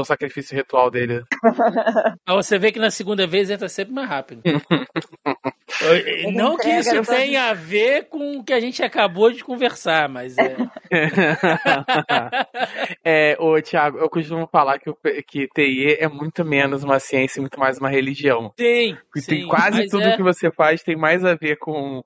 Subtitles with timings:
[0.00, 1.22] o sacrifício ritual dele.
[2.26, 4.42] Mas você vê que na segunda vez entra sempre mais rápido.
[6.32, 10.36] Não que isso tenha a ver com o que a gente acabou de conversar, mas
[10.38, 10.56] é.
[13.04, 17.38] é, ô, Thiago, eu costumo falar que, o, que TI é muito menos uma ciência
[17.38, 18.52] e muito mais uma religião.
[18.54, 18.96] Tem.
[19.14, 20.16] Tem sim, quase tudo é...
[20.16, 22.02] que você faz tem mais a ver com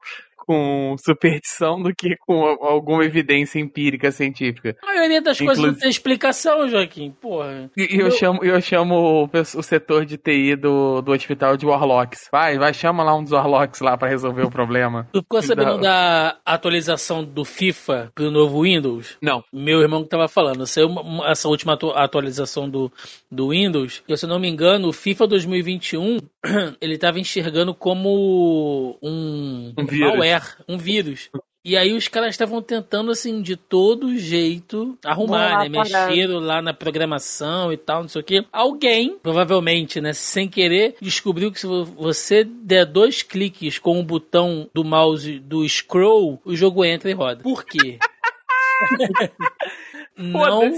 [0.47, 4.77] com superstição do que com alguma evidência empírica científica.
[4.83, 5.63] A maioria das Inclusive...
[5.63, 7.11] coisas não tem explicação, Joaquim.
[7.21, 7.71] Porra.
[7.77, 8.11] E eu, eu...
[8.11, 12.29] chamo, eu chamo o, o, setor de TI do, do hospital de Warlocks.
[12.31, 15.09] Vai, vai, chama lá um dos Warlocks lá para resolver o problema.
[15.13, 16.31] Tu ficou sabendo da...
[16.31, 19.17] da atualização do FIFA pro novo Windows?
[19.21, 19.43] Não.
[19.53, 20.67] Meu irmão que tava falando.
[20.67, 20.95] Saiu
[21.27, 22.93] essa última atu atualização do,
[23.31, 24.03] do Windows.
[24.09, 26.19] E, se eu não me engano, o FIFA 2021
[26.81, 30.36] ele tava enxergando como um, um malware
[30.69, 31.31] um vírus.
[31.65, 35.69] E aí os caras estavam tentando, assim, de todo jeito arrumar, né?
[35.69, 38.45] Mexeram lá na programação e tal, não sei o quê.
[38.53, 44.71] Alguém, provavelmente, né, sem querer, descobriu que se você der dois cliques com o botão
[44.73, 47.43] do mouse do scroll, o jogo entra e roda.
[47.43, 47.99] Por quê?
[50.17, 50.71] não,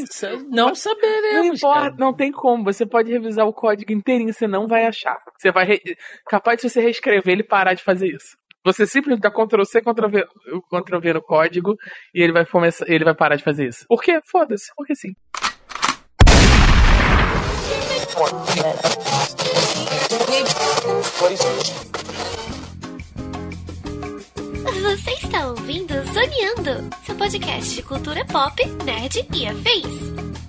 [0.48, 1.61] não saberemos.
[1.61, 2.65] Não importa, não tem como.
[2.65, 5.19] Você pode revisar o código inteirinho, você não vai achar.
[5.37, 5.67] Você vai.
[5.67, 5.83] Re...
[6.31, 8.39] Capaz de você reescrever ele parar de fazer isso.
[8.69, 10.27] Você simplesmente dá Ctrl C, Ctrl V,
[10.71, 11.75] Ctrl V no código
[12.15, 13.87] e ele vai começar, ele vai parar de fazer isso.
[13.89, 14.21] Por quê?
[14.31, 15.15] Foda-se, porque sim.
[24.83, 30.48] Você está ouvindo Zoneando, seu podcast de cultura pop, nerd e afins.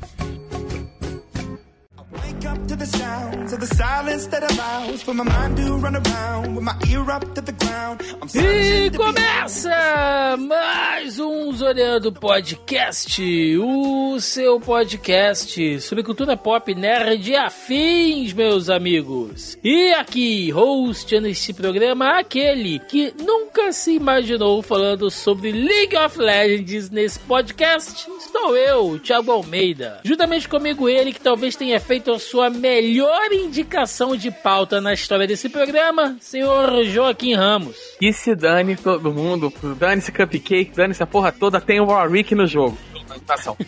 [2.46, 6.56] Up to the sounds of the silence that allows for my mind to run around
[6.56, 8.02] with my ear up to the ground.
[8.36, 13.22] E começa mais um Zoreando Podcast,
[13.58, 19.58] o seu podcast sobre cultura pop nerd e afins, meus amigos.
[19.64, 26.90] E aqui, hostando este programa, aquele que nunca se imaginou falando sobre League of Legends
[26.92, 30.02] nesse podcast, estou eu, Thiago Almeida.
[30.04, 35.26] Juntamente comigo ele que talvez tenha feito a sua melhor indicação de pauta na história
[35.26, 37.76] desse programa, senhor Joaquim Ramos.
[38.00, 42.46] E se dane todo mundo, dane-se Cupcake, dane-se a porra toda, tem o Warwick no
[42.46, 42.78] jogo.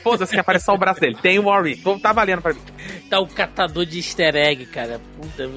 [0.04, 1.18] Foda-se que aparece só o braço dele.
[1.22, 1.84] Tem o Warwick.
[2.00, 2.62] Tá valendo pra mim.
[3.10, 5.02] Tá o catador de easter egg, cara.
[5.20, 5.50] Puta.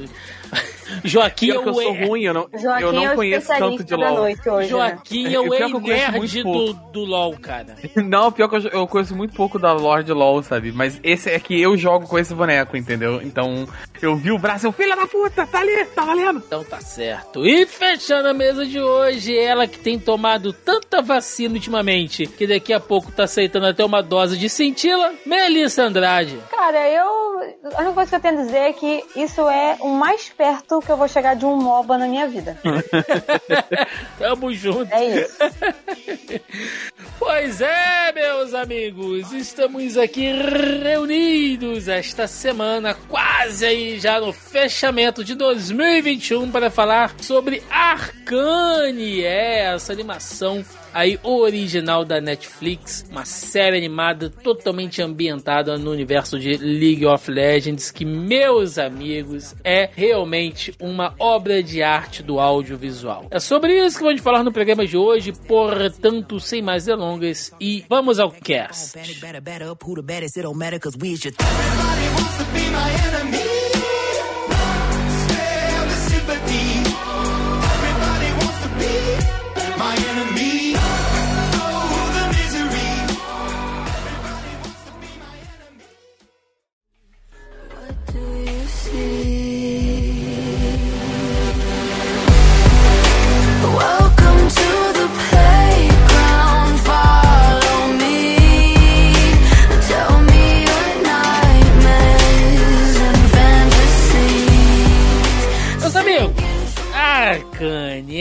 [1.04, 2.48] Joaquim é o eu sou ruim, eu não,
[2.80, 4.22] eu não é conheço tanto de LoL.
[4.22, 5.34] Hoje, Joaquim né?
[5.34, 7.76] é o nerd do, do LoL, cara.
[7.96, 10.72] Não, pior que eu, eu conheço muito pouco da lore de LoL, sabe?
[10.72, 13.20] Mas esse é que eu jogo com esse boneco, entendeu?
[13.22, 13.66] Então,
[14.00, 16.42] eu vi o braço, eu, filha da puta, tá ali, tá valendo.
[16.46, 17.46] Então tá certo.
[17.46, 22.72] E fechando a mesa de hoje, ela que tem tomado tanta vacina ultimamente, que daqui
[22.72, 26.38] a pouco tá aceitando até uma dose de cintila, Melissa Andrade.
[26.50, 27.34] Cara, eu...
[27.74, 30.43] A única coisa que eu tenho a dizer é que isso é o mais perto
[30.84, 32.58] que eu vou chegar de um MOBA na minha vida.
[34.18, 34.92] Tamo junto.
[34.92, 35.36] É isso.
[37.18, 40.30] Pois é, meus amigos, estamos aqui
[40.82, 49.72] reunidos esta semana, quase aí já no fechamento de 2021, para falar sobre Arcane, é
[49.74, 57.04] essa animação aí original da Netflix, uma série animada totalmente ambientada no universo de League
[57.04, 60.33] of Legends, que, meus amigos, é realmente
[60.80, 63.26] uma obra de arte do audiovisual.
[63.30, 67.84] É sobre isso que vamos falar no programa de hoje, portanto, sem mais delongas, e
[67.88, 68.98] vamos ao cast.
[68.98, 69.14] Arcane,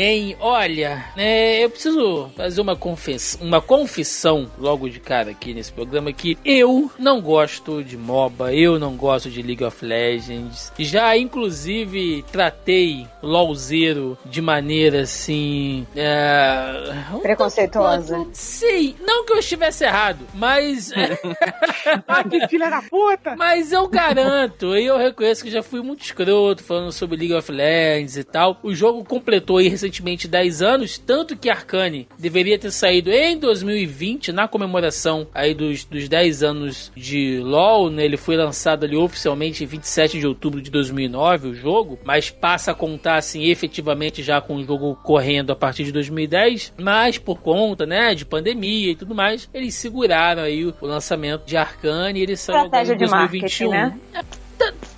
[0.03, 0.35] hein?
[0.39, 6.11] Olha, é, eu preciso fazer uma, confess uma confissão logo de cara aqui nesse programa
[6.11, 10.71] que eu não gosto de MOBA, eu não gosto de League of Legends.
[10.77, 15.88] Já, inclusive, tratei LOLzeiro de maneira assim...
[15.95, 18.25] É, Preconceituosa.
[18.33, 20.91] Sim, não que eu estivesse errado, mas...
[22.07, 23.35] ah, que filha da puta!
[23.38, 27.51] Mas eu garanto, e eu reconheço que já fui muito escroto falando sobre League of
[27.51, 28.57] Legends e tal.
[28.61, 34.31] O jogo completou aí recentemente 10 anos, tanto que Arcane deveria ter saído em 2020,
[34.31, 38.05] na comemoração aí dos, dos 10 anos de LoL, né?
[38.05, 42.71] Ele foi lançado ali oficialmente em 27 de outubro de 2009, o jogo, mas passa
[42.71, 47.39] a contar, assim, efetivamente já com o jogo correndo a partir de 2010, mas por
[47.39, 52.23] conta, né, de pandemia e tudo mais, eles seguraram aí o, lançamento de Arcane e
[52.23, 53.71] ele saiu em 2021.
[53.71, 53.99] Né?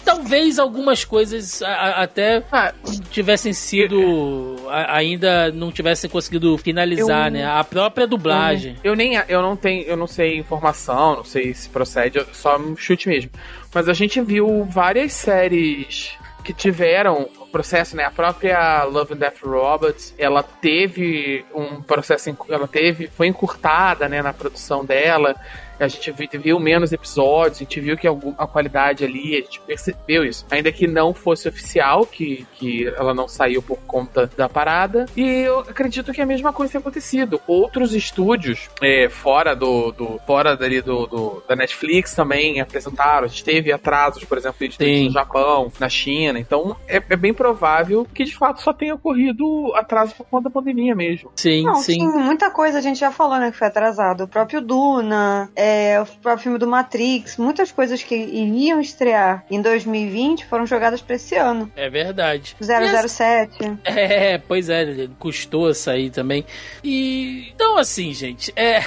[0.04, 2.74] Talvez algumas coisas até ah,
[3.10, 7.46] tivessem sido ainda não tivessem conseguido finalizar, eu, né?
[7.46, 8.78] A própria dublagem.
[8.84, 12.60] Eu, eu, nem eu não tenho, eu não sei informação, não sei se procede, só
[12.78, 13.32] chute mesmo.
[13.74, 16.12] Mas a gente viu várias séries
[16.44, 18.04] que tiveram processo, né?
[18.04, 24.22] A própria Love and Death Robots, ela teve um processo, ela teve, foi encurtada, né,
[24.22, 25.34] na produção dela
[25.80, 30.24] a gente viu menos episódios, a gente viu que a qualidade ali, a gente percebeu
[30.24, 30.46] isso.
[30.50, 35.06] Ainda que não fosse oficial, que, que ela não saiu por conta da parada.
[35.16, 37.42] E eu acredito que a mesma coisa tenha acontecido.
[37.48, 43.26] Outros estúdios, é, fora do, do fora dali do, do, da Netflix também apresentaram.
[43.26, 46.40] A gente teve atrasos, por exemplo, no Japão, na China.
[46.40, 50.50] Então é, é, bem provável que de fato só tenha ocorrido atraso por conta da
[50.50, 51.32] pandemia mesmo.
[51.36, 51.94] Sim, não, sim.
[51.94, 52.08] sim.
[52.08, 54.26] Muita coisa a gente já falou, né, que foi atrasado.
[54.26, 59.44] O próprio Duna, é, é, o próprio filme do Matrix, muitas coisas que iriam estrear
[59.50, 61.72] em 2020 foram jogadas para esse ano.
[61.76, 62.56] É verdade.
[62.62, 63.80] 007.
[63.84, 66.46] É, pois é, custou sair também.
[66.84, 68.84] E então assim, gente, é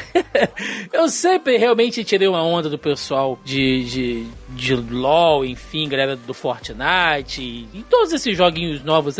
[0.92, 6.32] eu sempre realmente tirei uma onda do pessoal de, de, de LoL, enfim, galera do
[6.32, 9.16] Fortnite e, e todos esses joguinhos novos,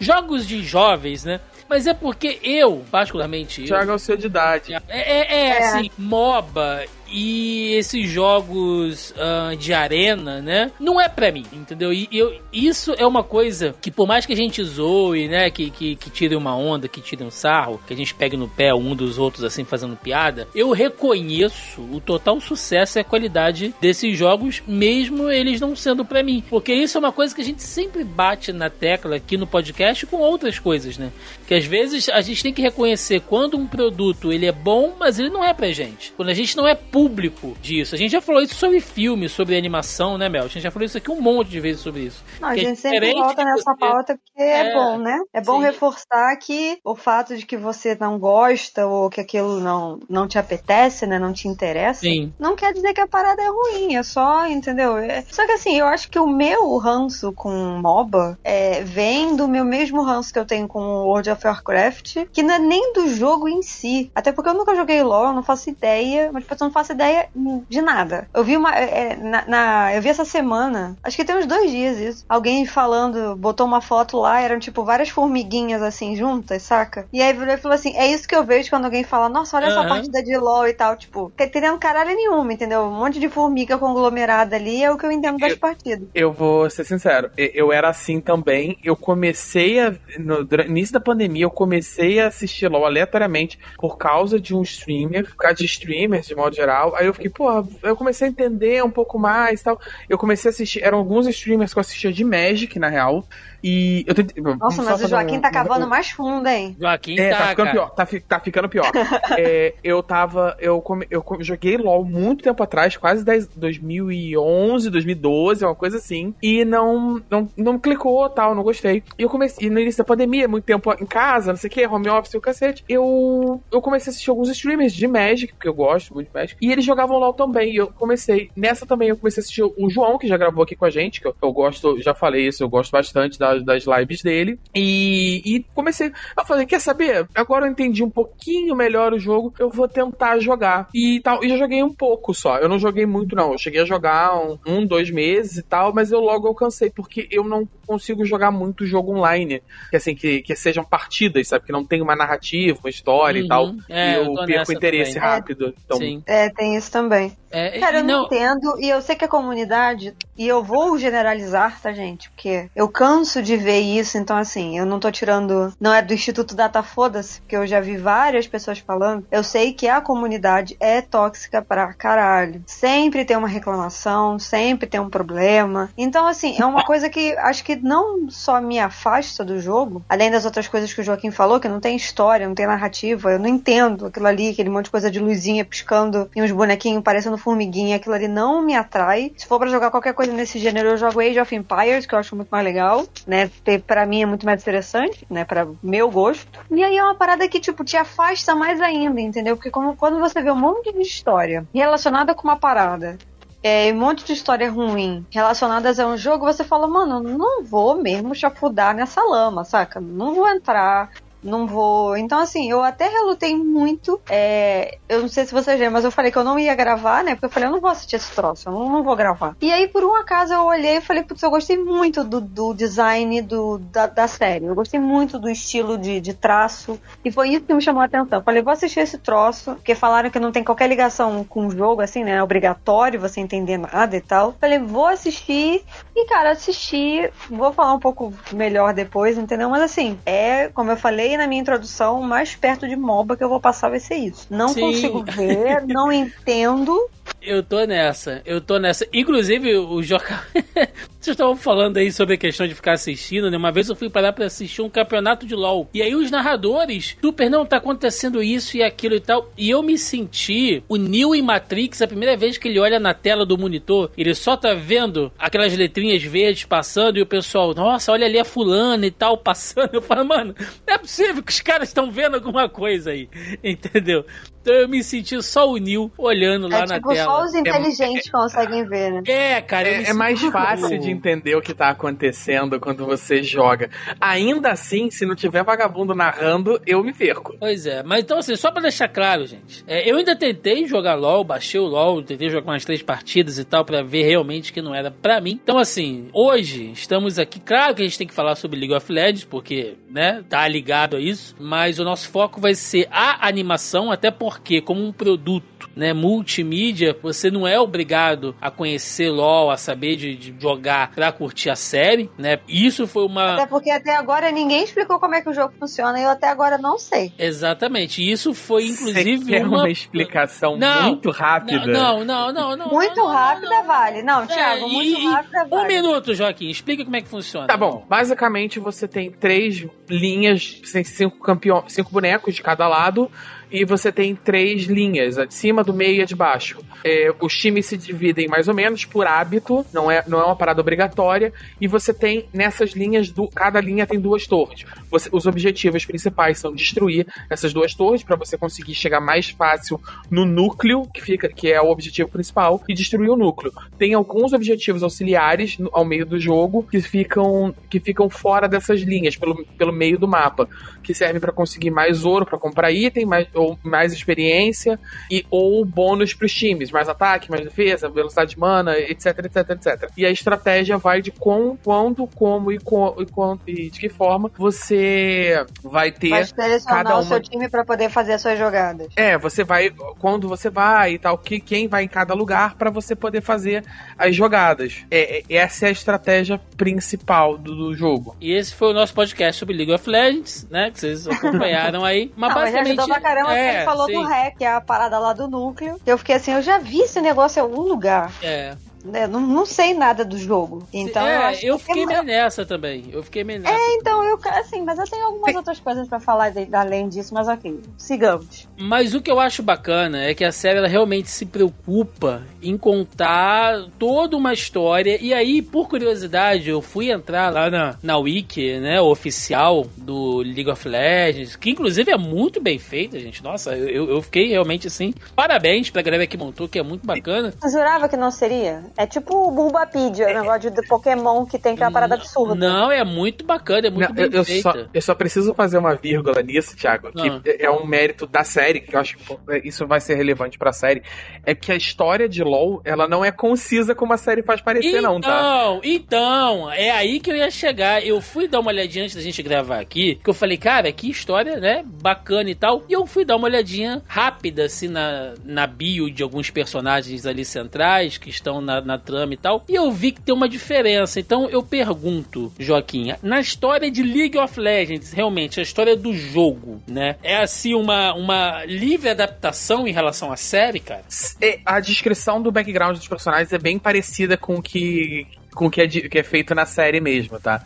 [0.00, 1.40] jogos de jovens, né?
[1.68, 3.64] Mas é porque eu, particularmente.
[3.64, 4.74] Tiago é o seu de idade.
[4.74, 5.58] É, é, é, é.
[5.58, 10.70] assim, MOBA e esses jogos uh, de arena, né?
[10.80, 11.92] Não é pra mim, entendeu?
[11.92, 15.50] E eu, isso é uma coisa que, por mais que a gente zoe, né?
[15.50, 18.48] Que, que, que tire uma onda, que tire um sarro, que a gente pegue no
[18.48, 23.74] pé um dos outros, assim, fazendo piada, eu reconheço o total sucesso e a qualidade
[23.80, 26.42] desses jogos, mesmo eles não sendo pra mim.
[26.48, 30.06] Porque isso é uma coisa que a gente sempre bate na tecla aqui no podcast
[30.06, 31.12] com outras coisas, né?
[31.46, 35.18] Que às vezes a gente tem que reconhecer quando um produto ele é bom, mas
[35.18, 36.12] ele não é pra gente.
[36.16, 37.94] Quando a gente não é puro público disso.
[37.94, 40.44] A gente já falou isso sobre filme, sobre animação, né, Mel?
[40.44, 42.22] A gente já falou isso aqui um monte de vezes sobre isso.
[42.40, 43.78] Não, a gente é sempre volta nessa você...
[43.78, 45.18] pauta porque é, é, bom, né?
[45.32, 45.66] É bom sim.
[45.66, 50.38] reforçar que o fato de que você não gosta ou que aquilo não, não te
[50.38, 51.18] apetece, né?
[51.18, 52.00] Não te interessa.
[52.00, 52.32] Sim.
[52.38, 54.96] Não quer dizer que a parada é ruim, é só, entendeu?
[54.96, 55.24] É...
[55.28, 57.50] Só que assim, eu acho que o meu ranço com
[57.82, 62.42] MOBA é, vem do meu mesmo ranço que eu tenho com World of Warcraft, que
[62.44, 64.10] não é nem do jogo em si.
[64.14, 66.91] Até porque eu nunca joguei LoL, eu não faço ideia, mas tipo, eu não faço
[66.92, 67.28] ideia
[67.68, 68.28] de nada.
[68.34, 68.74] Eu vi uma.
[68.74, 72.24] É, na, na, eu vi essa semana, acho que tem uns dois dias isso.
[72.28, 77.06] Alguém falando, botou uma foto lá, eram tipo várias formiguinhas assim juntas, saca?
[77.12, 79.66] E aí ele falou assim: é isso que eu vejo quando alguém fala, nossa, olha
[79.66, 79.72] uhum.
[79.72, 80.96] essa partida de LOL e tal.
[80.96, 82.82] Tipo, entendendo caralho nenhuma, entendeu?
[82.82, 86.08] Um monte de formiga conglomerada ali é o que eu entendo das eu, partidas.
[86.14, 88.78] Eu vou ser sincero, eu era assim também.
[88.82, 89.94] Eu comecei a.
[90.18, 94.62] No, no início da pandemia, eu comecei a assistir LOL aleatoriamente por causa de um
[94.62, 96.96] streamer, por causa de streamers de modo geral tal.
[96.96, 99.78] Aí eu fiquei, pô, eu comecei a entender um pouco mais tal.
[100.08, 103.26] Eu comecei a assistir, eram alguns streamers que eu assistia de Magic, na real.
[103.62, 106.76] E eu tentei, Nossa, mas o Joaquim um, tá cavando um, mais fundo, hein?
[106.78, 107.72] Joaquim é, tá, tá ficando cara.
[107.72, 107.90] pior.
[107.90, 108.90] Tá, tá ficando pior.
[109.38, 110.56] é, eu tava.
[110.58, 116.34] Eu, come, eu joguei LOL muito tempo atrás, quase 10, 2011, 2012, uma coisa assim.
[116.42, 119.02] E não, não, não clicou tal, não gostei.
[119.18, 119.66] E eu comecei.
[119.66, 122.34] E no início da pandemia, muito tempo em casa, não sei o que, home office
[122.34, 122.84] e o cacete.
[122.88, 126.56] Eu, eu comecei a assistir alguns streamers de Magic, porque eu gosto muito de Magic.
[126.60, 127.72] E eles jogavam LOL também.
[127.72, 128.50] E eu comecei.
[128.56, 131.20] Nessa também eu comecei a assistir o João, que já gravou aqui com a gente,
[131.20, 134.58] que eu, eu gosto, já falei isso, eu gosto bastante da das, lives dele.
[134.74, 136.12] E, e comecei.
[136.36, 137.26] Eu falei, quer saber?
[137.34, 140.88] Agora eu entendi um pouquinho melhor o jogo, eu vou tentar jogar.
[140.94, 141.42] E tal.
[141.44, 142.58] E já joguei um pouco só.
[142.58, 143.52] Eu não joguei muito, não.
[143.52, 147.28] Eu cheguei a jogar um, um dois meses e tal, mas eu logo alcancei, porque
[147.30, 149.62] eu não consigo jogar muito jogo online.
[149.90, 151.66] Que assim, que, que sejam partidas, sabe?
[151.66, 153.46] Que não tem uma narrativa, uma história uhum.
[153.46, 153.74] e tal.
[153.88, 155.28] É, e eu, eu perco interesse também.
[155.28, 155.74] rápido.
[155.84, 155.98] Então...
[155.98, 156.22] Sim.
[156.26, 157.36] É, tem isso também.
[157.52, 161.80] É, Cara, eu não entendo, e eu sei que a comunidade, e eu vou generalizar,
[161.80, 162.30] tá, gente?
[162.30, 165.72] Porque eu canso de ver isso, então assim, eu não tô tirando.
[165.78, 169.26] Não é do Instituto Data Foda-se, porque eu já vi várias pessoas falando.
[169.30, 172.62] Eu sei que a comunidade é tóxica pra caralho.
[172.66, 175.90] Sempre tem uma reclamação, sempre tem um problema.
[175.96, 180.30] Então, assim, é uma coisa que acho que não só me afasta do jogo, além
[180.30, 183.38] das outras coisas que o Joaquim falou, que não tem história, não tem narrativa, eu
[183.38, 187.36] não entendo aquilo ali, aquele monte de coisa de luzinha piscando e uns bonequinhos parecendo
[187.42, 189.32] formiguinha, aquilo ali não me atrai.
[189.36, 192.18] Se for para jogar qualquer coisa nesse gênero, eu jogo Age of Empires, que eu
[192.18, 193.50] acho muito mais legal, né?
[193.86, 195.44] Para mim é muito mais interessante, né?
[195.44, 196.60] Para meu gosto.
[196.70, 199.56] E aí é uma parada que, tipo, te afasta mais ainda, entendeu?
[199.56, 203.18] Porque como, quando você vê um monte de história relacionada com uma parada
[203.62, 207.94] é, um monte de história ruim relacionadas a um jogo, você fala, mano, não vou
[207.94, 210.00] mesmo chafudar nessa lama, saca?
[210.00, 211.10] Não vou entrar
[211.42, 212.16] não vou.
[212.16, 214.20] Então, assim, eu até relutei muito.
[214.28, 214.98] É...
[215.08, 217.34] Eu não sei se você já, mas eu falei que eu não ia gravar, né?
[217.34, 219.56] Porque eu falei, eu não vou assistir esse troço, eu não, não vou gravar.
[219.60, 222.72] E aí, por um acaso, eu olhei e falei, putz, eu gostei muito do, do
[222.72, 224.66] design do, da, da, série.
[224.66, 226.98] Eu gostei muito do estilo de, de traço.
[227.24, 228.38] E foi isso que me chamou a atenção.
[228.38, 231.70] Eu falei, vou assistir esse troço, porque falaram que não tem qualquer ligação com o
[231.70, 232.36] jogo, assim, né?
[232.36, 234.54] É obrigatório você entender nada e tal.
[234.60, 235.84] Falei, vou assistir.
[236.14, 237.30] E, cara, assisti.
[237.50, 239.68] Vou falar um pouco melhor depois, entendeu?
[239.68, 243.44] Mas, assim, é, como eu falei, na minha introdução, o mais perto de MOBA que
[243.44, 244.46] eu vou passar vai ser isso.
[244.50, 244.80] Não Sim.
[244.80, 247.08] consigo ver, não entendo.
[247.40, 249.06] Eu tô nessa, eu tô nessa.
[249.12, 250.46] Inclusive, o Joca.
[251.22, 253.56] Vocês estavam falando aí sobre a questão de ficar assistindo, né?
[253.56, 255.88] Uma vez eu fui parar pra assistir um campeonato de LOL.
[255.94, 259.48] E aí os narradores, super, não, tá acontecendo isso e aquilo e tal.
[259.56, 263.14] E eu me senti o Neo em Matrix, a primeira vez que ele olha na
[263.14, 268.10] tela do monitor, ele só tá vendo aquelas letrinhas verdes passando e o pessoal, nossa,
[268.10, 269.90] olha ali a fulana e tal passando.
[269.94, 273.28] Eu falo, mano, não é possível que os caras estão vendo alguma coisa aí.
[273.62, 274.24] Entendeu?
[274.62, 277.24] Então eu me senti só o Nil olhando lá é, tipo, na tela.
[277.24, 279.22] Só os inteligentes é, conseguem ver, né?
[279.26, 283.90] É, cara, é, é mais fácil de entender o que tá acontecendo quando você joga.
[284.20, 287.56] Ainda assim, se não tiver vagabundo narrando, eu me perco.
[287.58, 291.14] Pois é, mas então assim, só pra deixar claro, gente, é, eu ainda tentei jogar
[291.14, 294.80] LOL, baixei o LOL, tentei jogar umas três partidas e tal, para ver realmente que
[294.80, 295.60] não era pra mim.
[295.62, 299.12] Então assim, hoje estamos aqui, claro que a gente tem que falar sobre League of
[299.12, 304.10] Legends, porque, né, tá ligado a isso, mas o nosso foco vai ser a animação,
[304.10, 309.70] até por porque como um produto, né, multimídia, você não é obrigado a conhecer LoL,
[309.70, 312.58] a saber de, de jogar para curtir a série, né?
[312.68, 316.18] Isso foi uma Até porque até agora ninguém explicou como é que o jogo funciona
[316.18, 317.32] e eu até agora não sei.
[317.38, 318.22] Exatamente.
[318.22, 319.78] Isso foi inclusive Você quer uma...
[319.78, 321.86] uma explicação não, muito rápida.
[321.86, 322.88] Não, não, não, não.
[322.88, 324.22] Muito não, rápida não, vale.
[324.22, 325.84] Não, Thiago, é, muito e, rápida vale.
[325.84, 327.66] Um minuto, Joaquim, explica como é que funciona.
[327.66, 328.04] Tá bom.
[328.08, 333.30] Basicamente você tem três linhas, cinco campeões, cinco bonecos de cada lado
[333.72, 336.78] e você tem três linhas, a de cima, do meio e a de baixo.
[337.04, 340.54] É, os times se dividem mais ou menos por hábito, não é, não é uma
[340.56, 344.84] parada obrigatória, e você tem nessas linhas, do, cada linha tem duas torres.
[345.10, 350.00] Você, os objetivos principais são destruir essas duas torres para você conseguir chegar mais fácil
[350.30, 353.72] no núcleo, que, fica, que é o objetivo principal, e destruir o núcleo.
[353.98, 359.00] Tem alguns objetivos auxiliares no, ao meio do jogo que ficam, que ficam fora dessas
[359.00, 360.68] linhas, pelo, pelo meio do mapa,
[361.02, 364.98] que servem para conseguir mais ouro, para comprar item, mais, ou mais experiência
[365.30, 369.70] e ou bônus para os times, mais ataque, mais defesa, velocidade de mana, etc, etc,
[369.70, 370.10] etc.
[370.16, 374.08] E a estratégia vai de com, quando, como e, com, e, com, e de que
[374.08, 377.20] forma você vai ter vai cada uma...
[377.20, 379.08] o seu time para poder fazer as suas jogadas.
[379.16, 382.90] É, você vai quando você vai e tal, que quem vai em cada lugar para
[382.90, 383.84] você poder fazer
[384.18, 385.04] as jogadas.
[385.10, 388.36] É, é, essa é a estratégia principal do, do, jogo.
[388.40, 390.90] E esse foi o nosso podcast sobre League of Legends, né?
[390.90, 392.30] Que vocês acompanharam aí.
[392.36, 392.96] Mas Não, basicamente.
[392.96, 394.14] Mas pra caramba, é, ele falou sim.
[394.14, 396.00] do REC, que é a parada lá do núcleo.
[396.04, 398.32] Eu fiquei assim, eu já vi esse negócio em algum lugar.
[398.42, 398.74] É.
[399.04, 400.86] Né, não, não sei nada do jogo.
[400.92, 403.06] Então é, eu, eu fiquei meio nessa também.
[403.10, 403.74] Eu fiquei meio nessa.
[403.74, 407.34] É, então eu assim, mas eu tenho algumas outras coisas para falar de, além disso,
[407.34, 408.68] mas ok, sigamos.
[408.78, 412.76] Mas o que eu acho bacana é que a série ela realmente se preocupa em
[412.78, 415.18] contar toda uma história.
[415.20, 420.70] E aí, por curiosidade, eu fui entrar lá na, na wiki, né, oficial do League
[420.70, 423.42] of Legends, que inclusive é muito bem feita, gente.
[423.42, 425.12] Nossa, eu, eu fiquei realmente assim.
[425.34, 427.52] Parabéns pra galera que montou, que é muito bacana.
[427.62, 428.84] Eu jurava que não seria.
[428.96, 432.54] É tipo o Bulbapedia, o negócio de Pokémon que tem aquela parada absurda.
[432.54, 434.72] Não, é muito bacana, é muito não, bem eu, feita.
[434.72, 437.40] Só, eu só preciso fazer uma vírgula nisso, Thiago, que ah.
[437.58, 439.24] é um mérito da série, que eu acho que
[439.64, 441.02] isso vai ser relevante pra série,
[441.44, 444.98] é que a história de LoL, ela não é concisa como a série faz parecer,
[444.98, 445.80] então, não, tá?
[445.82, 448.04] Então, então, é aí que eu ia chegar.
[448.06, 451.10] Eu fui dar uma olhadinha antes da gente gravar aqui, que eu falei, cara, que
[451.10, 455.66] história, né, bacana e tal, e eu fui dar uma olhadinha rápida, assim, na, na
[455.66, 459.64] bio de alguns personagens ali centrais, que estão na, na trama e tal.
[459.68, 461.20] E eu vi que tem uma diferença.
[461.20, 466.82] Então eu pergunto, Joaquim, na história de League of Legends, realmente, a história do jogo,
[466.86, 467.16] né?
[467.22, 471.04] É assim uma, uma livre adaptação em relação à série, cara?
[471.40, 475.80] É, a descrição do background dos personagens é bem parecida com o que, com que
[475.80, 477.64] é, que é feito na série mesmo, tá?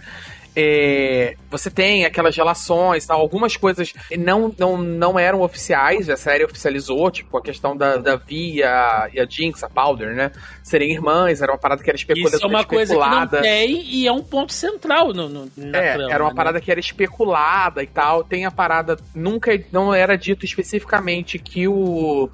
[0.58, 6.44] É, você tem aquelas relações, tal, algumas coisas não, não, não eram oficiais, a série
[6.44, 10.32] oficializou, tipo a questão da, da Vi e a, e a Jinx, a Powder, né?
[10.62, 12.36] Serem irmãs, era uma parada que era especulada.
[12.36, 15.78] Isso é uma coisa que não tem e é um ponto central no, no na
[15.78, 16.36] é, trama, era uma né?
[16.36, 18.24] parada que era especulada e tal.
[18.24, 22.30] Tem a parada, nunca, não era dito especificamente que o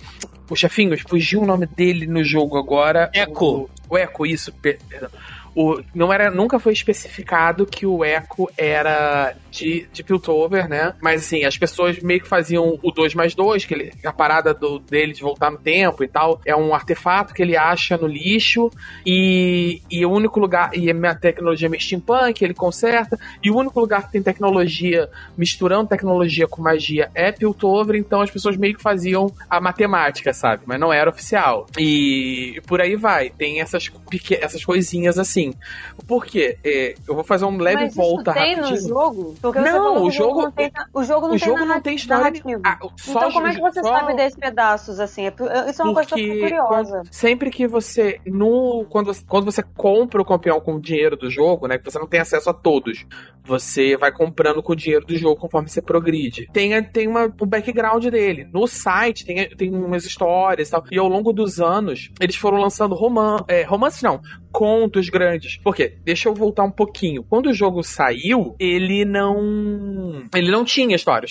[0.51, 3.11] o chefinho, fugiu o nome dele no jogo agora.
[3.15, 3.33] Echo.
[3.33, 5.09] O, o Echo, isso, perdão.
[5.55, 10.95] O, não era, nunca foi especificado que o Echo era de, de Piltover, né?
[11.01, 14.55] Mas assim, as pessoas meio que faziam o 2 mais 2, que ele, a parada
[14.55, 18.07] do, dele de voltar no tempo e tal, é um artefato que ele acha no
[18.07, 18.71] lixo
[19.05, 23.79] e, e o único lugar, e a tecnologia é steampunk, ele conserta, e o único
[23.79, 28.83] lugar que tem tecnologia, misturando tecnologia com magia, é Piltover, então as pessoas meio que
[28.83, 30.63] faziam a matemática, sabe?
[30.65, 31.67] Mas não era oficial.
[31.79, 33.91] E por aí vai, tem essas,
[34.41, 35.53] essas coisinhas assim.
[36.07, 36.57] Por quê?
[36.65, 38.83] É, eu vou fazer um leve Mas volta tem rapidinho.
[38.83, 39.35] no jogo?
[39.43, 42.41] Porque não, o jogo, não tem, o jogo não o tem, jogo não tem história.
[42.65, 43.99] Ah, então como é que você só...
[43.99, 45.27] sabe desses pedaços assim?
[45.27, 45.35] É
[45.69, 46.99] isso é uma Porque coisa curiosa.
[46.99, 51.29] Quando, sempre que você no quando, quando você compra o campeão com o dinheiro do
[51.29, 53.05] jogo, né, que você não tem acesso a todos,
[53.45, 56.49] você vai comprando com o dinheiro do jogo conforme você progride.
[56.53, 58.49] Tem, tem uma, o background dele.
[58.53, 60.85] No site tem, tem umas histórias e tal.
[60.93, 64.21] E ao longo dos anos, eles foram lançando romance, é, romance não,
[64.53, 65.57] contos grandes.
[65.57, 65.97] Por quê?
[66.05, 67.25] Deixa eu voltar um pouquinho.
[67.25, 70.25] Quando o jogo saiu, ele não.
[70.35, 71.27] Ele não tinha história.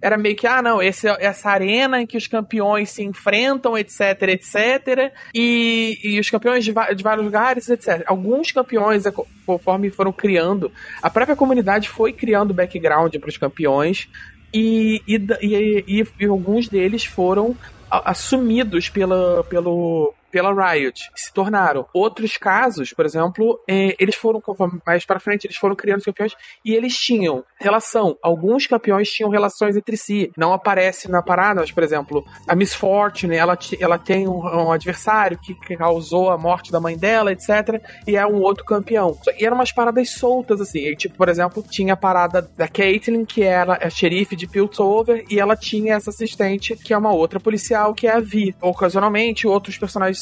[0.00, 4.22] Era meio que, ah, não, esse, essa arena em que os campeões se enfrentam, etc,
[4.22, 5.12] etc.
[5.34, 8.02] E, e os campeões de, de vários lugares, etc.
[8.06, 9.04] Alguns campeões,
[9.44, 14.08] conforme foram criando, a própria comunidade foi criando background para os campeões.
[14.54, 17.56] E, e, e, e, alguns deles foram
[17.90, 21.86] assumidos pela, pelo, pela Riot, se tornaram.
[21.92, 24.42] Outros casos, por exemplo, é, eles foram,
[24.84, 26.34] mais para frente, eles foram criando campeões
[26.64, 28.16] e eles tinham relação.
[28.22, 30.32] Alguns campeões tinham relações entre si.
[30.36, 34.72] Não aparece na parada, mas, por exemplo, a Miss Fortune, ela, ela tem um, um
[34.72, 37.82] adversário que, que, causou a morte da mãe dela, etc.
[38.06, 39.16] E é um outro campeão.
[39.38, 40.78] E eram umas paradas soltas, assim.
[40.78, 45.26] E, tipo, por exemplo, tinha a parada da Caitlyn, que era a xerife de Piltover,
[45.28, 48.54] e ela tinha essa assistente, que é uma outra policial, que é a Vi.
[48.62, 50.21] Ocasionalmente, outros personagens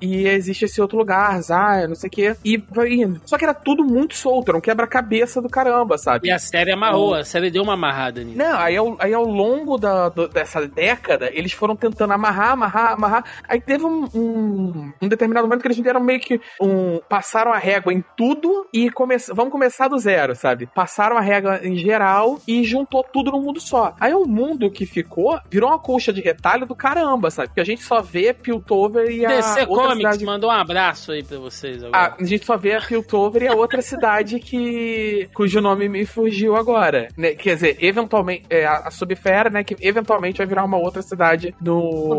[0.00, 2.36] e existe esse outro lugar, Zaya, não sei o quê.
[2.44, 3.20] E vai indo.
[3.24, 6.28] Só que era tudo muito solto, era um quebra-cabeça do caramba, sabe?
[6.28, 8.38] E a série amarrou, a série deu uma amarrada nisso.
[8.38, 12.92] Não, aí ao, aí ao longo da, do, dessa década, eles foram tentando amarrar, amarrar,
[12.92, 13.24] amarrar.
[13.48, 17.00] Aí teve um, um, um determinado momento que eles deram meio que um.
[17.08, 20.66] passaram a régua em tudo e come, vamos começar do zero, sabe?
[20.74, 23.94] Passaram a régua em geral e juntou tudo num mundo só.
[24.00, 27.48] Aí o mundo que ficou virou uma colcha de retalho do caramba, sabe?
[27.48, 30.24] Porque a gente só vê Piltover e a DC Comics cidade...
[30.24, 31.96] mandou um abraço aí pra vocês agora.
[31.96, 36.04] Ah, a gente só vê a Piltover e a outra cidade que cujo nome me
[36.04, 37.08] fugiu agora.
[37.16, 37.34] Né?
[37.34, 39.64] Quer dizer, eventualmente, é, a Subfera, né?
[39.64, 42.18] Que eventualmente vai virar uma outra cidade no,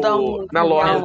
[0.52, 1.00] na loja.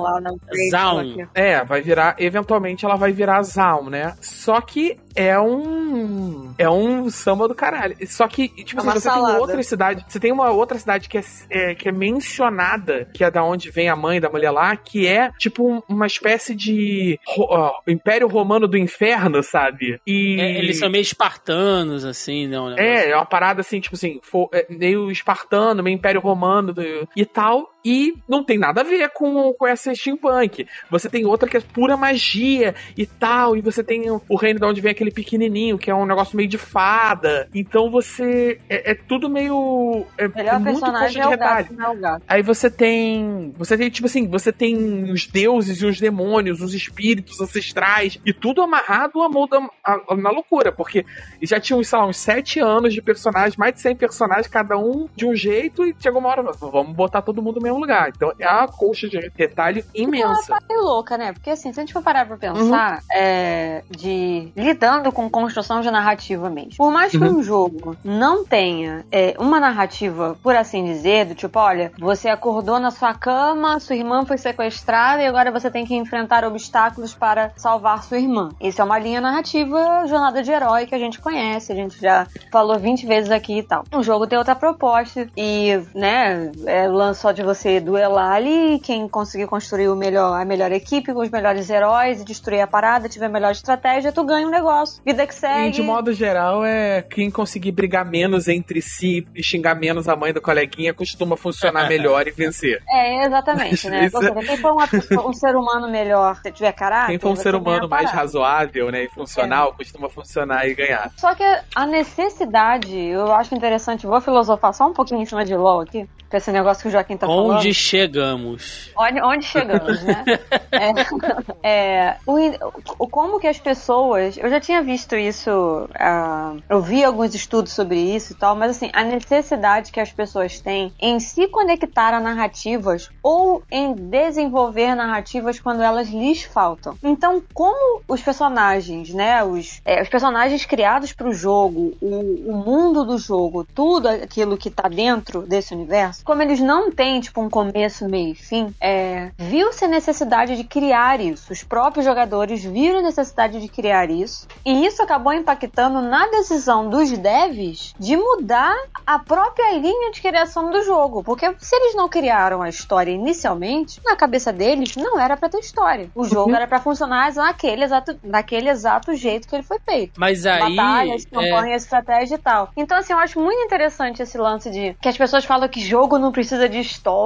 [0.71, 1.27] Zaun.
[1.35, 4.15] É, vai virar, eventualmente ela vai virar Zaun, né?
[4.21, 6.55] Só que é um.
[6.59, 7.97] É um samba do caralho.
[8.07, 9.33] Só que, tipo assim, você salada.
[9.33, 10.05] tem outra cidade.
[10.09, 13.71] Você tem uma outra cidade que é, é, que é mencionada, que é da onde
[13.71, 18.67] vem a mãe da mulher lá, que é tipo uma espécie de uh, Império Romano
[18.67, 20.01] do Inferno, sabe?
[20.07, 20.41] E.
[20.41, 22.71] É, eles são meio espartanos, assim, não?
[22.71, 22.77] Né?
[22.79, 27.09] É, é uma parada assim, tipo assim, for, é, meio espartano, meio Império Romano do,
[27.17, 27.74] e tal.
[27.85, 30.67] E não tem nada a ver com, com essa steampunk.
[30.91, 33.57] Você tem outra que é pura magia e tal.
[33.57, 36.49] E você tem o reino de onde vem aquele pequenininho, que é um negócio meio
[36.49, 37.47] de fada.
[37.55, 38.59] Então você.
[38.71, 40.07] É, é tudo meio.
[40.17, 42.23] É, Melhor muito é o gato, é o gato.
[42.27, 43.53] Aí você tem.
[43.59, 48.19] Você tem, tipo assim, você tem os deuses e os demônios, os espíritos ancestrais.
[48.25, 50.73] E tudo amarrado a mão da, a, na loucura.
[50.73, 51.05] Porque
[51.43, 55.07] já tinham, sei lá, uns sete anos de personagens, mais de 100 personagens, cada um
[55.15, 55.85] de um jeito.
[55.85, 58.11] E chegou uma hora, vamos botar todo mundo mesmo mesmo lugar.
[58.15, 60.59] Então é uma colcha de retalho imensa.
[60.69, 61.33] É louca, né?
[61.33, 63.05] Porque assim, se a gente for parar pra pensar, uhum.
[63.13, 66.77] é, de lidando com construção de narrativa mesmo.
[66.77, 67.39] Por mais que uhum.
[67.39, 72.79] um jogo não tenha é, uma narrativa, por assim dizer, do tipo, olha, você acordou
[72.79, 77.53] na sua cama, sua irmã foi sequestrada e agora você tem que enfrentar obstáculos para
[77.57, 78.51] salvar sua irmã.
[78.61, 82.27] Isso é uma linha narrativa, jornada de herói que a gente conhece, a gente já
[82.51, 83.85] falou 20 vezes aqui e tal.
[83.93, 89.09] O jogo tem outra proposta e, né, é, lançou de você você duelar ali, quem
[89.09, 93.09] conseguir construir o melhor, a melhor equipe, com os melhores heróis e destruir a parada,
[93.09, 95.03] tiver a melhor estratégia, tu ganha um negócio.
[95.05, 95.69] Vida que segue.
[95.69, 100.15] E de modo geral, é quem conseguir brigar menos entre si e xingar menos a
[100.15, 102.83] mãe do coleguinha costuma funcionar melhor e vencer.
[102.87, 104.11] É, exatamente, né?
[104.11, 107.13] Seja, quem for uma pessoa, um ser humano melhor, se tiver caráter.
[107.13, 109.77] Quem for um ser humano mais razoável, né, e funcional, é.
[109.79, 111.11] costuma funcionar e ganhar.
[111.17, 115.55] Só que a necessidade, eu acho interessante, vou filosofar só um pouquinho em cima de
[115.55, 117.54] LOL aqui com esse negócio que o Joaquim tá falando.
[117.59, 118.91] Onde chegamos?
[118.97, 120.25] Onde, onde chegamos, né?
[121.63, 124.37] é, é, o, como que as pessoas.
[124.37, 128.73] Eu já tinha visto isso, uh, eu vi alguns estudos sobre isso e tal, mas
[128.73, 134.95] assim, a necessidade que as pessoas têm em se conectar a narrativas ou em desenvolver
[134.95, 136.97] narrativas quando elas lhes faltam.
[137.03, 139.43] Então, como os personagens, né?
[139.45, 144.71] Os, é, os personagens criados para o jogo, o mundo do jogo, tudo aquilo que
[144.71, 149.31] tá dentro desse universo como eles não têm, tipo, um começo, meio e fim, é,
[149.39, 151.53] viu-se a necessidade de criar isso.
[151.53, 154.47] Os próprios jogadores viram a necessidade de criar isso.
[154.65, 158.75] E isso acabou impactando na decisão dos devs de mudar
[159.07, 161.23] a própria linha de criação do jogo.
[161.23, 165.59] Porque se eles não criaram a história inicialmente, na cabeça deles não era para ter
[165.59, 166.11] história.
[166.15, 166.57] O jogo uhum.
[166.57, 170.13] era para funcionar naquele exato, naquele exato jeito que ele foi feito.
[170.19, 170.75] Mas aí.
[170.75, 171.85] Batalhas, campanhas, é...
[171.85, 172.71] estratégia e tal.
[172.77, 176.19] Então, assim, eu acho muito interessante esse lance de que as pessoas falam que jogo
[176.19, 177.24] não precisa de história,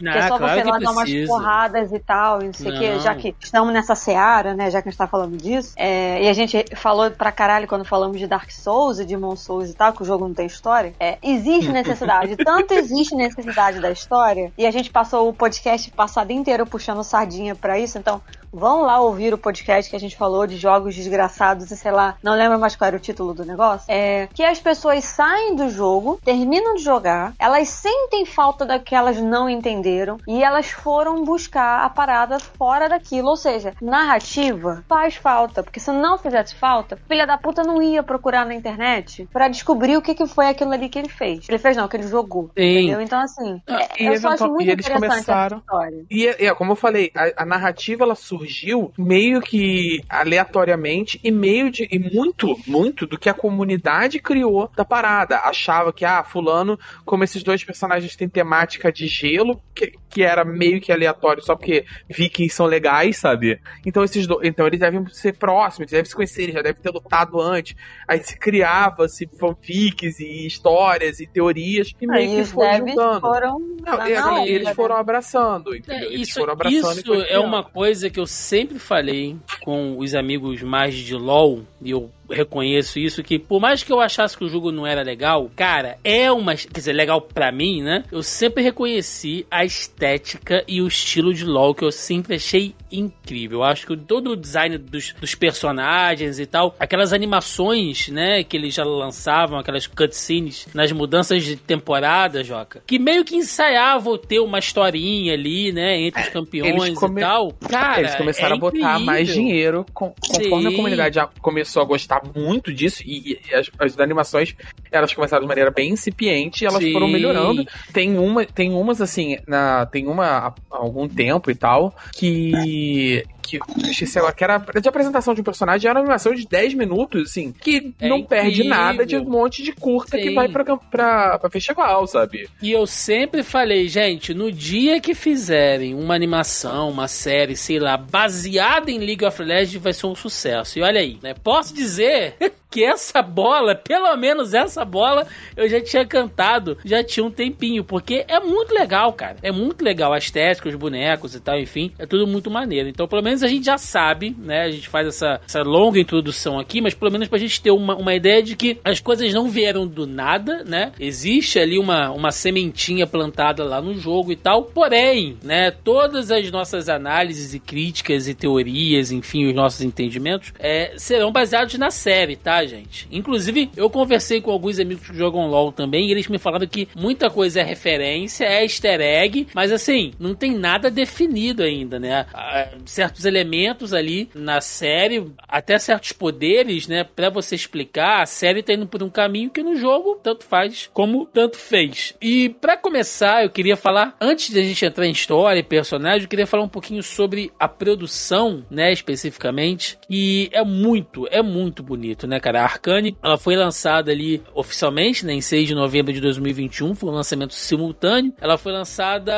[0.00, 2.70] não, que é só claro você lá dar umas porradas e tal, e não sei
[2.70, 5.74] o que, já que estamos nessa seara, né, já que a gente tá falando disso,
[5.76, 9.70] é, e a gente falou pra caralho quando falamos de Dark Souls e Demon Souls
[9.70, 13.90] e tal, que o jogo não tem história, é, existe necessidade, tanto existe necessidade da
[13.90, 18.20] história, e a gente passou o podcast passado inteiro puxando sardinha pra isso, então
[18.54, 22.16] vão lá ouvir o podcast que a gente falou de jogos desgraçados e sei lá,
[22.22, 23.86] não lembro mais qual era o título do negócio.
[23.88, 28.94] É que as pessoas saem do jogo, terminam de jogar, elas sentem falta da que
[28.94, 33.28] elas não entenderam e elas foram buscar a parada fora daquilo.
[33.28, 38.02] Ou seja, narrativa faz falta, porque se não fizesse falta, filha da puta não ia
[38.02, 41.48] procurar na internet para descobrir o que, que foi aquilo ali que ele fez.
[41.48, 42.50] Ele fez não, que ele jogou.
[42.56, 42.78] Sim.
[42.78, 43.00] Entendeu?
[43.00, 45.56] Então assim, ah, é, eu só acho muito e eles começaram...
[45.56, 46.04] essa história.
[46.10, 51.30] E, é, como eu falei, a, a narrativa ela surge surgiu meio que aleatoriamente e
[51.30, 55.38] meio de e muito, muito do que a comunidade criou da parada.
[55.38, 60.44] Achava que, ah, fulano, como esses dois personagens têm temática de gelo, que, que era
[60.44, 63.60] meio que aleatório só porque vikings são legais, sabe?
[63.84, 66.82] Então esses do, então eles devem ser próximos, eles devem se conhecer, eles já devem
[66.82, 67.74] ter lutado antes.
[68.06, 73.20] Aí se criava-se fanfics e histórias e teorias e meio que foi juntando.
[73.20, 76.10] Foram não, não, eles foram abraçando, entendeu?
[76.10, 80.60] É, isso, foram abraçando isso é uma coisa que eu sempre falei com os amigos
[80.62, 84.48] mais de LoL, e eu reconheço isso, que por mais que eu achasse que o
[84.48, 86.54] jogo não era legal, cara, é uma.
[86.54, 88.04] Quer dizer, legal pra mim, né?
[88.10, 93.58] Eu sempre reconheci a estética e o estilo de LoL que eu sempre achei incrível.
[93.58, 98.56] Eu acho que todo o design dos, dos personagens e tal, aquelas animações, né, que
[98.56, 104.40] eles já lançavam, aquelas cutscenes nas mudanças de temporada, Joca, que meio que ensaiavam ter
[104.40, 107.20] uma historinha ali, né, entre os é, campeões come...
[107.20, 107.52] e tal.
[107.68, 110.74] Cara, eles começaram é a botar mais dinheiro com, conforme Sim.
[110.74, 114.54] a comunidade já começou a gostar muito disso e, e as, as, animações
[114.90, 116.92] elas começaram de maneira bem incipiente e elas Sim.
[116.92, 117.64] foram melhorando.
[117.92, 123.58] Tem uma, tem umas assim, na, tem uma há algum tempo e tal que que
[123.88, 127.30] esqueci agora, que era de apresentação de um personagem, era uma animação de 10 minutos,
[127.30, 128.44] assim, que é não incrível.
[128.44, 130.22] perde nada de um monte de curta Sim.
[130.22, 132.48] que vai pra, pra, pra festival, sabe?
[132.62, 137.96] E eu sempre falei, gente, no dia que fizerem uma animação, uma série, sei lá,
[137.96, 140.78] baseada em League of Legends, vai ser um sucesso.
[140.78, 141.34] E olha aí, né?
[141.34, 142.36] Posso dizer
[142.74, 147.84] que essa bola, pelo menos essa bola, eu já tinha cantado, já tinha um tempinho,
[147.84, 149.36] porque é muito legal, cara.
[149.44, 152.88] É muito legal a estética, os bonecos e tal, enfim, é tudo muito maneiro.
[152.88, 154.62] Então, pelo menos a gente já sabe, né?
[154.62, 157.94] A gente faz essa, essa longa introdução aqui, mas pelo menos pra gente ter uma,
[157.94, 160.90] uma ideia de que as coisas não vieram do nada, né?
[160.98, 164.64] Existe ali uma, uma sementinha plantada lá no jogo e tal.
[164.64, 170.94] Porém, né, todas as nossas análises e críticas e teorias, enfim, os nossos entendimentos, é,
[170.96, 172.63] serão baseados na série, tá?
[172.66, 173.06] Gente.
[173.10, 176.88] Inclusive, eu conversei com alguns amigos que jogam LOL também e eles me falaram que
[176.96, 182.26] muita coisa é referência, é easter egg, mas assim, não tem nada definido ainda, né?
[182.32, 187.04] Ah, certos elementos ali na série, até certos poderes, né?
[187.04, 190.88] Pra você explicar, a série tá indo por um caminho que no jogo tanto faz
[190.92, 192.14] como tanto fez.
[192.20, 196.28] E para começar, eu queria falar, antes da gente entrar em história e personagem, eu
[196.28, 198.92] queria falar um pouquinho sobre a produção, né?
[198.92, 202.60] Especificamente, e é muito, é muito bonito, né, cara?
[202.60, 203.16] a Arcane.
[203.22, 207.54] Ela foi lançada ali oficialmente, né, em 6 de novembro de 2021, foi um lançamento
[207.54, 208.34] simultâneo.
[208.40, 209.32] Ela foi lançada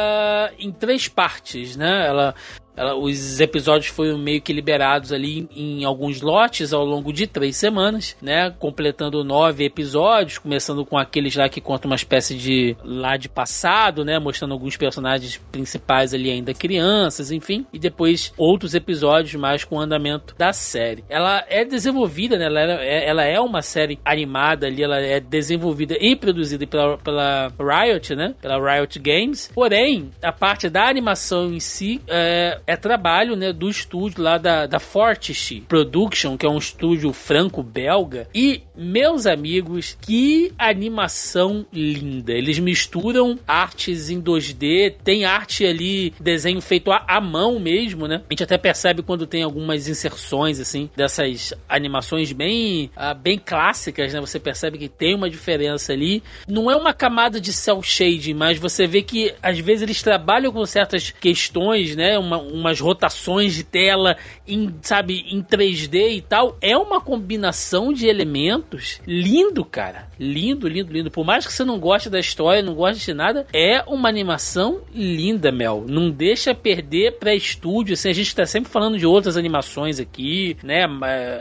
[0.59, 2.07] em três partes, né?
[2.07, 2.35] Ela
[2.77, 7.27] ela, os episódios foram meio que liberados ali em, em alguns lotes ao longo de
[7.27, 8.51] três semanas, né?
[8.59, 14.05] Completando nove episódios, começando com aqueles lá que contam uma espécie de lá de passado,
[14.05, 14.19] né?
[14.19, 17.67] Mostrando alguns personagens principais ali ainda crianças, enfim.
[17.73, 21.05] E depois outros episódios mais com o andamento da série.
[21.09, 22.47] Ela é desenvolvida, né?
[22.47, 27.53] Ela é, ela é uma série animada ali, ela é desenvolvida e produzida pela, pela
[27.59, 28.35] Riot, né?
[28.41, 29.51] Pela Riot Games.
[29.55, 34.67] Porém, a parte da animação em si é, é trabalho né, do estúdio lá da,
[34.67, 38.29] da Fortiche Production, que é um estúdio franco-belga.
[38.35, 42.33] E, meus amigos, que animação linda!
[42.33, 48.23] Eles misturam artes em 2D, tem arte ali, desenho feito à, mão mesmo, né?
[48.29, 54.13] A gente até percebe quando tem algumas inserções, assim, dessas animações bem, uh, bem clássicas,
[54.13, 54.21] né?
[54.21, 56.23] Você percebe que tem uma diferença ali.
[56.49, 60.53] Não é uma camada de cel shading, mas você vê que às vezes eles trabalham
[60.53, 62.19] com certas questões, né?
[62.19, 64.17] Uma, umas rotações de tela
[64.47, 66.57] em, sabe, em 3D e tal.
[66.61, 70.09] É uma combinação de elementos lindo, cara.
[70.19, 71.11] Lindo, lindo, lindo.
[71.11, 74.83] Por mais que você não goste da história, não goste de nada, é uma animação
[74.95, 75.85] linda, Mel.
[75.89, 77.95] Não deixa perder pra estúdio.
[77.95, 80.87] Assim, a gente tá sempre falando de outras animações aqui, né?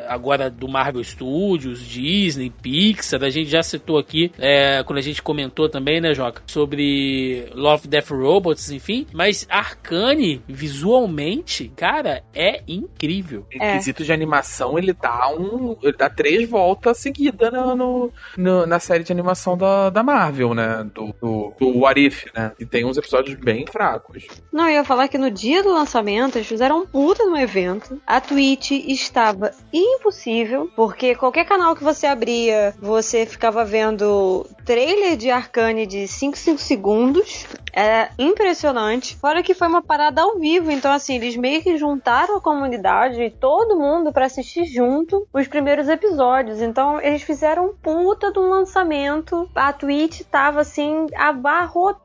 [0.07, 3.23] Agora do Marvel Studios, Disney, Pixar.
[3.23, 6.41] A gente já citou aqui, é, quando a gente comentou também, né, Joca?
[6.47, 9.05] Sobre Love, Death Robots, enfim.
[9.13, 13.45] Mas Arcane, visualmente cara, é incrível.
[13.51, 13.73] É.
[13.73, 15.75] quesito de animação, ele dá um.
[15.81, 20.53] Ele dá três voltas seguidas no, no, no, na série de animação da, da Marvel,
[20.53, 20.85] né?
[20.93, 22.51] Do, do, do What If, né?
[22.59, 24.25] E tem uns episódios bem fracos.
[24.51, 28.01] Não, eu ia falar que no dia do lançamento eles fizeram um puta no evento.
[28.05, 35.29] A Twitch estava impossível, porque qualquer canal que você abria, você ficava vendo trailer de
[35.29, 37.45] Arcane de 5, 5 segundos.
[37.77, 39.17] É impressionante.
[39.17, 43.21] Fora que foi uma parada ao vivo, então assim, eles meio que juntaram a comunidade
[43.21, 46.61] e todo mundo para assistir junto os primeiros episódios.
[46.61, 49.49] Então eles fizeram um puta de um lançamento.
[49.53, 52.04] A Twitch tava assim abarrotada,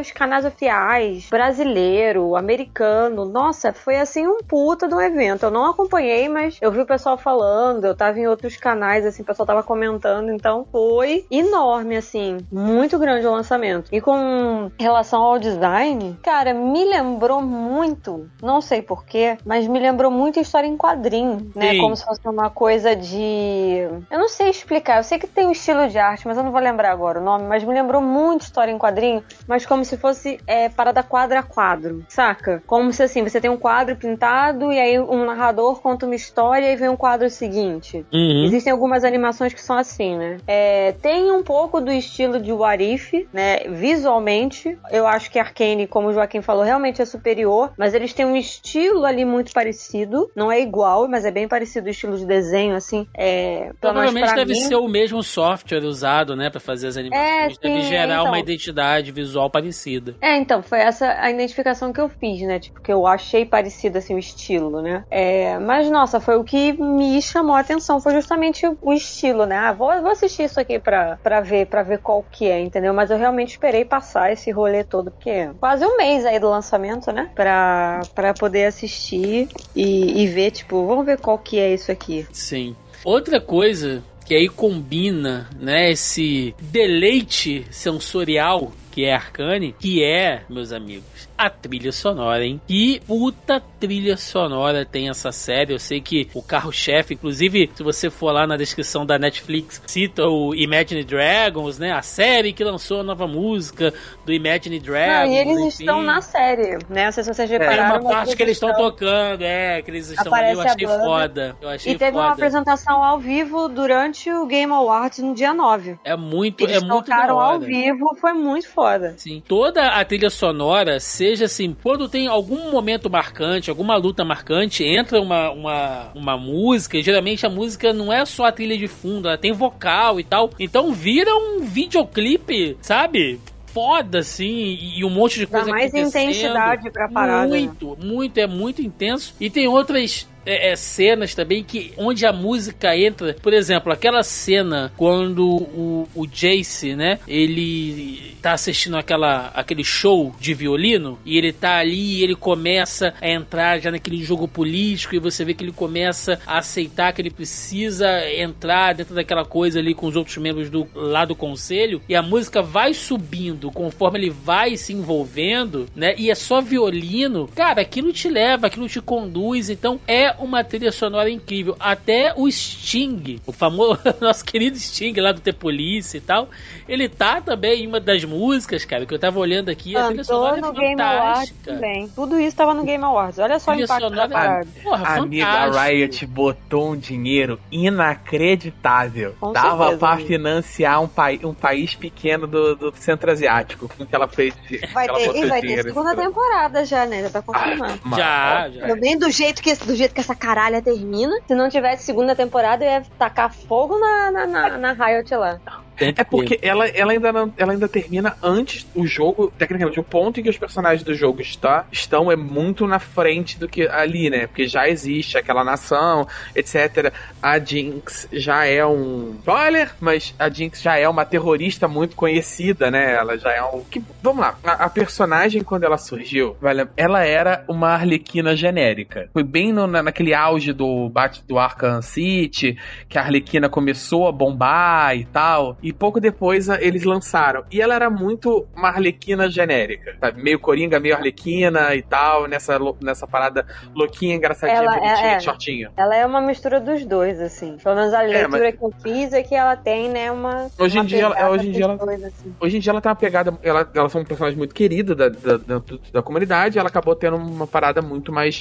[0.00, 3.24] os canais oficiais, brasileiro, americano.
[3.24, 5.44] Nossa, foi assim um puta um evento.
[5.44, 9.22] Eu não acompanhei, mas eu vi o pessoal falando, eu tava em outros canais assim,
[9.22, 13.88] o pessoal tava comentando, então foi enorme assim, muito grande o lançamento.
[13.92, 20.10] E com relação ao design, cara, me lembrou muito, não sei porquê, mas me lembrou
[20.10, 21.72] muito a história em quadrinho, né?
[21.72, 21.80] Sim.
[21.80, 23.88] Como se fosse uma coisa de.
[24.10, 26.52] Eu não sei explicar, eu sei que tem um estilo de arte, mas eu não
[26.52, 29.96] vou lembrar agora o nome, mas me lembrou muito história em quadrinho, mas como se
[29.96, 32.62] fosse é, parada quadro a quadro, saca?
[32.66, 36.72] Como se assim, você tem um quadro pintado e aí um narrador conta uma história
[36.72, 38.04] e vem um quadro seguinte.
[38.12, 38.44] Uhum.
[38.44, 40.38] Existem algumas animações que são assim, né?
[40.46, 43.60] É, tem um pouco do estilo de Warif, né?
[43.68, 48.26] Visualmente, eu acho que Arcane, como o Joaquim falou, realmente é superior, mas eles têm
[48.26, 50.30] um estilo ali muito parecido.
[50.34, 53.06] Não é igual, mas é bem parecido o estilo de desenho, assim.
[53.14, 54.60] É, Provavelmente deve mim...
[54.60, 57.26] ser o mesmo software usado, né, para fazer as animações.
[57.26, 58.26] É, sim, deve gerar então...
[58.26, 60.14] uma identidade visual parecida.
[60.20, 62.58] É, então, foi essa a identificação que eu fiz, né?
[62.58, 65.04] Tipo, que eu achei parecido, assim, o estilo, né?
[65.10, 69.56] É, mas, nossa, foi o que me chamou a atenção, foi justamente o estilo, né?
[69.56, 72.92] Ah, vou, vou assistir isso aqui pra, pra ver, para ver qual que é, entendeu?
[72.92, 76.48] Mas eu realmente esperei passar esse rolê todo, porque é quase um mês aí do
[76.48, 77.30] lançamento, né?
[77.34, 82.26] Pra, pra poder assistir e, e ver, tipo, vamos ver qual que é isso aqui.
[82.32, 82.74] Sim.
[83.04, 90.72] Outra coisa que aí combina, né, esse deleite sensorial que é Arcane, que é, meus
[90.72, 92.60] amigos, a trilha sonora, hein?
[92.66, 95.72] Que puta trilha sonora tem essa série.
[95.72, 100.26] Eu sei que o carro-chefe, inclusive, se você for lá na descrição da Netflix, cita
[100.26, 101.92] o Imagine Dragons, né?
[101.92, 103.92] A série que lançou a nova música
[104.24, 105.28] do Imagine Dragons.
[105.28, 105.68] Não, e eles enfim.
[105.68, 107.06] estão na série, né?
[107.06, 107.96] Não sei se vocês repararam.
[107.96, 110.52] É uma parte que eles estão tocando, é, que eles estão ali.
[110.52, 111.56] Eu achei foda.
[111.60, 112.24] Eu achei e teve foda.
[112.24, 115.98] uma apresentação ao vivo durante o Game Awards no dia 9.
[116.04, 119.14] É muito, eles é muito tocaram ao vivo, foi muito foda.
[119.16, 119.42] Sim.
[119.46, 125.20] Toda a trilha sonora, seja assim, quando tem algum momento marcante, alguma luta marcante, entra
[125.20, 129.26] uma, uma, uma música, e geralmente a música não é só a trilha de fundo,
[129.26, 130.50] ela tem vocal e tal.
[130.58, 133.40] Então vira um videoclipe, sabe?
[133.76, 137.46] foda, assim, e um monte de coisa Dá mais intensidade pra parada.
[137.46, 139.34] Muito, muito, é muito intenso.
[139.38, 144.22] E tem outras é, é, cenas também que onde a música entra, por exemplo, aquela
[144.22, 151.36] cena quando o, o Jace, né, ele tá assistindo aquela, aquele show de violino e
[151.36, 155.52] ele tá ali e ele começa a entrar já naquele jogo político e você vê
[155.52, 160.14] que ele começa a aceitar que ele precisa entrar dentro daquela coisa ali com os
[160.14, 164.92] outros membros do lado do conselho e a música vai subindo conforme ele vai se
[164.92, 166.14] envolvendo, né?
[166.16, 170.92] E é só violino, cara, aquilo te leva, aquilo te conduz, então é uma trilha
[170.92, 171.76] sonora incrível.
[171.78, 176.48] Até o Sting, o famoso nosso querido Sting lá do The Police e tal,
[176.88, 180.24] ele tá também em uma das músicas, cara, que eu tava olhando aqui, a trilha
[180.24, 182.08] sonora é no Game Awards também.
[182.14, 183.38] Tudo isso tava no Game Awards.
[183.38, 189.34] Olha só o impacto sonora, da Porra, a amiga Riot botou um dinheiro inacreditável.
[189.40, 190.28] Com Dava certeza, pra amiga.
[190.28, 194.54] financiar um, pa um país pequeno do, do centro asiático com que ela fez.
[194.92, 197.22] Vai ter, e vai ter segunda temporada já, né?
[197.22, 198.00] Já tá confirmado.
[198.04, 198.96] Ah, já, já.
[198.96, 201.40] Bem do jeito, que, do jeito que essa caralha termina.
[201.46, 205.60] Se não tivesse segunda temporada, eu ia tacar fogo na, na, na, na Riot lá.
[205.98, 210.40] É porque ela, ela, ainda não, ela ainda termina antes o jogo, tecnicamente, o ponto
[210.40, 214.30] em que os personagens do jogo está, estão é muito na frente do que ali,
[214.30, 214.46] né?
[214.46, 217.12] Porque já existe aquela nação, etc.
[217.42, 222.90] A Jinx já é um spoiler, mas a Jinx já é uma terrorista muito conhecida,
[222.90, 223.14] né?
[223.14, 223.82] Ela já é um.
[223.84, 226.56] Que, vamos lá, a, a personagem, quando ela surgiu,
[226.96, 229.28] ela era uma arlequina genérica.
[229.32, 232.78] Foi bem no, na, naquele auge do bate do Arkham City,
[233.08, 235.76] que a arlequina começou a bombar e tal.
[235.86, 237.62] E pouco depois eles lançaram.
[237.70, 240.42] E ela era muito uma arlequina genérica, sabe?
[240.42, 245.40] Meio coringa, meio arlequina e tal, nessa, nessa parada louquinha, engraçadinha, ela bonitinha, é, é,
[245.40, 245.90] shortinho.
[245.96, 247.76] Ela é uma mistura dos dois, assim.
[247.80, 248.74] Pelo menos a é, leitura mas...
[248.74, 250.68] que eu fiz é que ela tem, né, uma.
[250.76, 252.54] Hoje uma em dia, ela, hoje em dia ela, dois, assim.
[252.58, 253.56] hoje em dia ela tem uma pegada.
[253.62, 255.82] Ela, ela é um personagem muito querido da, da, da,
[256.14, 256.80] da comunidade.
[256.80, 258.60] Ela acabou tendo uma parada muito mais.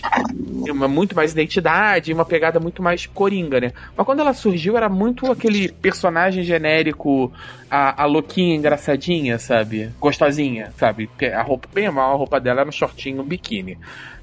[0.70, 3.72] Uma muito mais identidade, uma pegada muito mais coringa, né?
[3.98, 7.14] Mas quando ela surgiu, era muito aquele personagem genérico
[7.69, 9.91] a, a louquinha engraçadinha, sabe?
[9.99, 11.10] Gostosinha, sabe?
[11.34, 13.78] A roupa, bem mal, a roupa dela era um shortinho, um biquíni.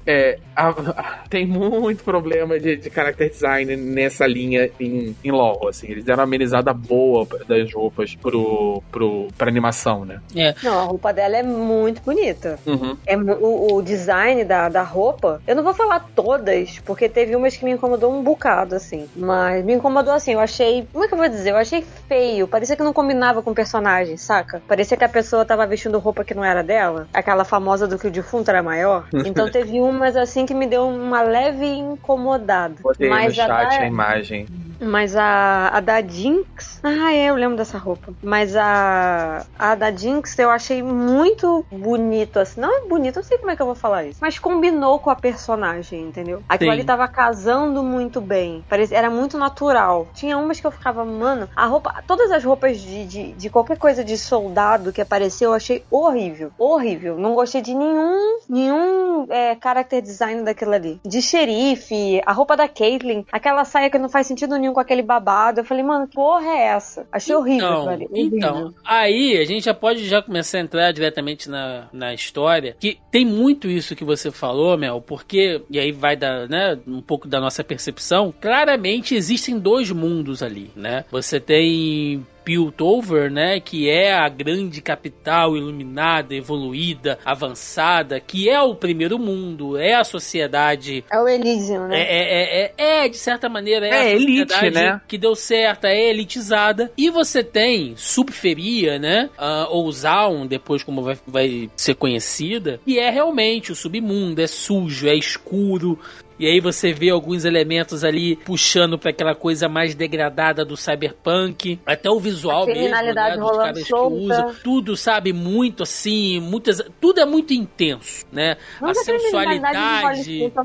[0.05, 5.67] É, a, a, tem muito problema de, de character design nessa linha em, em LoL,
[5.67, 5.87] assim.
[5.89, 10.19] Eles deram uma amenizada boa das roupas pro, pro, pra animação, né?
[10.35, 10.53] É.
[10.63, 12.59] Não, a roupa dela é muito bonita.
[12.65, 12.97] Uhum.
[13.05, 17.55] É, o, o, design da, da roupa, eu não vou falar todas, porque teve umas
[17.55, 19.07] que me incomodou um bocado, assim.
[19.15, 20.87] Mas me incomodou assim, eu achei.
[20.91, 21.51] Como é que eu vou dizer?
[21.51, 22.47] Eu achei feio.
[22.47, 24.61] Parecia que não combinava com o personagem, saca?
[24.67, 27.07] Parecia que a pessoa tava vestindo roupa que não era dela.
[27.13, 29.07] Aquela famosa do que o defunto era maior.
[29.25, 32.75] Então teve uma umas assim que me deu uma leve incomodada.
[32.81, 33.81] Botei mas no chat a, da...
[33.81, 34.47] a imagem.
[34.83, 36.79] Mas a, a da Jinx.
[36.83, 38.13] Ah, é, eu lembro dessa roupa.
[38.21, 42.59] Mas a, a da Jinx eu achei muito bonito, assim.
[42.59, 44.19] Não é bonito, não sei como é que eu vou falar isso.
[44.21, 46.43] Mas combinou com a personagem, entendeu?
[46.47, 46.77] Aquilo Sim.
[46.77, 48.63] ali tava casando muito bem.
[48.69, 50.07] Parecia, era muito natural.
[50.13, 52.03] Tinha umas que eu ficava, mano, a roupa.
[52.05, 56.51] Todas as roupas de, de, de qualquer coisa de soldado que apareceu, eu achei horrível.
[56.57, 57.17] Horrível.
[57.17, 60.99] Não gostei de nenhum, nenhum é, character design daquilo ali.
[61.05, 65.01] De xerife, a roupa da Caitlyn, aquela saia que não faz sentido nenhum com aquele
[65.01, 65.59] babado.
[65.59, 67.05] Eu falei, mano, que porra é essa?
[67.11, 68.09] Achei então, horrível, velho.
[68.13, 72.97] Então, aí a gente já pode já começar a entrar diretamente na, na história, que
[73.11, 77.27] tem muito isso que você falou, Mel, porque, e aí vai dar, né, um pouco
[77.27, 81.05] da nossa percepção, claramente existem dois mundos ali, né?
[81.11, 88.75] Você tem Piltover, né, que é a grande capital iluminada, evoluída, avançada, que é o
[88.75, 91.03] primeiro mundo, é a sociedade.
[91.11, 92.01] É o Elysium, né?
[92.01, 95.01] É, é, é, é, é de certa maneira, é, é a elite, né?
[95.07, 96.91] que deu certo, é elitizada.
[96.97, 102.99] E você tem Subferia, né, uh, ou Zaun, depois como vai, vai ser conhecida, e
[102.99, 105.99] é realmente o submundo, é sujo, é escuro,
[106.43, 111.79] e aí você vê alguns elementos ali puxando para aquela coisa mais degradada do cyberpunk,
[111.85, 114.17] até o visual mesmo, né, dos caras solta.
[114.17, 118.57] que usam, tudo sabe muito assim, muitas, tudo é muito intenso, né?
[118.81, 119.77] Mas a sensualidade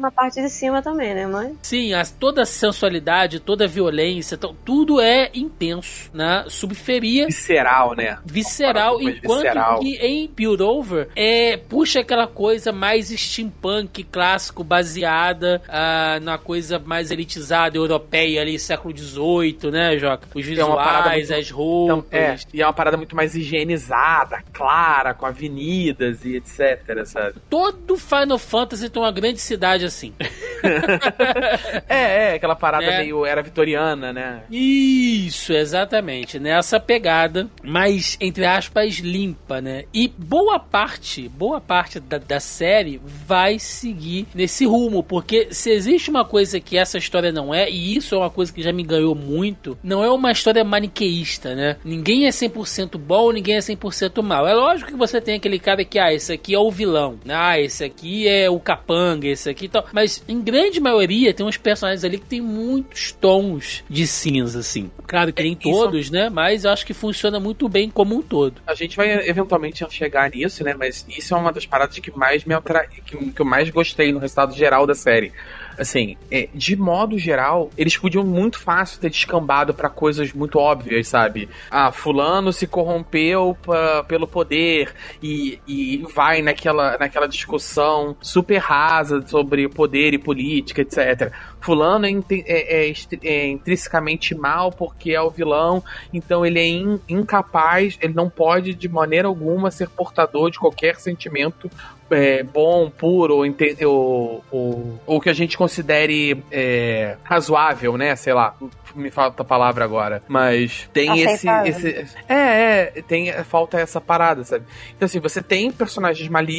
[0.00, 1.56] na parte de cima também, né, mãe?
[1.62, 6.44] Sim, a, toda a sensualidade, toda a violência, então, tudo é intenso, né?
[6.48, 8.18] Subferia visceral, né?
[8.26, 9.78] Visceral, enquanto visceral.
[9.78, 16.78] que em Build Over é puxa aquela coisa mais steampunk clássico baseada uh, na coisa
[16.78, 20.26] mais elitizada, europeia ali, século XVIII, né, Joca?
[20.34, 22.04] Os é visuais, é muito, as roupas.
[22.08, 27.34] Então, é, e é uma parada muito mais higienizada, clara, com avenidas e etc, sabe?
[27.48, 30.12] Todo Final Fantasy tem uma grande cidade assim.
[31.88, 32.98] é, é, aquela parada é.
[32.98, 34.42] meio era vitoriana, né?
[34.50, 36.38] Isso, exatamente.
[36.38, 39.84] Nessa pegada, mas, entre aspas, limpa, né?
[39.92, 45.70] E boa parte, boa parte da, da série vai seguir nesse rumo, porque Porque se
[45.70, 48.72] existe uma coisa que essa história não é, e isso é uma coisa que já
[48.72, 51.76] me ganhou muito, não é uma história maniqueísta, né?
[51.84, 54.46] Ninguém é 100% bom, ninguém é 100% mal.
[54.46, 57.58] É lógico que você tem aquele cara que, ah, esse aqui é o vilão, ah,
[57.58, 59.86] esse aqui é o capanga, esse aqui e tal.
[59.92, 64.90] Mas em grande maioria tem uns personagens ali que tem muitos tons de cinza, assim.
[65.06, 66.12] Claro que nem é, todos, isso...
[66.12, 66.28] né?
[66.28, 68.60] Mas eu acho que funciona muito bem como um todo.
[68.66, 70.74] A gente vai eventualmente chegar nisso, né?
[70.78, 72.86] Mas isso é uma das paradas que mais me atra...
[72.86, 75.32] que, que eu mais gostei no resultado geral da série
[75.78, 81.08] assim, é, de modo geral, eles podiam muito fácil ter descambado para coisas muito óbvias,
[81.08, 81.48] sabe?
[81.70, 89.24] Ah, fulano se corrompeu pra, pelo poder e, e vai naquela, naquela discussão super rasa
[89.26, 91.32] sobre poder e política, etc.
[91.60, 97.00] Fulano é, é, é, é intrinsecamente mal porque é o vilão, então ele é in,
[97.08, 101.70] incapaz, ele não pode de maneira alguma ser portador de qualquer sentimento
[102.10, 103.44] é, bom, puro,
[103.84, 108.16] ou, ou, ou, que a gente considere é, razoável, né?
[108.16, 108.54] Sei lá,
[108.98, 110.22] me falta a palavra agora.
[110.28, 112.06] Mas tem esse, esse.
[112.28, 114.64] É, é, tem, falta essa parada, sabe?
[114.96, 116.58] Então, assim, você tem personagens malignos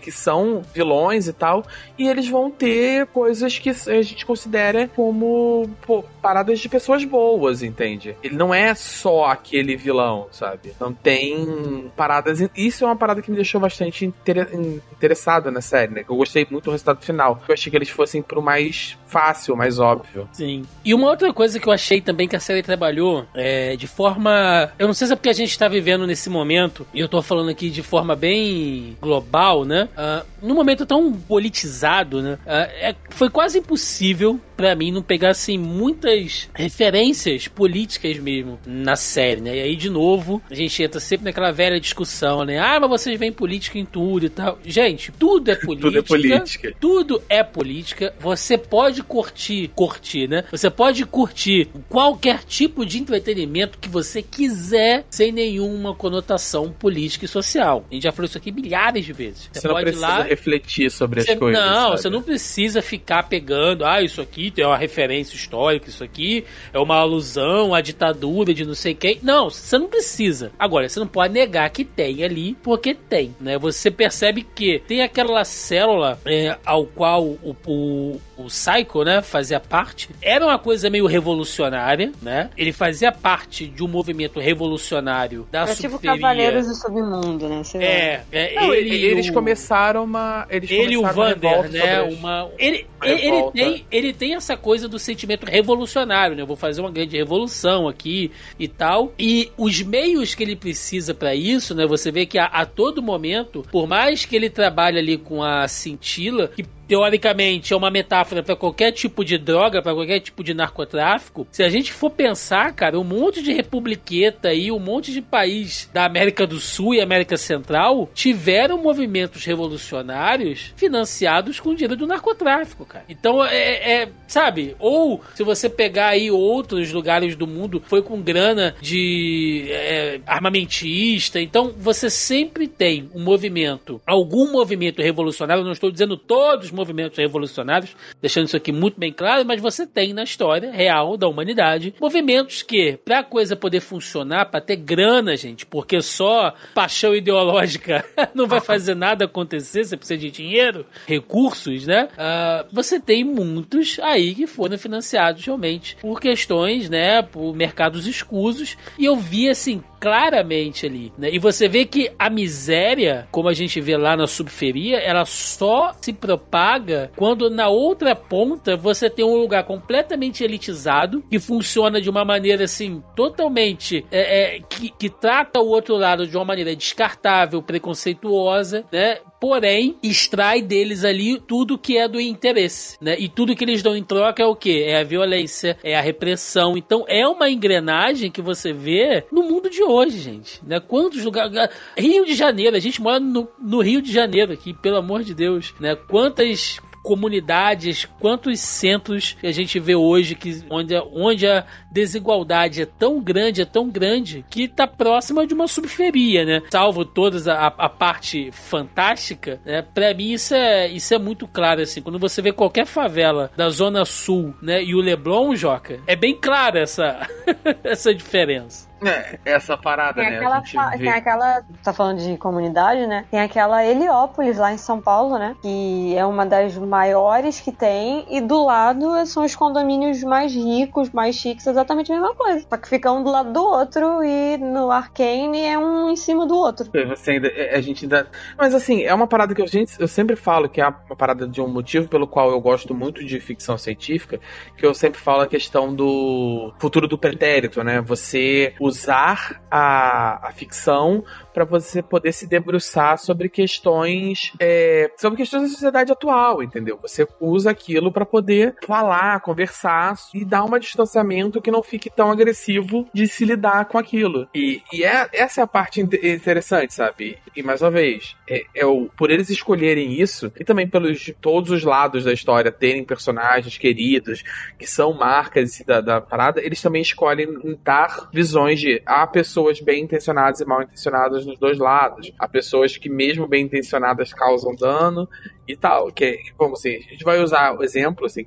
[0.00, 1.64] que são vilões e tal,
[1.98, 7.62] e eles vão ter coisas que a gente considera como pô, paradas de pessoas boas,
[7.62, 8.16] entende?
[8.22, 10.72] Ele não é só aquele vilão, sabe?
[10.78, 12.40] Não tem paradas.
[12.54, 16.04] Isso é uma parada que me deixou bastante interessado na série, né?
[16.08, 17.42] Eu gostei muito do resultado final.
[17.48, 20.28] Eu achei que eles fossem pro mais fácil, mais óbvio.
[20.32, 20.64] Sim.
[20.84, 24.72] E uma outra coisa que eu achei também que a série trabalhou é, de forma.
[24.78, 27.22] Eu não sei se é porque a gente tá vivendo nesse momento, e eu tô
[27.22, 29.88] falando aqui de forma bem global, né?
[29.96, 32.34] Uh, num momento tão politizado, né?
[32.46, 38.94] Uh, é, foi quase impossível para mim não pegar assim muitas referências políticas mesmo na
[38.94, 39.56] série, né?
[39.56, 42.58] E aí de novo a gente entra sempre naquela velha discussão, né?
[42.58, 44.58] Ah, mas vocês veem política em tudo e tal.
[44.62, 45.80] Gente, tudo é política.
[45.80, 46.74] tudo é política.
[46.78, 48.14] Tudo é política.
[48.20, 50.44] Você pode curtir, curtir, né?
[50.50, 57.28] Você pode curtir qualquer tipo de entretenimento que você quiser sem nenhuma conotação política e
[57.28, 57.86] social.
[57.90, 59.48] A gente já falou isso aqui milhares de vezes.
[59.50, 60.22] Você, você não precisa lá...
[60.22, 61.32] refletir sobre você...
[61.32, 61.62] as coisas.
[61.62, 62.02] Não, sabe?
[62.02, 66.78] você não precisa ficar pegando, ah, isso aqui é uma referência histórica, isso aqui é
[66.78, 69.18] uma alusão à ditadura de não sei quem.
[69.22, 70.52] Não, você não precisa.
[70.58, 73.58] Agora, você não pode negar que tem ali, porque tem, né?
[73.58, 79.60] Você percebe que tem aquela célula é, ao qual o, o, o Psycho, né, fazia
[79.60, 80.08] parte.
[80.22, 82.50] Era uma coisa meio revolucionária, né?
[82.56, 87.62] Ele fazia parte de um movimento revolucionário da é tipo Cavaleiros do Submundo, né?
[87.62, 89.32] Você é, é não, ele, eles o...
[89.32, 90.46] começaram uma...
[90.48, 92.02] Eles ele e o Vander, né?
[92.02, 92.50] Uma...
[92.58, 96.42] Ele, ele, ele, tem, ele tem essa coisa do sentimento revolucionário, né?
[96.42, 99.12] Eu vou fazer uma grande revolução aqui e tal.
[99.18, 101.86] E os meios que ele precisa para isso, né?
[101.86, 105.68] Você vê que a, a todo momento, por mais que ele trabalhe ali com a
[105.68, 110.52] cintila, que teoricamente é uma metáfora para qualquer tipo de droga, para qualquer tipo de
[110.52, 115.22] narcotráfico, se a gente for pensar, cara, um monte de republiqueta aí, um monte de
[115.22, 122.08] país da América do Sul e América Central tiveram movimentos revolucionários financiados com dinheiro do
[122.08, 123.04] narcotráfico, cara.
[123.08, 124.74] Então, é, é sabe?
[124.78, 131.40] Ou se você pegar aí outros lugares do mundo, foi com grana de é, armamentista.
[131.40, 137.94] Então, você sempre tem um movimento, algum movimento revolucionário, não estou dizendo todos movimentos revolucionários,
[138.20, 142.62] deixando isso aqui muito bem claro, mas você tem na história real da humanidade movimentos
[142.62, 148.04] que, para a coisa poder funcionar, para ter grana, gente, porque só paixão ideológica
[148.34, 152.08] não vai fazer nada acontecer, você precisa de dinheiro, recursos, né?
[152.14, 158.76] Uh, você tem muitos aí que foram financiados realmente por questões, né, por mercados escusos,
[158.98, 161.28] e eu vi assim claramente ali, né?
[161.30, 165.92] E você vê que a miséria, como a gente vê lá na subferia, ela só
[166.00, 172.08] se propaga quando na outra ponta você tem um lugar completamente elitizado que funciona de
[172.08, 176.74] uma maneira assim totalmente é, é, que, que trata o outro lado de uma maneira
[176.74, 179.18] descartável, preconceituosa, né?
[179.40, 183.16] Porém extrai deles ali tudo que é do interesse, né?
[183.18, 184.82] E tudo que eles dão em troca é o que?
[184.82, 186.76] É a violência, é a repressão.
[186.76, 190.60] Então é uma engrenagem que você vê no mundo de hoje, gente.
[190.64, 190.78] Né?
[190.78, 191.52] Quantos lugares.
[191.96, 195.34] Rio de Janeiro, a gente mora no, no Rio de Janeiro aqui, pelo amor de
[195.34, 195.74] Deus.
[195.80, 195.96] Né?
[195.96, 202.86] Quantas comunidades, quantos centros que a gente vê hoje que onde, onde a desigualdade é
[202.86, 206.62] tão grande, é tão grande, que está próxima de uma subferia, né?
[206.70, 209.82] Salvo todas a, a parte fantástica, né?
[209.82, 212.02] Pra mim isso é, isso é muito claro, assim.
[212.02, 214.82] Quando você vê qualquer favela da Zona Sul, né?
[214.82, 217.28] E o Leblon, Joca, é bem clara essa,
[217.82, 218.89] essa diferença.
[219.02, 220.36] É, essa parada, tem né?
[220.36, 220.90] Aquela.
[220.96, 221.62] Tem aquela.
[221.82, 223.24] Tá falando de comunidade, né?
[223.30, 225.56] Tem aquela Heliópolis lá em São Paulo, né?
[225.62, 228.26] Que é uma das maiores que tem.
[228.28, 232.66] E do lado são os condomínios mais ricos, mais chiques, exatamente a mesma coisa.
[232.68, 236.46] Só que fica um do lado do outro e no Arcane é um em cima
[236.46, 236.90] do outro.
[237.08, 238.28] Você ainda, é, a gente ainda.
[238.56, 241.46] Mas assim, é uma parada que a gente, eu sempre falo que é uma parada
[241.46, 244.40] de um motivo pelo qual eu gosto muito de ficção científica,
[244.76, 248.00] que eu sempre falo a questão do futuro do pretérito, né?
[248.02, 255.62] Você usar a, a ficção para você poder se debruçar sobre questões é, sobre questões
[255.62, 256.98] da sociedade atual, entendeu?
[257.02, 262.30] Você usa aquilo para poder falar, conversar e dar um distanciamento que não fique tão
[262.30, 264.48] agressivo de se lidar com aquilo.
[264.54, 267.38] E, e é, essa é a parte interessante, sabe?
[267.54, 271.70] E mais uma vez, é, é o, por eles escolherem isso e também pelos todos
[271.70, 274.42] os lados da história terem personagens queridos
[274.78, 277.48] que são marcas da, da parada, eles também escolhem
[277.82, 282.32] dar visões de há pessoas bem intencionadas e mal intencionadas nos dois lados.
[282.38, 285.28] Há pessoas que, mesmo bem intencionadas, causam dano
[285.66, 286.10] e tal.
[286.12, 288.46] Que, vamos assim, a gente vai usar o exemplo, assim,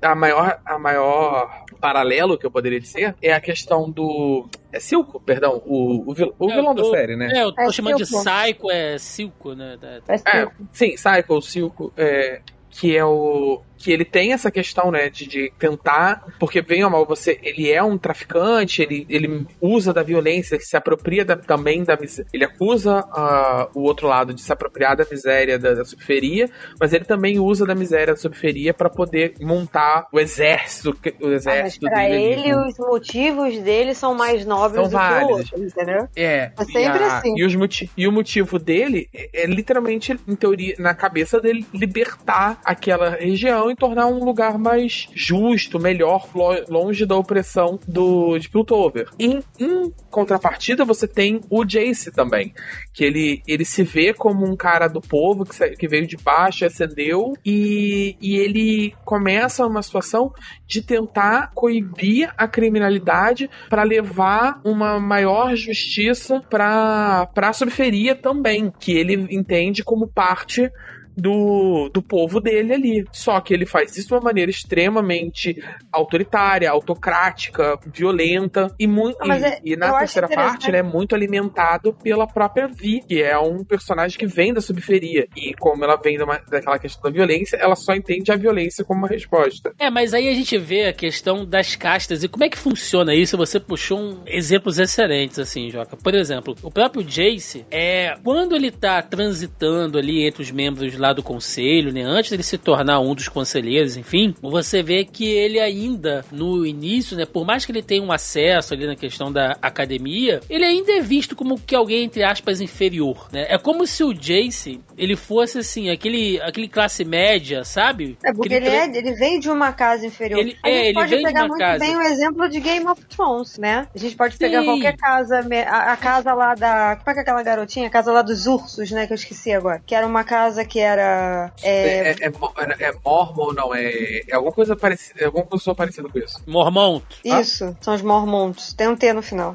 [0.00, 4.48] a maior, a maior paralelo que eu poderia dizer é a questão do.
[4.72, 7.30] É Silco, perdão, o, o, vil, o é, vilão tô, da série, né?
[7.34, 8.24] É, eu tô é chamando Silco.
[8.24, 9.78] de Psycho, é Silco, né?
[9.82, 15.08] É, é sim, Psycho, Silco, é, que é o que ele tem essa questão, né,
[15.08, 19.92] de, de tentar, porque vem ou mal você, ele é um traficante, ele, ele usa
[19.92, 21.96] da violência, se apropria da, também da
[22.32, 26.48] ele acusa uh, o outro lado de se apropriar da miséria da, da subferia,
[26.80, 31.86] mas ele também usa da miséria da subferia para poder montar o exército, o exército
[31.86, 32.48] ah, mas pra dele.
[32.48, 35.26] ele os motivos dele são mais nobres são do vários.
[35.26, 36.08] que o outro, entendeu?
[36.14, 36.52] É.
[36.56, 37.34] É sempre e a, assim.
[37.36, 37.56] E, os
[37.96, 43.65] e o motivo dele é, é literalmente, em teoria, na cabeça dele, libertar aquela região
[43.70, 46.28] e tornar um lugar mais justo, melhor,
[46.68, 49.08] longe da opressão do de Piltover.
[49.18, 52.52] Em, em contrapartida, você tem o Jace também,
[52.92, 56.64] que ele, ele se vê como um cara do povo que, que veio de baixo,
[56.64, 60.32] ascendeu e, e ele começa uma situação
[60.66, 68.92] de tentar coibir a criminalidade para levar uma maior justiça para a subferia também, que
[68.92, 70.70] ele entende como parte
[71.16, 73.04] do, do povo dele ali.
[73.12, 79.16] Só que ele faz isso de uma maneira extremamente autoritária, autocrática, violenta e muito.
[79.20, 83.38] Ah, é, e, e, na terceira parte, né, muito alimentado pela própria Vi, que é
[83.38, 85.26] um personagem que vem da subferia.
[85.36, 89.00] E como ela vem uma, daquela questão da violência, ela só entende a violência como
[89.00, 89.72] uma resposta.
[89.78, 93.14] É, mas aí a gente vê a questão das castas e como é que funciona
[93.14, 93.36] isso.
[93.36, 95.96] Você puxou um, exemplos excelentes, assim, Joca.
[95.96, 101.05] Por exemplo, o próprio Jace, é, quando ele tá transitando ali entre os membros lá
[101.06, 102.02] lá do conselho, né?
[102.02, 107.16] Antes dele se tornar um dos conselheiros, enfim, você vê que ele ainda no início,
[107.16, 107.24] né?
[107.24, 111.00] Por mais que ele tenha um acesso ali na questão da academia, ele ainda é
[111.00, 113.46] visto como que alguém entre aspas inferior, né?
[113.48, 118.18] É como se o Jace ele fosse assim aquele aquele classe média, sabe?
[118.24, 120.40] É porque ele, é, ele veio de uma casa inferior.
[120.40, 121.78] Ele, a gente é, ele pode pegar muito casa.
[121.78, 123.86] bem o exemplo de Game of Thrones, né?
[123.94, 124.66] A gente pode pegar Sim.
[124.66, 128.12] qualquer casa, a, a, casa lá da como é que é aquela garotinha, a casa
[128.12, 129.06] lá dos ursos, né?
[129.06, 131.52] Que eu esqueci agora, que era uma casa que era era.
[131.62, 135.74] É, é, é, é, é Mormon, não, é, é alguma coisa parecida, é alguma pessoa
[135.74, 136.42] parecida com isso.
[136.46, 137.04] Mormont.
[137.24, 137.74] Isso, ah?
[137.80, 138.72] são os Mormonts.
[138.74, 139.54] Tem um T no final.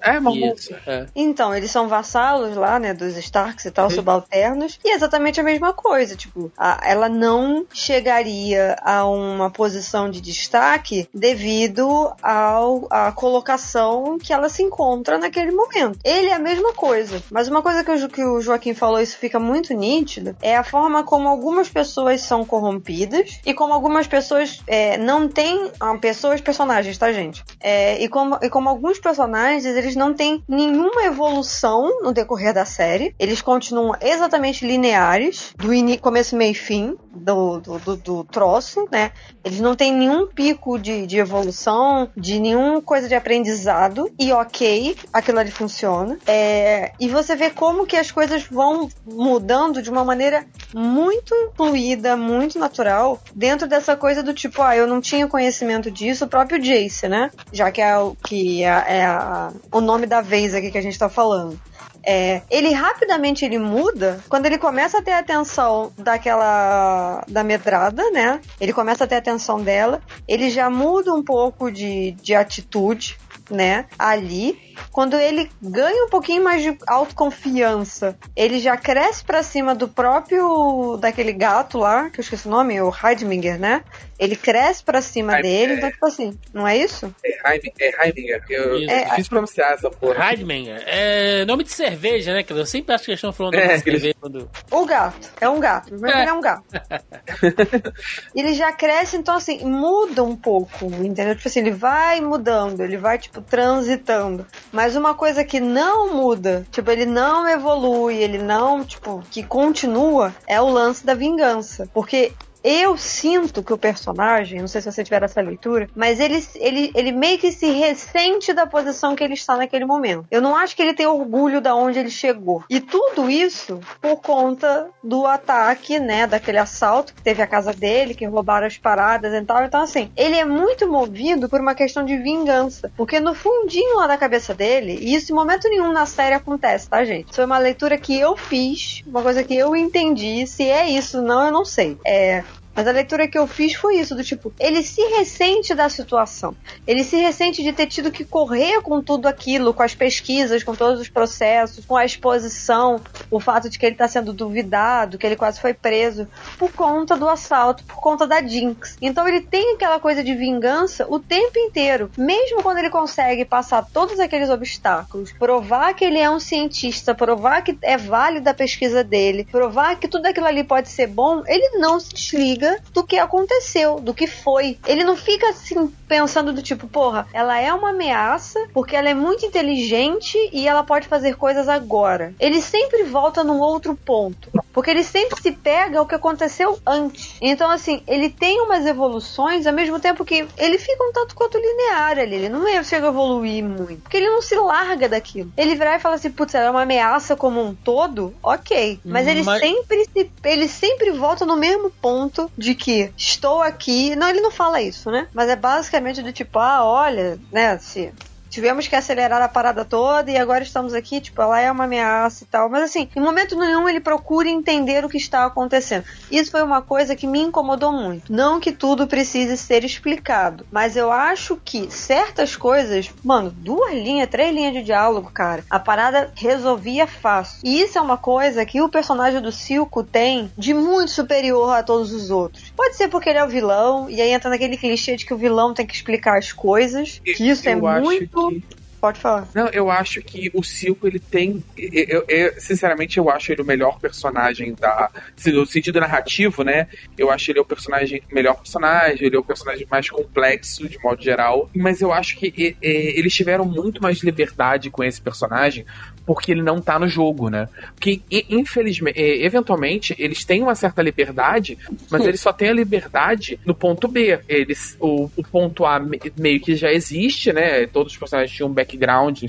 [0.00, 0.74] É, Mormont.
[0.86, 1.06] É.
[1.14, 3.96] Então, eles são vassalos lá, né, dos Starks e tal, Sim.
[3.96, 4.78] subalternos.
[4.84, 6.16] E é exatamente a mesma coisa.
[6.16, 14.32] Tipo, a, ela não chegaria a uma posição de destaque devido ao, à colocação que
[14.32, 15.98] ela se encontra naquele momento.
[16.04, 17.22] Ele é a mesma coisa.
[17.30, 20.64] Mas uma coisa que o, que o Joaquim falou, isso fica muito nítido, é a
[20.64, 25.70] forma como algumas pessoas são corrompidas e como algumas pessoas é, não têm.
[25.78, 27.42] Ah, pessoas, personagens, tá, gente?
[27.60, 32.64] É, e, como, e como alguns personagens, eles não têm nenhuma evolução no decorrer da
[32.64, 33.14] série.
[33.18, 35.68] Eles continuam exatamente lineares, do
[35.98, 39.12] começo, meio e fim do, do, do, do, troço, né?
[39.44, 44.10] Eles não têm nenhum pico de, de evolução, de nenhuma coisa de aprendizado.
[44.18, 46.18] E ok, aquilo ali funciona.
[46.26, 52.16] É, e você vê como que as coisas vão mudando de uma maneira muito fluida,
[52.16, 56.60] muito natural, dentro dessa coisa do tipo, ah, eu não tinha conhecimento disso, o próprio
[56.60, 57.30] Jace, né?
[57.52, 60.82] Já que é, o, que é, é a, o nome da vez aqui que a
[60.82, 61.58] gente tá falando.
[62.02, 68.40] É, ele rapidamente ele muda quando ele começa a ter atenção daquela da medrada, né?
[68.58, 73.18] Ele começa a ter atenção dela, ele já muda um pouco de, de atitude
[73.50, 79.74] né, ali, quando ele ganha um pouquinho mais de autoconfiança, ele já cresce para cima
[79.74, 83.84] do próprio daquele gato lá, que eu esqueci o nome, o Heidminger, né?
[84.18, 85.76] Ele cresce pra cima Heim, dele, é...
[85.76, 87.14] então, tipo assim, não é isso?
[87.24, 88.44] É, Heim, é Heiminger.
[88.50, 90.30] Eu, é difícil pronunciar essa porra.
[90.30, 90.82] Heidminger.
[90.86, 92.44] É nome de cerveja, né?
[92.48, 94.14] Eu sempre acho que eles estão falando é, de cerveja.
[94.20, 94.50] Quando...
[94.70, 95.30] O gato.
[95.40, 95.94] É um gato.
[95.98, 96.20] Mas é.
[96.20, 96.64] ele é um gato.
[98.34, 101.34] ele já cresce, então, assim, muda um pouco, entendeu?
[101.34, 104.46] Tipo assim, ele vai mudando, ele vai, tipo, transitando.
[104.72, 110.34] Mas uma coisa que não muda, tipo, ele não evolui, ele não, tipo, que continua,
[110.46, 111.88] é o lance da vingança.
[111.92, 112.32] Porque
[112.62, 116.92] eu sinto que o personagem, não sei se você tiver essa leitura, mas ele, ele,
[116.94, 120.26] ele meio que se ressente da posição que ele está naquele momento.
[120.30, 122.64] Eu não acho que ele tem orgulho da onde ele chegou.
[122.68, 128.14] E tudo isso por conta do ataque, né, daquele assalto que teve a casa dele,
[128.14, 129.64] que roubaram as paradas e tal.
[129.64, 132.92] Então, assim, ele é muito movido por uma questão de vingança.
[132.96, 136.88] Porque no fundinho lá da cabeça dele, e isso em momento nenhum na série acontece,
[136.88, 137.34] tá, gente?
[137.34, 140.46] Foi uma leitura que eu fiz, uma coisa que eu entendi.
[140.46, 141.98] Se é isso, não, eu não sei.
[142.04, 142.42] É,
[142.80, 146.56] mas a leitura que eu fiz foi isso, do tipo, ele se ressente da situação.
[146.86, 150.74] Ele se ressente de ter tido que correr com tudo aquilo, com as pesquisas, com
[150.74, 152.98] todos os processos, com a exposição,
[153.30, 156.26] o fato de que ele está sendo duvidado, que ele quase foi preso,
[156.58, 158.96] por conta do assalto, por conta da Jinx.
[159.02, 162.10] Então ele tem aquela coisa de vingança o tempo inteiro.
[162.16, 167.60] Mesmo quando ele consegue passar todos aqueles obstáculos, provar que ele é um cientista, provar
[167.60, 171.76] que é válida a pesquisa dele, provar que tudo aquilo ali pode ser bom, ele
[171.78, 174.78] não se desliga do que aconteceu, do que foi.
[174.86, 179.14] Ele não fica assim pensando do tipo, porra, ela é uma ameaça porque ela é
[179.14, 182.34] muito inteligente e ela pode fazer coisas agora.
[182.38, 187.36] Ele sempre volta num outro ponto, porque ele sempre se pega ao que aconteceu antes.
[187.40, 191.58] Então, assim, ele tem umas evoluções ao mesmo tempo que ele fica um tanto quanto
[191.58, 192.34] linear ali.
[192.34, 195.52] Ele não é, chega a evoluir muito, porque ele não se larga daquilo.
[195.56, 199.00] Ele virar e fala assim, putz, ela é uma ameaça como um todo, ok.
[199.04, 199.60] Mas ele Mas...
[199.60, 204.14] sempre se, ele sempre volta no mesmo ponto de que estou aqui.
[204.16, 205.28] Não, ele não fala isso, né?
[205.32, 208.12] Mas é basicamente do tipo, ah, olha, né, se
[208.50, 212.44] tivemos que acelerar a parada toda e agora estamos aqui, tipo, ela é uma ameaça
[212.44, 212.68] e tal.
[212.68, 216.04] Mas assim, em momento nenhum ele procura entender o que está acontecendo.
[216.30, 218.32] Isso foi uma coisa que me incomodou muito.
[218.32, 224.28] Não que tudo precise ser explicado, mas eu acho que certas coisas, mano, duas linhas,
[224.28, 227.60] três linhas de diálogo, cara, a parada resolvia fácil.
[227.64, 231.82] E isso é uma coisa que o personagem do Silco tem de muito superior a
[231.82, 232.69] todos os outros.
[232.80, 235.36] Pode ser porque ele é o vilão, e aí entra naquele clichê de que o
[235.36, 237.20] vilão tem que explicar as coisas.
[237.22, 238.64] Que isso é muito que
[239.00, 239.48] Pode falar.
[239.54, 241.64] Não, eu acho que o Silco, ele tem.
[241.74, 245.10] Eu, eu, sinceramente, eu acho ele o melhor personagem da.
[245.46, 246.86] No sentido narrativo, né?
[247.16, 251.22] Eu acho ele o personagem, melhor personagem, ele é o personagem mais complexo, de modo
[251.22, 251.70] geral.
[251.74, 255.86] Mas eu acho que e, e, eles tiveram muito mais liberdade com esse personagem,
[256.30, 257.68] porque ele não tá no jogo, né?
[257.96, 261.76] Porque, infelizmente, eventualmente, eles têm uma certa liberdade,
[262.08, 264.38] mas eles só têm a liberdade no ponto B.
[264.48, 266.00] Eles, o, o ponto A
[266.38, 267.84] meio que já existe, né?
[267.88, 269.42] Todos os personagens tinham um background,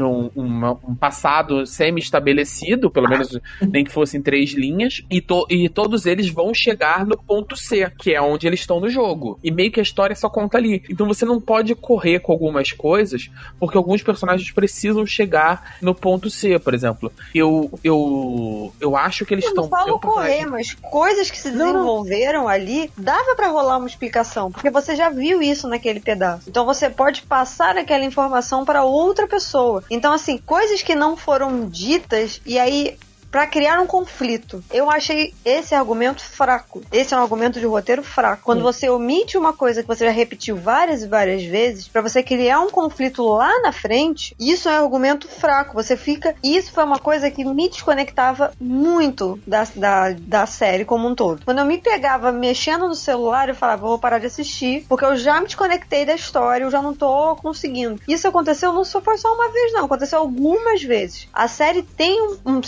[0.00, 5.68] um, um, um passado semi-estabelecido, pelo menos nem que fossem três linhas, e, to, e
[5.68, 9.38] todos eles vão chegar no ponto C, que é onde eles estão no jogo.
[9.44, 10.82] E meio que a história só conta ali.
[10.90, 13.30] Então você não pode correr com algumas coisas,
[13.60, 17.12] porque alguns personagens precisam chegar no ponto C, por exemplo.
[17.34, 19.64] Eu eu, eu acho que eles estão.
[19.64, 22.48] Não falo correr, mas coisas que se desenvolveram não.
[22.48, 26.48] ali, dava para rolar uma explicação, porque você já viu isso naquele pedaço.
[26.48, 29.84] Então você pode passar aquela informação para outra pessoa.
[29.90, 32.96] Então, assim, coisas que não foram ditas, e aí
[33.30, 34.62] para criar um conflito.
[34.70, 36.82] Eu achei esse argumento fraco.
[36.90, 38.42] Esse é um argumento de roteiro fraco.
[38.42, 38.64] Quando Sim.
[38.64, 42.60] você omite uma coisa que você já repetiu várias e várias vezes, para você criar
[42.60, 45.74] um conflito lá na frente, isso é um argumento fraco.
[45.74, 46.34] Você fica.
[46.42, 51.44] Isso foi uma coisa que me desconectava muito da, da, da série como um todo.
[51.44, 55.16] Quando eu me pegava mexendo no celular, eu falava, vou parar de assistir, porque eu
[55.16, 58.00] já me desconectei da história, eu já não tô conseguindo.
[58.08, 59.84] Isso aconteceu não só foi só uma vez, não.
[59.84, 61.28] Aconteceu algumas vezes.
[61.32, 62.60] A série tem um, um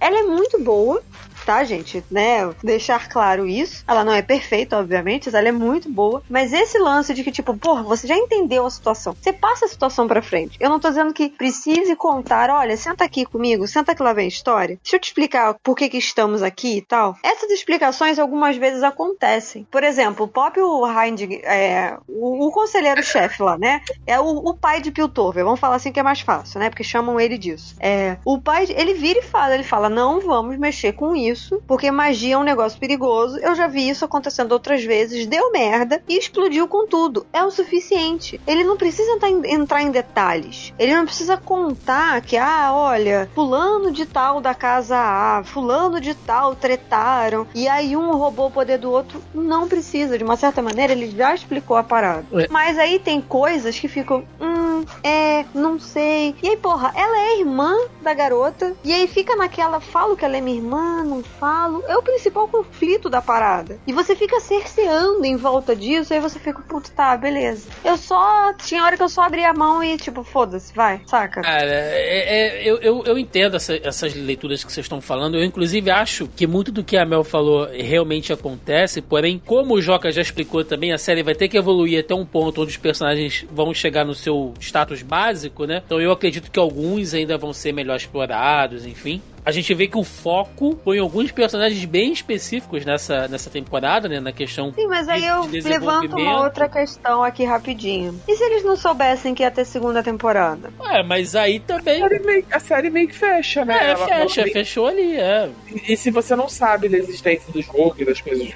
[0.00, 1.02] ela é muito boa,
[1.44, 2.02] tá, gente?
[2.10, 2.50] Né?
[2.62, 3.84] Deixar claro isso.
[3.86, 6.22] Ela não é perfeita, obviamente, ela é muito boa.
[6.28, 9.16] Mas esse lance de que, tipo, porra, você já entendeu a situação.
[9.20, 10.56] Você passa a situação pra frente.
[10.58, 14.24] Eu não tô dizendo que precise contar, olha, senta aqui comigo, senta que lá vem
[14.24, 14.78] a história.
[14.82, 17.16] Deixa eu te explicar por que, que estamos aqui e tal.
[17.22, 19.66] Essas explicações algumas vezes acontecem.
[19.70, 23.82] Por exemplo, o Pop o Hind, é, o, o conselheiro-chefe lá, né?
[24.06, 25.44] É o, o, pai de Piltover.
[25.44, 26.70] Vamos falar assim que é mais fácil, né?
[26.70, 27.76] Porque chamam ele disso.
[27.80, 31.60] É, o pai, ele vira e fala, ele fala, não vamos mexer com isso isso,
[31.66, 33.38] porque magia é um negócio perigoso.
[33.38, 37.26] Eu já vi isso acontecendo outras vezes, deu merda e explodiu com tudo.
[37.32, 38.40] É o suficiente.
[38.46, 40.72] Ele não precisa entrar em detalhes.
[40.78, 46.14] Ele não precisa contar que, ah, olha, fulano de tal da casa A, fulano de
[46.14, 49.20] tal tretaram, e aí um roubou o poder do outro.
[49.34, 50.16] Não precisa.
[50.16, 52.24] De uma certa maneira, ele já explicou a parada.
[52.32, 52.46] É.
[52.48, 56.34] Mas aí tem coisas que ficam, hum, é, não sei.
[56.42, 60.36] E aí, porra, ela é irmã da garota, e aí fica naquela, falo que ela
[60.36, 61.82] é minha irmã, não falo.
[61.86, 63.78] É o principal conflito da parada.
[63.86, 67.68] E você fica cerceando em volta disso, aí você fica, puto, tá, beleza.
[67.84, 68.52] Eu só.
[68.54, 71.42] Tinha hora que eu só abri a mão e, tipo, foda-se, vai, saca?
[71.42, 75.36] Cara, é, é, eu, eu, eu entendo essa, essas leituras que vocês estão falando.
[75.36, 79.82] Eu, inclusive, acho que muito do que a Mel falou realmente acontece, porém, como o
[79.82, 82.76] Joca já explicou também, a série vai ter que evoluir até um ponto onde os
[82.76, 85.82] personagens vão chegar no seu status básico, né?
[85.84, 89.98] Então eu acredito que alguns ainda vão ser melhor explorados, enfim a gente vê que
[89.98, 94.18] o foco foi em alguns personagens bem específicos nessa, nessa temporada, né?
[94.18, 94.72] Na questão.
[94.72, 98.18] Sim, mas aí de, eu de levanto uma outra questão aqui rapidinho.
[98.26, 100.72] E se eles não soubessem que ia ter segunda temporada?
[100.90, 102.02] É, mas aí também.
[102.02, 103.78] A série meio, a série meio que fecha, né?
[103.78, 105.50] É, ela, fecha, ela fechou ali, é.
[105.70, 108.48] E, e, se você não sabe da existência do jogo e das coisas,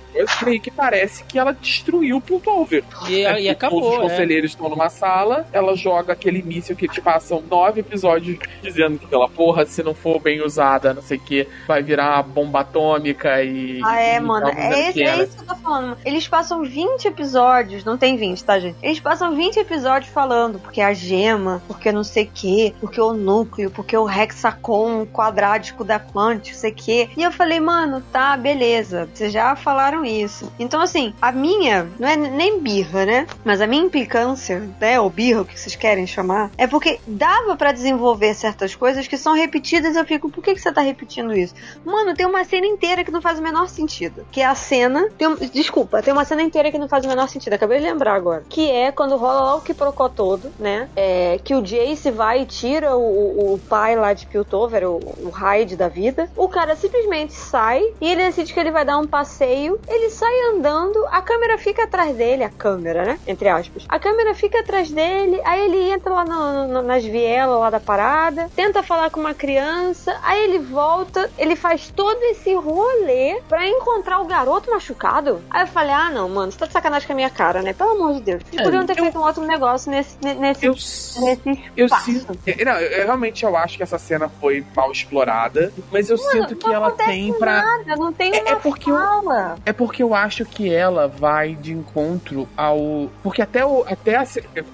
[0.42, 2.82] meio que parece que ela destruiu o Piltover.
[3.08, 3.82] E, é, e acabou.
[3.82, 4.08] Todos os é.
[4.08, 4.54] conselheiros é.
[4.54, 9.28] estão numa sala, ela joga aquele míssil que te passam nove episódios dizendo que aquela
[9.28, 13.80] porra, se não for bem usada não sei o que, vai virar bomba atômica e.
[13.84, 14.48] Ah, é, e mano.
[14.48, 15.96] É, esse, é isso que eu tô falando.
[16.04, 18.76] Eles passam 20 episódios, não tem 20, tá, gente?
[18.82, 23.12] Eles passam 20 episódios falando porque a gema, porque não sei o que, porque o
[23.12, 27.10] núcleo, porque o hexacon quadrático da Quant, não sei o que.
[27.16, 29.08] E eu falei, mano, tá, beleza.
[29.12, 30.52] Vocês já falaram isso.
[30.58, 33.26] Então, assim, a minha, não é nem birra, né?
[33.44, 35.00] Mas a minha implicância, né?
[35.00, 39.16] Ou birra, o que vocês querem chamar, é porque dava para desenvolver certas coisas que
[39.16, 41.54] são repetidas e eu fico, por que, que você tá repetindo isso?
[41.84, 44.26] Mano, tem uma cena inteira que não faz o menor sentido.
[44.30, 45.08] Que é a cena.
[45.16, 47.52] Tem, desculpa, tem uma cena inteira que não faz o menor sentido.
[47.52, 48.44] Acabei de lembrar agora.
[48.48, 50.88] Que é quando rola lá o que procó todo, né?
[50.96, 55.30] É, que o Jace vai e tira o, o pai lá de Piltover, o, o
[55.30, 56.28] Hyde da vida.
[56.36, 59.80] O cara simplesmente sai e ele decide que ele vai dar um passeio.
[59.88, 63.20] Ele sai andando, a câmera fica atrás dele, a câmera, né?
[63.26, 63.84] Entre aspas.
[63.88, 67.80] A câmera fica atrás dele, aí ele entra lá no, no, nas vielas lá da
[67.80, 73.66] parada, tenta falar com uma criança, aí ele volta, ele faz todo esse rolê pra
[73.68, 75.42] encontrar o garoto machucado.
[75.50, 77.72] Aí eu falei, ah, não, mano, você tá de sacanagem com a minha cara, né?
[77.72, 78.42] Pelo amor de Deus.
[78.52, 82.38] Eles é, podiam ter eu, feito um outro negócio nesse, nesse, eu, nesse eu sinto,
[82.64, 86.56] não, eu, realmente eu acho que essa cena foi mal explorada, mas eu mano, sinto
[86.56, 87.62] que ela tem pra...
[87.62, 89.56] Nada, não tem é, é porque fala.
[89.56, 93.10] Eu, é porque eu acho que ela vai de encontro ao...
[93.22, 93.84] Porque até o...
[93.86, 94.26] Até a,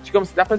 [0.03, 0.59] digamos, dá pra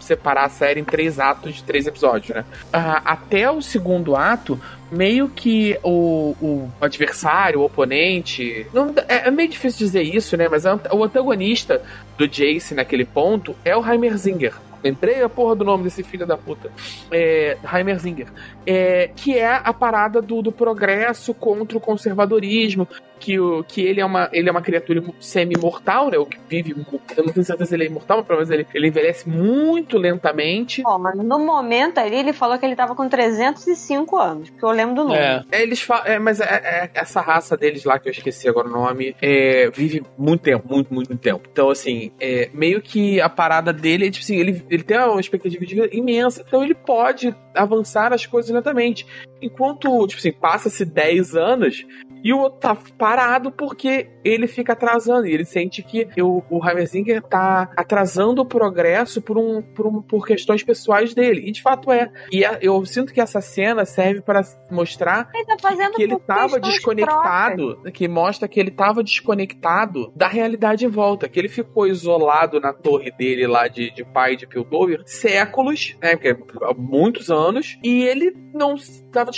[0.00, 2.44] separar a série em três atos de três episódios, né?
[2.66, 4.60] Uh, até o segundo ato,
[4.90, 8.66] meio que o, o adversário, o oponente.
[8.72, 10.48] Não, é, é, meio difícil dizer isso, né?
[10.48, 11.82] Mas o antagonista
[12.18, 14.54] do Jace naquele ponto é o Heimerzinger.
[14.82, 16.70] Lembrei a porra do nome desse filho da puta.
[17.10, 18.28] É, Heimerzinger.
[18.66, 22.86] É, que é a parada do, do progresso contra o conservadorismo,
[23.22, 26.18] que, o, que ele, é uma, ele é uma criatura semi-mortal, né?
[26.18, 26.72] O que vive.
[27.16, 29.96] Eu não tenho certeza se ele é imortal, mas pelo menos ele, ele envelhece muito
[29.96, 30.82] lentamente.
[30.82, 34.70] Bom, mas no momento ali ele falou que ele tava com 305 anos, que eu
[34.70, 35.16] lembro do nome.
[35.16, 36.04] É, é eles falam.
[36.06, 39.70] É, mas é, é, essa raça deles lá, que eu esqueci agora o nome, é,
[39.70, 41.48] vive muito tempo, muito, muito tempo.
[41.50, 45.20] Então, assim, é, meio que a parada dele é, tipo assim, ele, ele tem uma
[45.20, 46.42] expectativa de vida imensa.
[46.46, 49.06] Então ele pode avançar as coisas lentamente.
[49.40, 51.86] Enquanto, tipo assim, passa-se 10 anos
[52.22, 55.26] e o outro tá parado porque ele fica atrasando.
[55.26, 60.02] E ele sente que o, o Heimerzinger tá atrasando o progresso por, um, por, um,
[60.02, 61.48] por questões pessoais dele.
[61.48, 62.10] E de fato é.
[62.30, 66.60] E a, eu sinto que essa cena serve para mostrar ele tá que, ele tava
[66.60, 67.72] desconectado.
[67.72, 67.94] Próprias.
[67.94, 71.28] Que mostra que ele tava desconectado da realidade em volta.
[71.28, 76.16] Que ele ficou isolado na torre dele lá de, de pai de Piltover séculos, né?
[76.16, 76.36] Porque,
[76.76, 77.78] muitos anos.
[77.82, 79.30] E ele não estava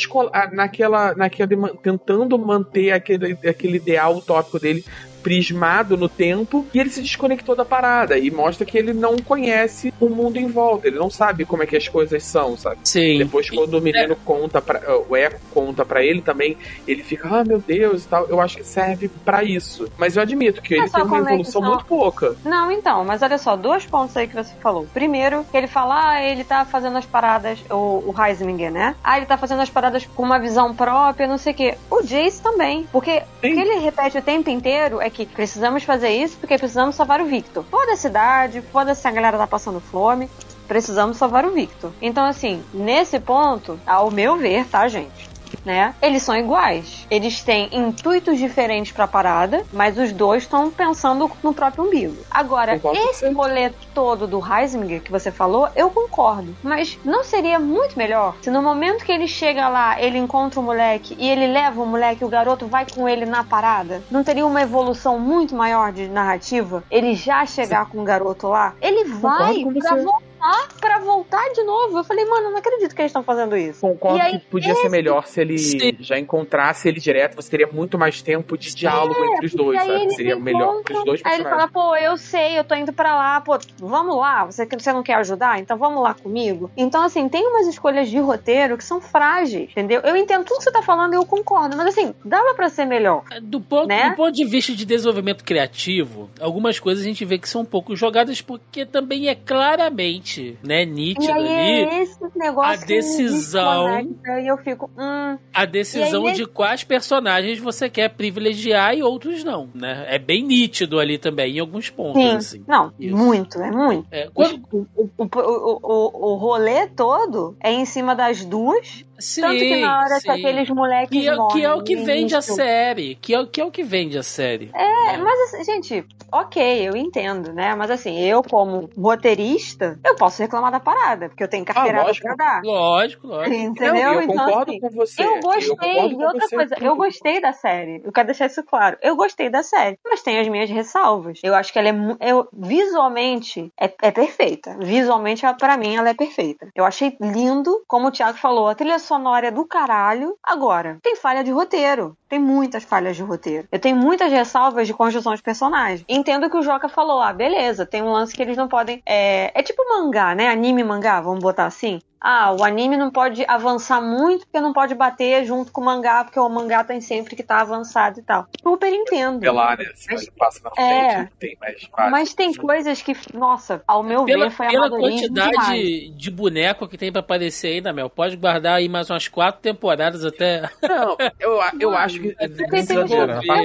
[0.53, 1.49] naquela, naquela
[1.83, 4.85] tentando manter aquele, aquele ideal utópico dele
[5.25, 9.93] prismado no tempo e ele se desconectou da parada e mostra que ele não conhece
[9.99, 12.77] o mundo em volta, ele não sabe como é que as coisas são, sabe?
[12.85, 13.19] Sim.
[13.19, 14.17] Depois quando o menino é.
[14.25, 16.57] conta para o Echo conta para ele também,
[16.87, 18.27] ele fica, ah, meu Deus, e tal.
[18.27, 19.89] Eu acho que serve para isso.
[19.97, 22.37] Mas eu admito que ele tem uma evolução é muito pouca.
[22.45, 24.87] Não, então, mas olha só, dois pontos aí que você falou.
[24.93, 28.95] Primeiro, ele fala, ah, ele tá fazendo as paradas, o, o Heisminger, né?
[29.03, 31.75] Ah, ele tá fazendo as paradas com uma visão própria, não sei o quê.
[31.91, 32.87] O Jace também.
[32.93, 33.53] Porque Sim.
[33.53, 37.21] o que ele repete o tempo inteiro é que precisamos fazer isso porque precisamos salvar
[37.21, 37.65] o Victor.
[37.71, 40.29] Foda a cidade, foda-se a galera tá passando fome.
[40.67, 41.93] Precisamos salvar o Victor.
[42.03, 45.34] Então, assim, nesse ponto, ao meu ver, tá, gente?
[45.65, 45.95] Né?
[46.01, 47.07] Eles são iguais.
[47.11, 52.17] Eles têm intuitos diferentes pra parada, mas os dois estão pensando no próprio umbigo.
[52.31, 52.81] Agora,
[53.11, 56.55] esse rolê todo do Heisinger que você falou, eu concordo.
[56.63, 60.63] Mas não seria muito melhor se no momento que ele chega lá, ele encontra o
[60.63, 64.03] moleque e ele leva o moleque, o garoto vai com ele na parada?
[64.11, 66.85] Não teria uma evolução muito maior de narrativa?
[66.91, 67.93] Ele já chegar Sim.
[67.93, 68.75] com o garoto lá?
[68.81, 71.99] Ele vai pra voltar voltar pra voltar de novo.
[71.99, 73.81] Eu falei, mano, não acredito que eles estão fazendo isso.
[73.81, 74.83] Concordo aí, que podia esse...
[74.83, 75.97] ser melhor se ele Sim.
[76.01, 79.83] já encontrasse ele direto, você teria muito mais tempo de diálogo é, entre os dois,
[79.83, 80.15] sabe?
[80.15, 83.15] Seria melhor para os dois Aí ele fala, pô, eu sei, eu tô indo pra
[83.15, 85.59] lá, pô, vamos lá, você, você não quer ajudar?
[85.59, 86.71] Então vamos lá comigo.
[86.77, 90.01] Então, assim, tem umas escolhas de roteiro que são frágeis, entendeu?
[90.03, 92.85] Eu entendo tudo que você tá falando e eu concordo, mas assim, dava pra ser
[92.85, 93.25] melhor.
[93.31, 94.11] É, do ponto, né?
[94.11, 97.67] do ponto de vista de desenvolvimento criativo, algumas coisas a gente vê que são um
[97.67, 101.49] pouco jogadas porque também é claramente né, nítido ali.
[101.49, 104.01] É esse negócio a decisão.
[104.43, 104.91] E eu fico.
[104.97, 105.39] Hum.
[105.53, 110.07] A decisão aí, de quais personagens você quer privilegiar e outros não, né?
[110.09, 112.23] É bem nítido ali também, em alguns pontos.
[112.23, 112.37] Sim.
[112.37, 112.65] Assim.
[112.67, 113.17] Não, Isso.
[113.17, 114.07] muito, é muito.
[114.11, 114.63] É, quando...
[114.73, 119.77] o, o, o, o, o rolê todo é em cima das duas Sim, Tanto que
[119.81, 120.23] na hora sim.
[120.23, 123.15] que aqueles moleques que é, morrem, que é o que vende a série.
[123.15, 124.71] Que é, que é o que vende a série.
[124.75, 127.75] É, mas assim, gente, ok, eu entendo, né?
[127.75, 132.13] Mas assim, eu como roteirista, eu posso reclamar da parada, porque eu tenho carteira ah,
[132.21, 132.63] pra dar.
[132.63, 133.55] Lógico, lógico.
[133.57, 133.97] Entendeu?
[133.97, 135.25] Eu, eu então, concordo assim, com você.
[135.25, 138.03] Eu gostei, eu e outra coisa, eu gostei da série.
[138.05, 138.99] Eu quero deixar isso claro.
[139.01, 141.41] Eu gostei da série, mas tem as minhas ressalvas.
[141.43, 144.77] Eu acho que ela é, eu, visualmente, é, é perfeita.
[144.79, 146.69] Visualmente, para mim, ela é perfeita.
[146.75, 149.14] Eu achei lindo, como o Thiago falou, a trilha sonora
[149.53, 150.37] do caralho.
[150.43, 152.17] Agora, tem falha de roteiro.
[152.29, 153.69] Tem muitas falhas de roteiro.
[153.71, 156.05] Eu tenho muitas ressalvas de construção de personagem.
[156.09, 159.03] Entendo que o Joca falou, ah, beleza, tem um lance que eles não podem.
[159.07, 160.49] É, é tipo mangá, né?
[160.49, 164.95] Anime mangá, vamos botar assim ah, o anime não pode avançar muito porque não pode
[164.95, 168.47] bater junto com o mangá, porque o mangá tem sempre que tá avançado e tal.
[168.63, 169.41] Super entendo.
[169.41, 169.85] Pelar, né?
[170.11, 174.49] Mas, passa na é, frente, tem mais Mas tem coisas que, nossa, ao meu pela,
[174.49, 178.89] ver, foi Pela quantidade de boneco que tem pra aparecer ainda, Mel, pode guardar aí
[178.89, 180.63] mais umas quatro temporadas até.
[180.83, 182.35] Não, eu, eu acho que.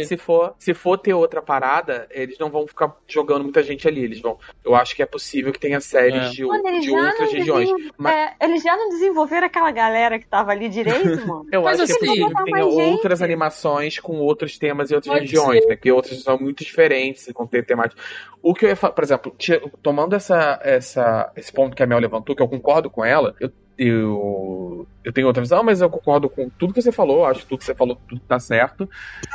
[0.03, 4.03] se, for, se for ter outra parada, eles não vão ficar jogando muita gente ali.
[4.03, 4.38] Eles vão.
[4.66, 6.30] Eu acho que é possível que tenha séries é.
[6.30, 7.70] de, Mano, de outras regiões.
[7.97, 8.14] Mas...
[8.14, 11.45] É, eles já não desenvolveram aquela galera que tava ali direito, mano.
[11.52, 15.26] Eu Mas acho assim, que que tenha outras animações com outros temas e outras Pode
[15.26, 15.70] regiões, ser.
[15.70, 15.76] né?
[15.76, 18.02] Que outras são muito diferentes com temática.
[18.41, 19.36] O que eu ia falar, por exemplo,
[19.82, 23.52] tomando essa, essa, esse ponto que a Mel levantou, que eu concordo com ela, eu
[23.80, 27.47] eu, eu tenho outra visão, mas eu concordo com tudo que você falou, acho que
[27.47, 28.89] tudo que você falou tudo tá certo.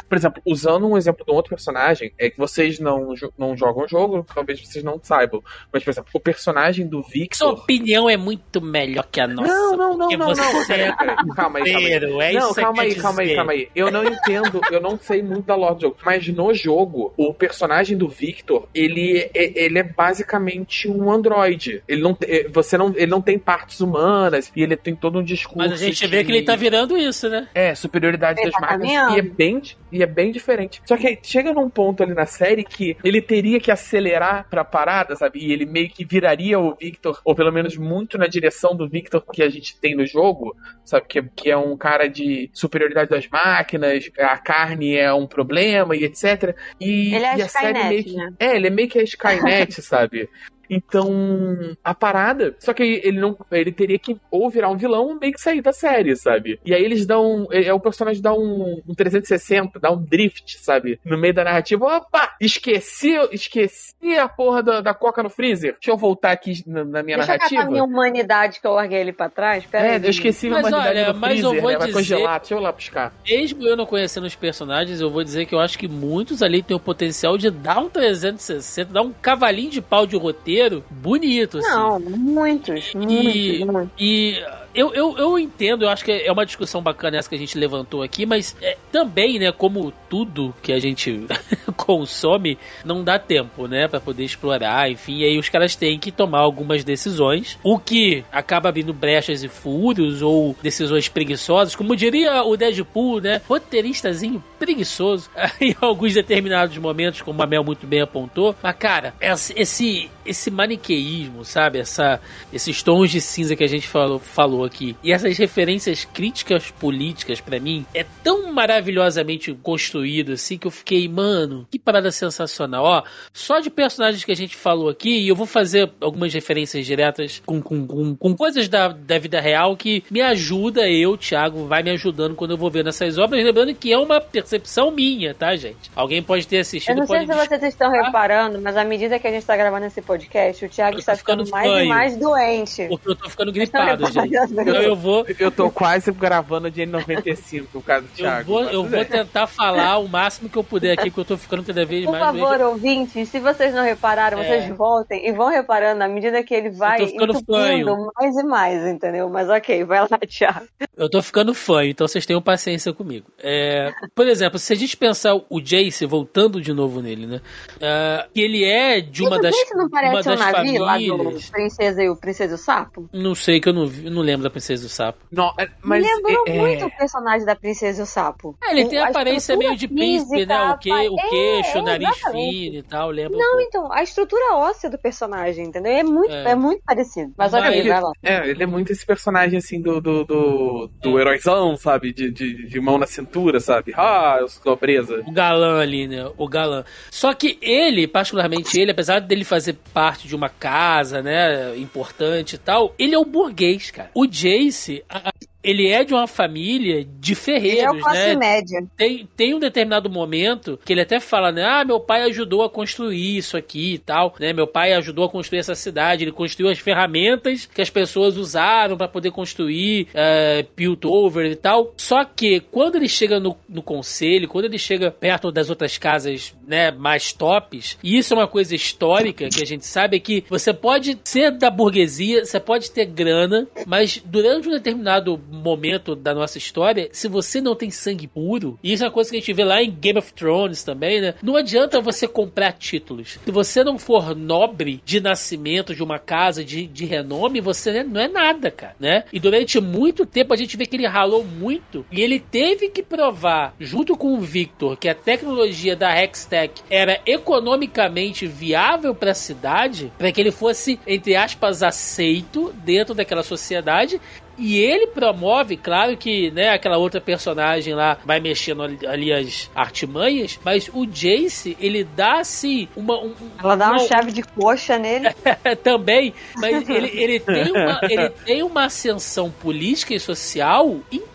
[0.08, 3.84] Por exemplo, usando um exemplo de um outro personagem, é que vocês não, não jogam
[3.84, 5.42] o jogo, talvez vocês não saibam.
[5.72, 7.36] Mas, por exemplo, o personagem do Victor.
[7.36, 9.48] Sua opinião é muito melhor que a nossa.
[9.48, 10.66] Não, não, não, não, não.
[10.66, 10.94] Peraí,
[11.34, 11.92] Calma aí, calma aí.
[11.92, 13.68] É não, calma aí, calma aí, calma aí.
[13.74, 17.34] Eu não entendo, eu não sei muito da lore do jogo, mas no jogo, o
[17.34, 21.82] personagem do Victor, ele, é, ele é basicamente um androide.
[21.88, 22.16] Ele não,
[22.52, 25.63] você não, ele não tem partes humanas e ele tem todo um discurso.
[25.70, 26.06] Mas a gente de...
[26.06, 27.48] vê que ele tá virando isso, né?
[27.54, 29.14] É, superioridade das tá máquinas.
[29.14, 30.82] E é, bem, e é bem diferente.
[30.86, 35.16] Só que chega num ponto ali na série que ele teria que acelerar pra parada,
[35.16, 35.40] sabe?
[35.40, 39.24] E ele meio que viraria o Victor, ou pelo menos muito na direção do Victor
[39.32, 41.06] que a gente tem no jogo, sabe?
[41.08, 46.04] Que, que é um cara de superioridade das máquinas, a carne é um problema e
[46.04, 46.56] etc.
[46.80, 48.32] E, ele é e a, a Skynet, série meio que, né?
[48.38, 50.28] É, ele é meio que a Skynet, sabe?
[50.68, 52.54] Então, a parada.
[52.58, 53.36] Só que ele não.
[53.50, 56.58] Ele teria que ou virar um vilão ou meio que sair da série, sabe?
[56.64, 57.46] E aí eles dão.
[57.50, 60.98] É, o personagem dá um, um 360, dá um drift, sabe?
[61.04, 61.84] No meio da narrativa.
[61.84, 62.34] Opa!
[62.40, 65.74] Esqueci, esqueci a porra da, da coca no freezer.
[65.74, 67.48] Deixa eu voltar aqui na, na minha Deixa narrativa.
[67.48, 69.64] Deixa eu minha humanidade que eu larguei ele pra trás.
[69.66, 70.02] Pera é, aí.
[70.02, 71.78] eu esqueci a humanidade olha, no mas freezer, eu vou né?
[71.78, 72.40] Vai dizer, congelar.
[72.40, 73.12] Deixa eu lá buscar.
[73.26, 76.62] Mesmo eu não conhecendo os personagens, eu vou dizer que eu acho que muitos ali
[76.62, 80.84] têm o potencial de dar um 360, dar um cavalinho de pau de roteiro bonito
[80.90, 81.68] bonito, assim.
[81.68, 83.92] Não, muitos, e, muitos.
[83.98, 84.44] E
[84.74, 87.56] eu, eu, eu entendo, eu acho que é uma discussão bacana essa que a gente
[87.56, 91.26] levantou aqui, mas é, também, né, como tudo que a gente
[91.76, 96.40] consome, não dá tempo, né, para poder explorar, enfim, aí os caras têm que tomar
[96.40, 102.56] algumas decisões, o que acaba abrindo brechas e furos ou decisões preguiçosas, como diria o
[102.56, 108.76] Deadpool, né, roteiristazinho preguiçoso em alguns determinados momentos, como a Mel muito bem apontou, mas
[108.76, 112.20] cara, esse esse maniqueísmo, sabe, essa
[112.52, 114.96] esses tons de cinza que a gente falou, falou aqui.
[115.02, 121.08] E essas referências críticas políticas, para mim, é tão maravilhosamente construído assim que eu fiquei,
[121.08, 122.84] mano, que parada sensacional.
[122.84, 123.02] Ó,
[123.32, 127.42] só de personagens que a gente falou aqui, e eu vou fazer algumas referências diretas
[127.44, 131.82] com, com, com, com coisas da, da vida real que me ajuda, eu, Thiago, vai
[131.82, 133.44] me ajudando quando eu vou ver nessas obras.
[133.44, 135.90] Lembrando que é uma percepção minha, tá, gente?
[135.94, 136.94] Alguém pode ter assistido.
[136.94, 139.86] Eu não sei se vocês estão reparando, mas à medida que a gente tá gravando
[139.86, 142.86] esse podcast, o Thiago está ficando, ficando mais fanho, e mais doente.
[142.88, 144.36] Porque eu tô ficando gripado, gente.
[144.62, 145.26] Então eu vou.
[145.38, 148.40] Eu tô quase gravando de N95 por causa do Thiago.
[148.40, 151.36] Eu vou, eu vou tentar falar o máximo que eu puder aqui, porque eu tô
[151.36, 152.24] ficando cada vez por mais.
[152.24, 154.44] Por favor, ouvintes, se vocês não repararam, é...
[154.44, 159.28] vocês voltem e vão reparando à medida que ele vai entupindo mais e mais, entendeu?
[159.28, 160.66] Mas ok, vai lá, Thiago.
[160.96, 163.26] Eu tô ficando fã, então vocês tenham paciência comigo.
[163.38, 167.40] É, por exemplo, se a gente pensar o Jace, voltando de novo nele, né?
[167.76, 169.54] Uh, que ele é de uma das.
[169.54, 171.18] Isso não parece uma das um navio famílias...
[171.24, 173.08] lá do Princesa e o Princesa e o Sapo?
[173.12, 175.18] Não sei, que eu não, vi, não lembro da Princesa e o Sapo.
[175.30, 178.56] Não, é, mas Lembrou é, muito o personagem da Princesa e o Sapo.
[178.62, 180.72] É, ele tem a aparência meio de príncipe, né?
[180.72, 183.38] O, que, o é, queixo, o nariz fino e tal, lembra?
[183.38, 185.92] Não, um então, a estrutura óssea do personagem, entendeu?
[185.92, 186.50] É muito, é.
[186.50, 187.32] é muito parecido.
[187.36, 188.12] Mas, mas ok, vai lá.
[188.22, 192.12] É, ele é muito esse personagem assim do, do, do, do heróizão, sabe?
[192.12, 193.92] De, de, de, mão na cintura, sabe?
[193.96, 195.22] Ah, eu sou nobreza.
[195.26, 196.30] O galã ali, né?
[196.36, 196.84] O galã.
[197.10, 201.76] Só que ele, particularmente ele, apesar dele fazer parte de uma casa, né?
[201.76, 204.10] Importante e tal, ele é um burguês, cara.
[204.14, 205.32] O Jace, a,
[205.64, 208.36] ele é de uma família de ferreiros, ele é o classe né?
[208.36, 208.86] média.
[208.96, 211.64] Tem, tem um determinado momento que ele até fala, né?
[211.64, 214.52] Ah, meu pai ajudou a construir isso aqui e tal, né?
[214.52, 218.96] Meu pai ajudou a construir essa cidade, ele construiu as ferramentas que as pessoas usaram
[218.96, 221.94] para poder construir uh, Piltover e tal.
[221.96, 226.54] Só que quando ele chega no, no conselho, quando ele chega perto das outras casas,
[226.66, 230.44] né, mais tops, e isso é uma coisa histórica que a gente sabe é que
[230.48, 236.34] você pode ser da burguesia, você pode ter grana, mas durante um determinado momento da
[236.34, 239.40] nossa história, se você não tem sangue puro, e isso é uma coisa que a
[239.40, 241.34] gente vê lá em Game of Thrones também, né?
[241.42, 243.38] Não adianta você comprar títulos.
[243.44, 248.20] Se você não for nobre de nascimento de uma casa de, de renome, você não
[248.20, 249.24] é nada, cara, né?
[249.32, 253.02] E durante muito tempo a gente vê que ele ralou muito e ele teve que
[253.02, 256.53] provar, junto com o Victor, que a tecnologia da Hextech
[256.90, 263.42] era economicamente viável para a cidade, para que ele fosse, entre aspas, aceito dentro daquela
[263.42, 264.20] sociedade
[264.56, 269.70] e ele promove, claro que, né, aquela outra personagem lá vai mexendo ali, ali as
[269.74, 273.20] artimanhas, mas o Jace, ele dá assim uma.
[273.20, 275.28] Um, Ela dá uma, uma chave de coxa nele.
[275.82, 281.33] também, mas ele, ele, tem uma, ele tem uma ascensão política e social incrível,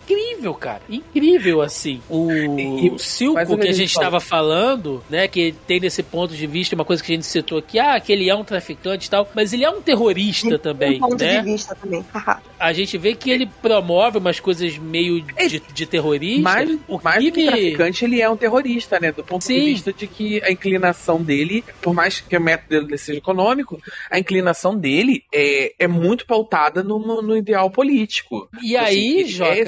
[0.60, 0.82] cara.
[0.90, 2.02] Incrível, assim.
[2.10, 5.28] O, e, o Silco que a gente estava falando, né?
[5.28, 8.12] Que tem nesse ponto de vista uma coisa que a gente citou aqui, ah, que
[8.12, 10.98] ele é um traficante e tal, mas ele é um terrorista ele também.
[10.98, 11.40] Um ponto né?
[11.40, 12.06] de vista também.
[12.60, 16.42] a gente vê que ele promove umas coisas meio de, de terrorista.
[16.42, 19.12] Mais, o mais que, que traficante, ele é um terrorista, né?
[19.12, 19.54] Do ponto Sim.
[19.56, 23.82] de vista de que a inclinação dele, por mais que o método dele seja econômico,
[24.10, 28.50] a inclinação dele é, é muito pautada no, no ideal político.
[28.62, 29.66] E assim, aí, Joca, é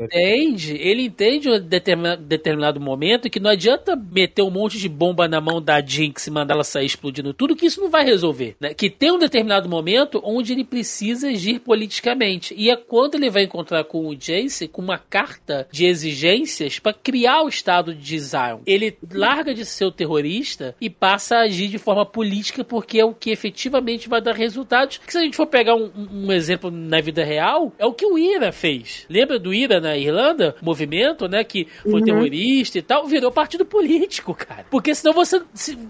[0.00, 5.28] entende, ele entende um determinado, determinado momento que não adianta meter um monte de bomba
[5.28, 8.56] na mão da Jinx e mandar ela sair explodindo tudo, que isso não vai resolver.
[8.60, 8.74] Né?
[8.74, 12.54] Que tem um determinado momento onde ele precisa agir politicamente.
[12.56, 16.92] E é quando ele vai encontrar com o Jace com uma carta de exigências para
[16.92, 18.60] criar o estado de Zion.
[18.66, 23.04] Ele larga de ser o terrorista e passa a agir de forma política porque é
[23.04, 24.98] o que efetivamente vai dar resultados.
[24.98, 28.06] Que se a gente for pegar um, um exemplo na vida real, é o que
[28.06, 29.06] o Ira fez.
[29.08, 32.04] Lembra do Ira na Irlanda, movimento, né, que foi uhum.
[32.04, 34.66] terrorista e tal, virou partido político, cara.
[34.70, 35.42] Porque senão você,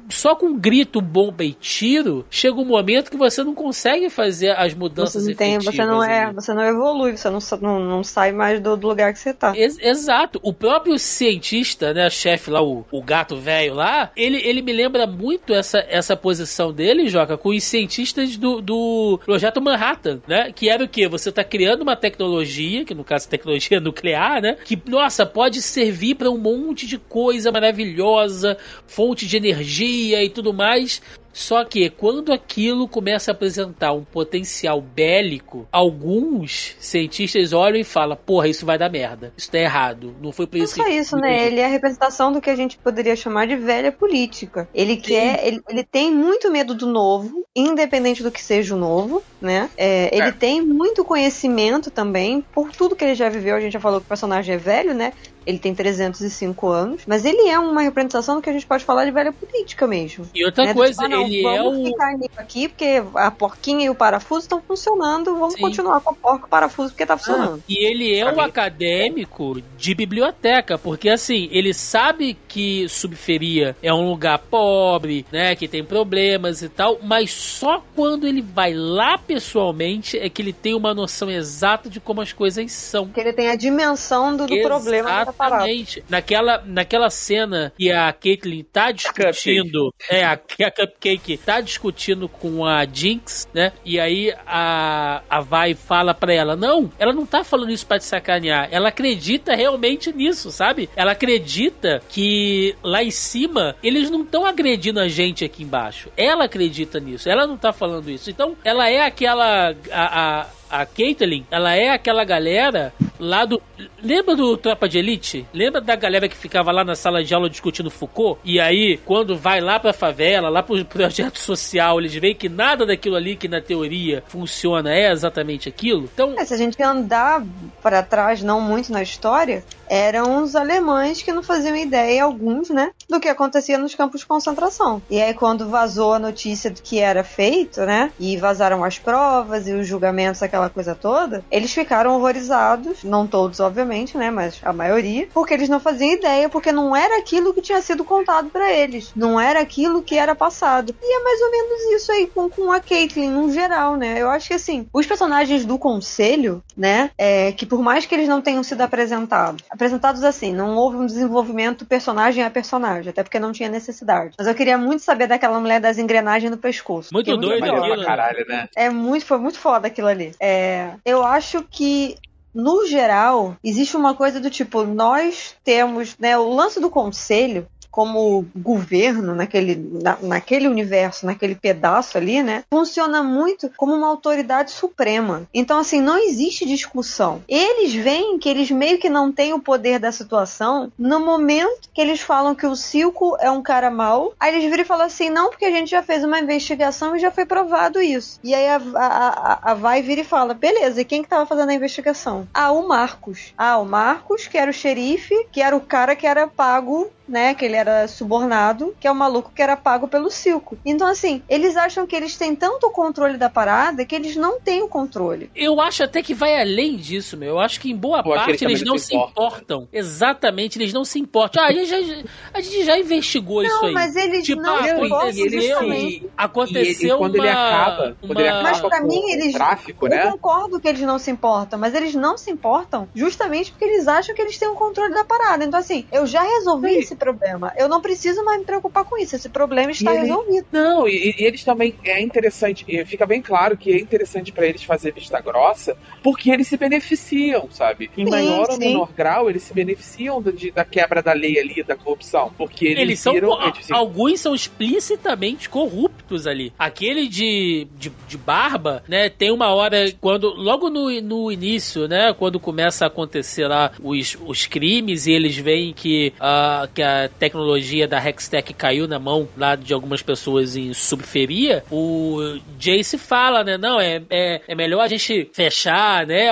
[0.08, 4.74] só com grito, bomba e tiro, chega um momento que você não consegue fazer as
[4.74, 8.32] mudanças você não tem, Você não é, você não evolui, você não, não, não sai
[8.32, 9.56] mais do, do, lugar que você tá.
[9.56, 10.38] Ex exato.
[10.42, 15.06] O próprio cientista, né, chefe lá, o, o gato velho lá, ele, ele me lembra
[15.06, 20.52] muito essa, essa posição dele, Joca, com os cientistas do, do projeto Manhattan, né?
[20.52, 21.08] Que era o quê?
[21.08, 24.56] Você tá criando uma tecnologia, que no caso tecnologia nuclear, né?
[24.64, 28.56] Que, nossa, pode servir para um monte de coisa maravilhosa,
[28.86, 31.00] fonte de energia e tudo mais.
[31.34, 38.16] Só que quando aquilo começa a apresentar um potencial bélico, alguns cientistas olham e falam:
[38.16, 39.32] porra, isso vai dar merda.
[39.36, 40.14] Isso tá errado.
[40.22, 41.46] Não foi por isso Não só isso, né?
[41.46, 44.68] Ele é a representação do que a gente poderia chamar de velha política.
[44.72, 45.00] Ele Sim.
[45.02, 49.68] quer, ele, ele tem muito medo do novo, independente do que seja o novo né?
[49.76, 50.32] É, ele é.
[50.32, 53.54] tem muito conhecimento também, por tudo que ele já viveu.
[53.54, 55.12] A gente já falou que o personagem é velho, né?
[55.46, 59.04] Ele tem 305 anos, mas ele é uma representação do que a gente pode falar
[59.04, 60.26] de velha política mesmo.
[60.34, 60.74] E outra né?
[60.74, 61.84] coisa, tipo, ah, não, ele é o.
[61.84, 65.60] ficar aqui porque a porquinha e o parafuso estão funcionando, vamos Sim.
[65.60, 67.58] continuar com a porca e o parafuso porque tá funcionando.
[67.58, 73.92] Ah, e ele é o acadêmico de biblioteca, porque assim, ele sabe que subferia é
[73.92, 79.18] um lugar pobre, né, que tem problemas e tal, mas só quando ele vai lá
[79.18, 83.08] pessoalmente é que ele tem uma noção exata de como as coisas são.
[83.08, 86.04] Que ele tem a dimensão do, do problema Exatamente.
[86.08, 89.92] Naquela, naquela cena que a Caitlyn tá discutindo.
[90.10, 93.72] A é, a, a Cupcake tá discutindo com a Jinx, né?
[93.84, 97.98] E aí a, a Vai fala pra ela: Não, ela não tá falando isso pra
[97.98, 98.68] te sacanear.
[98.70, 100.88] Ela acredita realmente nisso, sabe?
[100.96, 106.10] Ela acredita que lá em cima eles não estão agredindo a gente aqui embaixo.
[106.16, 107.28] Ela acredita nisso.
[107.28, 108.30] Ela não tá falando isso.
[108.30, 109.74] Então, ela é aquela.
[109.90, 113.60] a, a a Caitlyn, ela é aquela galera lá do.
[114.02, 115.46] Lembra do Tropa de Elite?
[115.52, 118.40] Lembra da galera que ficava lá na sala de aula discutindo Foucault?
[118.44, 122.86] E aí, quando vai lá pra favela, lá pro projeto social, eles veem que nada
[122.86, 126.08] daquilo ali que na teoria funciona é exatamente aquilo.
[126.12, 126.34] Então.
[126.38, 127.42] É, se a gente andar
[127.82, 132.90] para trás, não muito na história, eram os alemães que não faziam ideia, alguns, né,
[133.08, 135.02] do que acontecia nos campos de concentração.
[135.10, 139.68] E aí, quando vazou a notícia do que era feito, né, e vazaram as provas
[139.68, 144.72] e os julgamentos, aquela coisa toda, eles ficaram horrorizados, não todos, obviamente, né, mas a
[144.72, 148.72] maioria, porque eles não faziam ideia, porque não era aquilo que tinha sido contado para
[148.72, 150.94] eles, não era aquilo que era passado.
[151.00, 154.20] E é mais ou menos isso aí com, com a Caitlyn, no geral, né.
[154.20, 158.28] Eu acho que, assim, os personagens do Conselho, né, é, que por mais que eles
[158.28, 163.38] não tenham sido apresentados, apresentados assim, não houve um desenvolvimento personagem a personagem, até porque
[163.38, 164.34] não tinha necessidade.
[164.36, 167.10] Mas eu queria muito saber daquela mulher das engrenagens no pescoço.
[167.12, 168.04] Muito é doido aquilo, né?
[168.04, 168.68] caralho, né?
[168.74, 170.32] É muito, foi muito foda aquilo ali.
[170.40, 172.16] É, eu acho que
[172.54, 178.44] no geral, existe uma coisa do tipo, nós temos, né, o lance do conselho como
[178.56, 182.64] governo naquele, na, naquele universo, naquele pedaço ali, né?
[182.68, 185.48] Funciona muito como uma autoridade suprema.
[185.54, 187.44] Então, assim, não existe discussão.
[187.46, 192.00] Eles veem que eles meio que não têm o poder da situação no momento que
[192.00, 194.34] eles falam que o Silco é um cara mau.
[194.40, 197.20] Aí eles viram e falam assim: não, porque a gente já fez uma investigação e
[197.20, 198.40] já foi provado isso.
[198.42, 201.46] E aí a, a, a, a vai vira e fala: beleza, e quem que tava
[201.46, 202.43] fazendo a investigação?
[202.52, 203.54] Ah, o Marcos.
[203.56, 207.54] Ah, o Marcos, que era o xerife, que era o cara que era pago né?
[207.54, 210.78] Que ele era subornado, que é o maluco que era pago pelo Silco.
[210.84, 214.82] Então, assim, eles acham que eles têm tanto controle da parada que eles não têm
[214.82, 215.50] o controle.
[215.54, 217.50] Eu acho até que vai além disso, meu.
[217.50, 219.54] Eu acho que em boa Pô, parte eles não se importam.
[219.54, 219.88] importam.
[219.92, 221.62] Exatamente, eles não se importam.
[221.62, 223.92] Ah, a gente já, a gente já investigou não, isso aí.
[223.92, 228.48] Mas eles tipo, não ah, aconteceu, e, aconteceu e, quando uma, ele acaba, quando ele
[228.48, 230.26] acaba mas pra mim eles tráfico, né?
[230.26, 234.08] Eu concordo que eles não se importam, mas eles não se importam justamente porque eles
[234.08, 235.64] acham que eles têm o controle da parada.
[235.64, 237.72] Então assim, eu já resolvi esse esse problema.
[237.76, 239.36] Eu não preciso mais me preocupar com isso.
[239.36, 240.22] Esse problema está ele...
[240.22, 240.66] resolvido.
[240.70, 244.66] Não, e, e, eles também é interessante, e fica bem claro que é interessante para
[244.66, 248.10] eles fazer vista grossa, porque eles se beneficiam, sabe?
[248.16, 248.72] Em sim, maior sim.
[248.72, 252.52] ou menor grau, eles se beneficiam do, de, da quebra da lei ali, da corrupção.
[252.56, 253.32] Porque eles, eles são.
[253.32, 256.72] Viram, eles, assim, alguns são explicitamente corruptos ali.
[256.78, 259.28] Aquele de, de, de, barba, né?
[259.28, 260.54] Tem uma hora, quando.
[260.54, 262.32] Logo no, no início, né?
[262.32, 267.28] Quando começa a acontecer lá os, os crimes e eles veem que, uh, que a
[267.28, 273.62] tecnologia da Hextech caiu na mão lá de algumas pessoas em subferia, o Jace fala,
[273.62, 273.76] né?
[273.76, 276.48] Não, é, é, é melhor a gente fechar, né?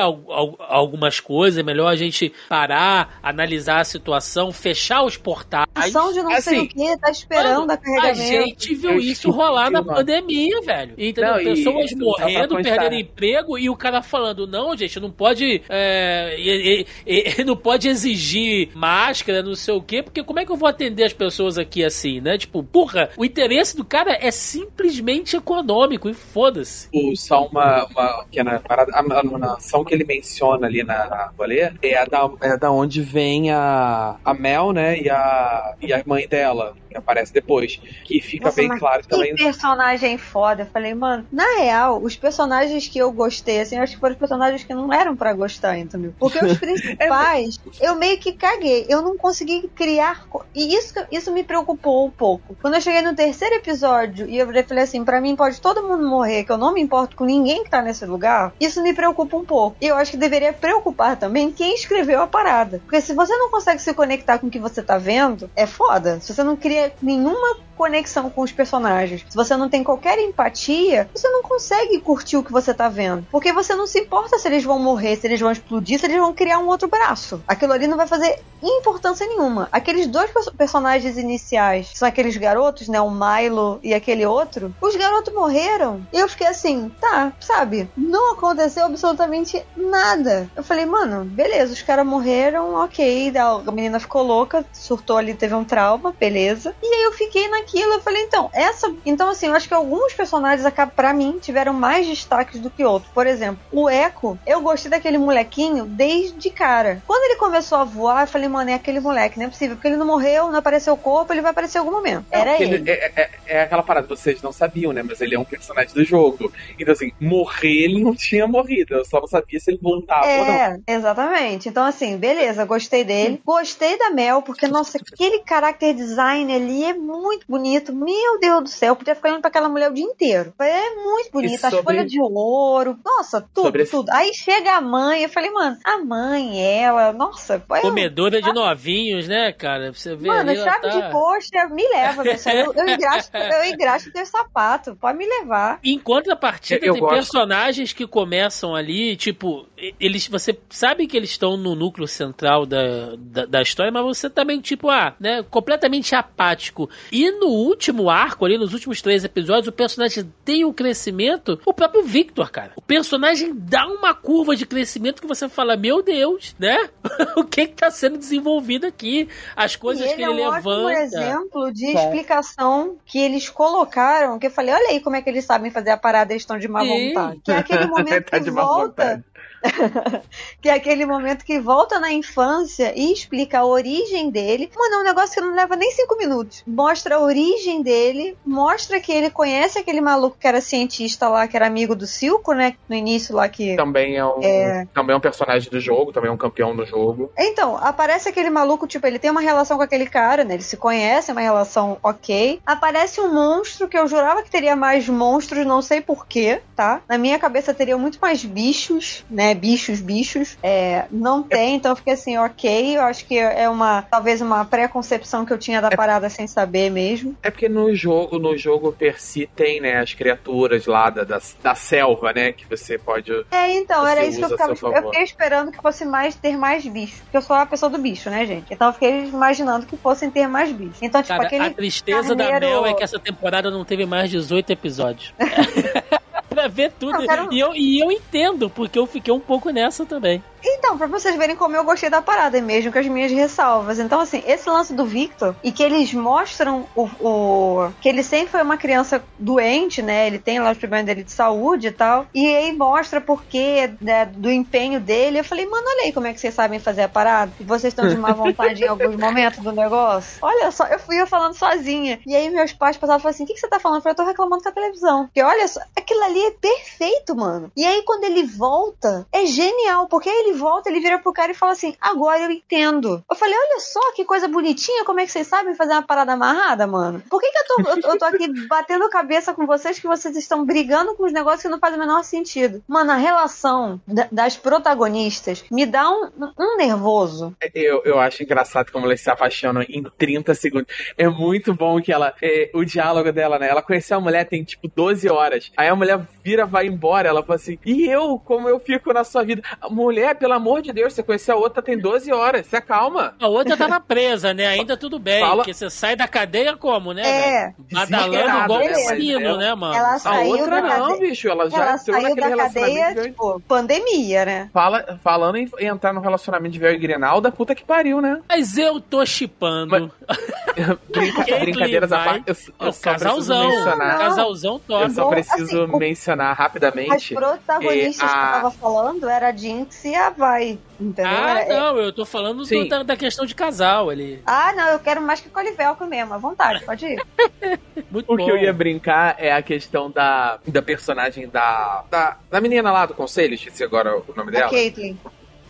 [0.69, 5.67] algumas coisas, é melhor a gente parar, analisar a situação, fechar os portais.
[5.75, 8.43] Ação de não assim, sei o que, tá esperando mano, a carregamento.
[8.43, 10.95] A gente viu isso rolar na pandemia, velho.
[10.99, 11.37] Entendeu?
[11.37, 15.63] Não, Pessoas e, morrendo, perdendo emprego e o cara falando, não, gente, não pode.
[15.69, 20.41] É, e, e, e, não pode exigir máscara, não sei o quê, porque como é
[20.45, 22.38] que eu vou atender as pessoas aqui assim, né?
[22.38, 26.88] Tipo, porra, o interesse do cara é simplesmente econômico e foda-se.
[27.16, 32.30] Só uma, uma pequena parada, a, ação que ele menciona ali na rolê é da,
[32.40, 36.99] é da onde vem a, a Mel, né, e a, e a mãe dela, que
[36.99, 39.34] aparece depois, que fica Nossa, bem claro que também...
[39.34, 40.62] Que personagem foda.
[40.62, 44.14] Eu falei, mano, na real, os personagens que eu gostei, assim, eu acho que foram
[44.14, 46.14] os personagens que não eram para gostar, entendeu?
[46.18, 48.86] Porque os principais, eu meio que caguei.
[48.88, 50.26] Eu não consegui criar...
[50.55, 52.57] E isso, isso me preocupou um pouco.
[52.61, 56.07] Quando eu cheguei no terceiro episódio e eu falei assim, para mim pode todo mundo
[56.07, 59.36] morrer, que eu não me importo com ninguém que tá nesse lugar, isso me preocupa
[59.36, 59.76] um pouco.
[59.80, 62.80] E eu acho que deveria preocupar também quem escreveu a parada.
[62.80, 66.20] Porque se você não consegue se conectar com o que você tá vendo, é foda.
[66.20, 67.51] Se você não cria nenhuma
[67.83, 72.45] conexão com os personagens, se você não tem qualquer empatia, você não consegue curtir o
[72.45, 73.26] que você tá vendo.
[73.28, 76.18] Porque você não se importa se eles vão morrer, se eles vão explodir, se eles
[76.18, 77.43] vão criar um outro braço.
[77.45, 79.68] Aquilo ali não vai fazer importância nenhuma.
[79.72, 83.01] Aqueles dois personagens iniciais, são aqueles garotos, né?
[83.01, 84.72] O Milo e aquele outro.
[84.80, 86.07] Os garotos morreram.
[86.12, 87.91] E eu fiquei assim, tá, sabe?
[87.97, 90.49] Não aconteceu absolutamente nada.
[90.55, 93.33] Eu falei, mano, beleza, os caras morreram, ok.
[93.37, 96.74] A menina ficou louca, surtou ali, teve um trauma, beleza.
[96.80, 98.93] E aí eu fiquei naquilo, eu falei, então, essa.
[99.05, 102.85] Então, assim, eu acho que alguns personagens acabam, pra mim, tiveram mais destaques do que
[102.85, 103.12] outros.
[103.12, 107.03] Por exemplo, o Echo, eu gostei daquele molequinho desde cara.
[107.07, 109.89] Quando ele começou a voar, eu falei, mano, é aquele moleque, não é possível, porque
[109.89, 112.25] ele não morreu, não apareceu o corpo, ele vai aparecer em algum momento.
[112.31, 112.77] Era ele.
[112.77, 115.03] ele é, é, é, aquela parada, vocês não sabiam, né?
[115.03, 116.53] Mas ele é um personagem do jogo.
[116.79, 118.95] Então, assim, morrer ele não tinha morrido.
[118.95, 120.55] Eu só não sabia se ele voltava é, ou não.
[120.55, 121.69] É, exatamente.
[121.69, 123.40] Então, assim, beleza, gostei dele.
[123.44, 127.95] Gostei da Mel, porque, nossa, aquele character design ali é muito bonito.
[127.95, 130.55] Meu Deus do céu, eu podia ficar olhando pra aquela mulher o dia inteiro.
[130.59, 131.61] É muito bonito.
[131.61, 131.79] Sobre...
[131.79, 132.99] As folhas de ouro.
[133.05, 134.11] Nossa, tudo, sobre tudo.
[134.11, 137.62] Aí chega a mãe, eu falei, mano, a mãe, ela, nossa.
[137.83, 138.43] Comedora eu...
[138.43, 139.93] de novinhos, né, cara?
[139.93, 140.89] Você vê Mano, chave tá...
[140.89, 145.79] de coxa me leva, meu eu, eu engraxo, eu engraxo teu sapato, pode me levar.
[145.85, 147.15] Em contrapartida, eu tem gosto.
[147.15, 149.66] personagens que começam ali, tipo,
[150.01, 154.31] eles, você sabe que eles estão no núcleo central da, da, da, história, mas você
[154.31, 156.89] também, tipo, ah, né, completamente apático.
[157.11, 161.74] E no último arco ali, nos últimos três episódios, o personagem tem um crescimento, o
[161.74, 162.73] próprio Victor, cara.
[162.77, 166.89] O personagem dá uma curva de crescimento que você fala, meu Deus, né?
[167.36, 169.28] o que que tá sendo desenvolvido aqui?
[169.56, 170.85] As coisas ele que ele é um levanta.
[170.85, 175.28] Um exemplo de explicação que eles colocaram, que eu falei, olha aí como é que
[175.28, 177.09] eles sabem fazer a parada, eles estão de má Sim.
[177.09, 177.40] vontade.
[177.44, 179.24] Que é aquele momento tá que volta
[180.60, 184.70] que é aquele momento que volta na infância e explica a origem dele.
[184.76, 186.62] Mano, é um negócio que não leva nem cinco minutos.
[186.66, 191.56] Mostra a origem dele, mostra que ele conhece aquele maluco que era cientista lá, que
[191.56, 192.74] era amigo do Silco, né?
[192.89, 193.76] No início lá que.
[193.76, 194.86] Também é um, é...
[194.93, 197.30] Também é um personagem do jogo, também é um campeão do jogo.
[197.39, 200.55] Então, aparece aquele maluco, tipo, ele tem uma relação com aquele cara, né?
[200.55, 202.60] Ele se conhece, é uma relação ok.
[202.66, 207.01] Aparece um monstro que eu jurava que teria mais monstros, não sei porquê, tá?
[207.09, 209.52] Na minha cabeça teria muito mais bichos, né?
[209.55, 210.57] Bichos, bichos.
[210.62, 212.97] É, não tem, então eu fiquei assim, ok.
[212.97, 216.47] Eu acho que é uma, talvez uma preconcepção que eu tinha da é, parada sem
[216.47, 217.37] saber mesmo.
[217.43, 221.41] É porque no jogo, no jogo per si tem, né, as criaturas lá da, da,
[221.62, 223.33] da selva, né, que você pode.
[223.51, 224.99] É, então, era isso que eu ficava.
[224.99, 227.20] Eu fiquei esperando que fosse mais ter mais bichos.
[227.20, 228.73] Porque eu sou a pessoa do bicho, né, gente?
[228.73, 231.03] Então eu fiquei imaginando que fossem ter mais bichos.
[231.03, 231.65] Então, tipo, Cara, aquele.
[231.65, 232.61] A tristeza carneiro...
[232.61, 235.35] da Mel é que essa temporada não teve mais 18 episódios.
[236.53, 237.12] pra ver tudo.
[237.12, 237.53] Não, quero...
[237.53, 240.43] e, eu, e eu entendo, porque eu fiquei um pouco nessa também.
[240.64, 243.98] Então, pra vocês verem como eu gostei da parada, mesmo com as minhas ressalvas.
[243.98, 248.48] Então, assim, esse lance do Victor, e que eles mostram o, o, que ele sempre
[248.48, 250.26] foi uma criança doente, né?
[250.26, 252.26] Ele tem lá os problemas dele de saúde e tal.
[252.34, 255.39] E aí mostra porque né, do empenho dele.
[255.39, 257.52] Eu falei, mano, olha aí como é que vocês sabem fazer a parada.
[257.59, 260.39] E vocês estão de má vontade em alguns momentos do negócio.
[260.43, 262.20] Olha só, eu fui eu falando sozinha.
[262.26, 263.98] E aí meus pais passavam e falaram assim: o que, que você tá falando?
[263.98, 265.24] Eu falei, eu tô reclamando com a televisão.
[265.26, 267.70] Porque olha só, aquilo ali é perfeito, mano.
[267.76, 271.53] E aí quando ele volta, é genial, porque ele ele volta, ele vira pro cara
[271.53, 273.24] e fala assim: agora eu entendo.
[273.29, 276.33] Eu falei: olha só que coisa bonitinha, como é que vocês sabem fazer uma parada
[276.33, 277.23] amarrada, mano?
[277.29, 280.37] Por que, que eu, tô, eu, eu tô aqui batendo cabeça com vocês que vocês
[280.37, 282.83] estão brigando com os negócios que não fazem o menor sentido?
[282.87, 284.01] Mano, a relação
[284.31, 287.55] das protagonistas me dá um, um nervoso.
[287.74, 290.89] Eu, eu acho engraçado como elas se apaixonam em 30 segundos.
[291.16, 292.35] É muito bom que ela.
[292.43, 293.69] É, o diálogo dela, né?
[293.69, 295.70] Ela conheceu a mulher tem tipo 12 horas.
[295.77, 297.28] Aí a mulher vira, vai embora.
[297.28, 299.62] Ela fala assim: e eu, como eu fico na sua vida?
[299.90, 303.35] Mulher, pelo amor de Deus, você conheceu a outra tem 12 horas, se acalma.
[303.40, 304.66] A outra tava presa, né?
[304.73, 305.56] Ainda tudo bem, Fala...
[305.56, 307.23] porque você sai da cadeia como, né?
[307.23, 307.74] É.
[307.93, 309.94] Badalando igual um sino, né, mano?
[309.94, 311.20] Ela saiu a outra da não, cade...
[311.20, 314.70] bicho, ela já ela entrou saiu da cadeia, tipo, pandemia, né?
[314.73, 318.40] Fala, falando em entrar no relacionamento de véu e Grinalda, puta que pariu, né?
[318.48, 319.90] Mas eu tô chipando.
[319.90, 320.39] Mas...
[321.09, 321.43] Brinca...
[321.60, 324.19] brincadeiras à parte, eu, eu é só casalzão, mencionar.
[324.19, 325.02] Casalzão top.
[325.02, 327.13] Eu só preciso assim, mencionar rapidamente.
[327.13, 328.33] As protagonistas a...
[328.33, 330.79] que eu tava falando era a Jinx e a Vai.
[331.01, 331.33] Entendeu?
[331.33, 334.41] Ah, é, não, eu tô falando do, da, da, questão de casal ali.
[334.47, 337.23] Ah, não, eu quero mais que Colivelco mesmo, à vontade, pode ir.
[338.11, 338.45] Muito o bom.
[338.45, 343.07] que eu ia brincar é a questão da, da personagem da, da, da menina lá
[343.07, 344.67] do conselho, esqueci agora o nome dela.
[344.67, 345.17] A Caitlyn.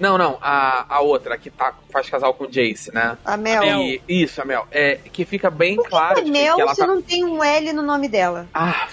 [0.03, 3.17] Não, não, a, a outra que tá, faz casal com o Jace, né?
[3.25, 3.63] A Mel.
[3.63, 4.67] E, isso, a Mel.
[4.73, 6.21] É, que fica bem Por claro.
[6.21, 6.87] que Mel que ela se tá...
[6.89, 8.49] não tem um L no nome dela?
[8.53, 8.89] Ah,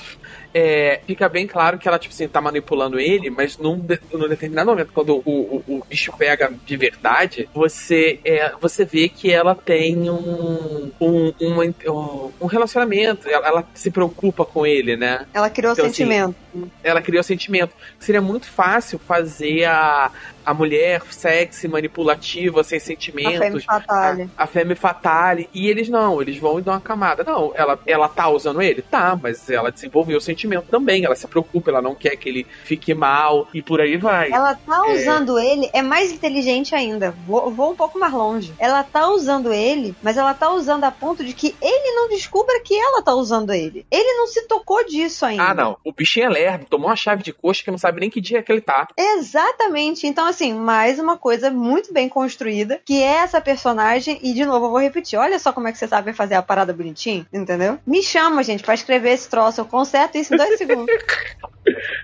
[0.53, 4.69] é, fica bem claro que ela, tipo assim, tá manipulando ele, mas num, num determinado
[4.69, 9.55] momento, quando o, o, o, bicho pega de verdade, você, é, você vê que ela
[9.55, 15.25] tem um, um, um, um relacionamento, ela, ela, se preocupa com ele, né?
[15.33, 16.29] Ela criou então, assim, sentimento.
[16.29, 16.48] Assim,
[16.83, 17.73] ela criou sentimento.
[17.99, 20.11] Seria muito fácil fazer a,
[20.45, 23.35] a mulher sexy, manipulativa, sem sentimentos.
[23.35, 24.29] A femme fatale.
[24.37, 25.49] A, a femme fatale.
[25.53, 27.23] E eles não, eles vão e dão uma camada.
[27.23, 28.81] Não, ela, ela tá usando ele?
[28.81, 31.05] Tá, mas ela desenvolveu o sentimento também.
[31.05, 34.31] Ela se preocupa, ela não quer que ele fique mal e por aí vai.
[34.31, 34.93] Ela tá é...
[34.93, 37.13] usando ele, é mais inteligente ainda.
[37.27, 38.53] Vou, vou um pouco mais longe.
[38.57, 42.59] Ela tá usando ele, mas ela tá usando a ponto de que ele não descubra
[42.61, 43.85] que ela tá usando ele.
[43.91, 45.43] Ele não se tocou disso ainda.
[45.43, 45.77] Ah, não.
[45.83, 46.29] O bichinho é
[46.69, 48.87] tomou uma chave de coxa que não sabe nem que dia que ele tá.
[48.97, 50.07] Exatamente.
[50.07, 54.67] Então, assim, mais uma coisa muito bem construída, que é essa personagem, e de novo
[54.67, 57.79] eu vou repetir, olha só como é que você sabe fazer a parada bonitinho, entendeu?
[57.85, 60.93] Me chama, gente, para escrever esse troço, eu conserto isso em dois segundos.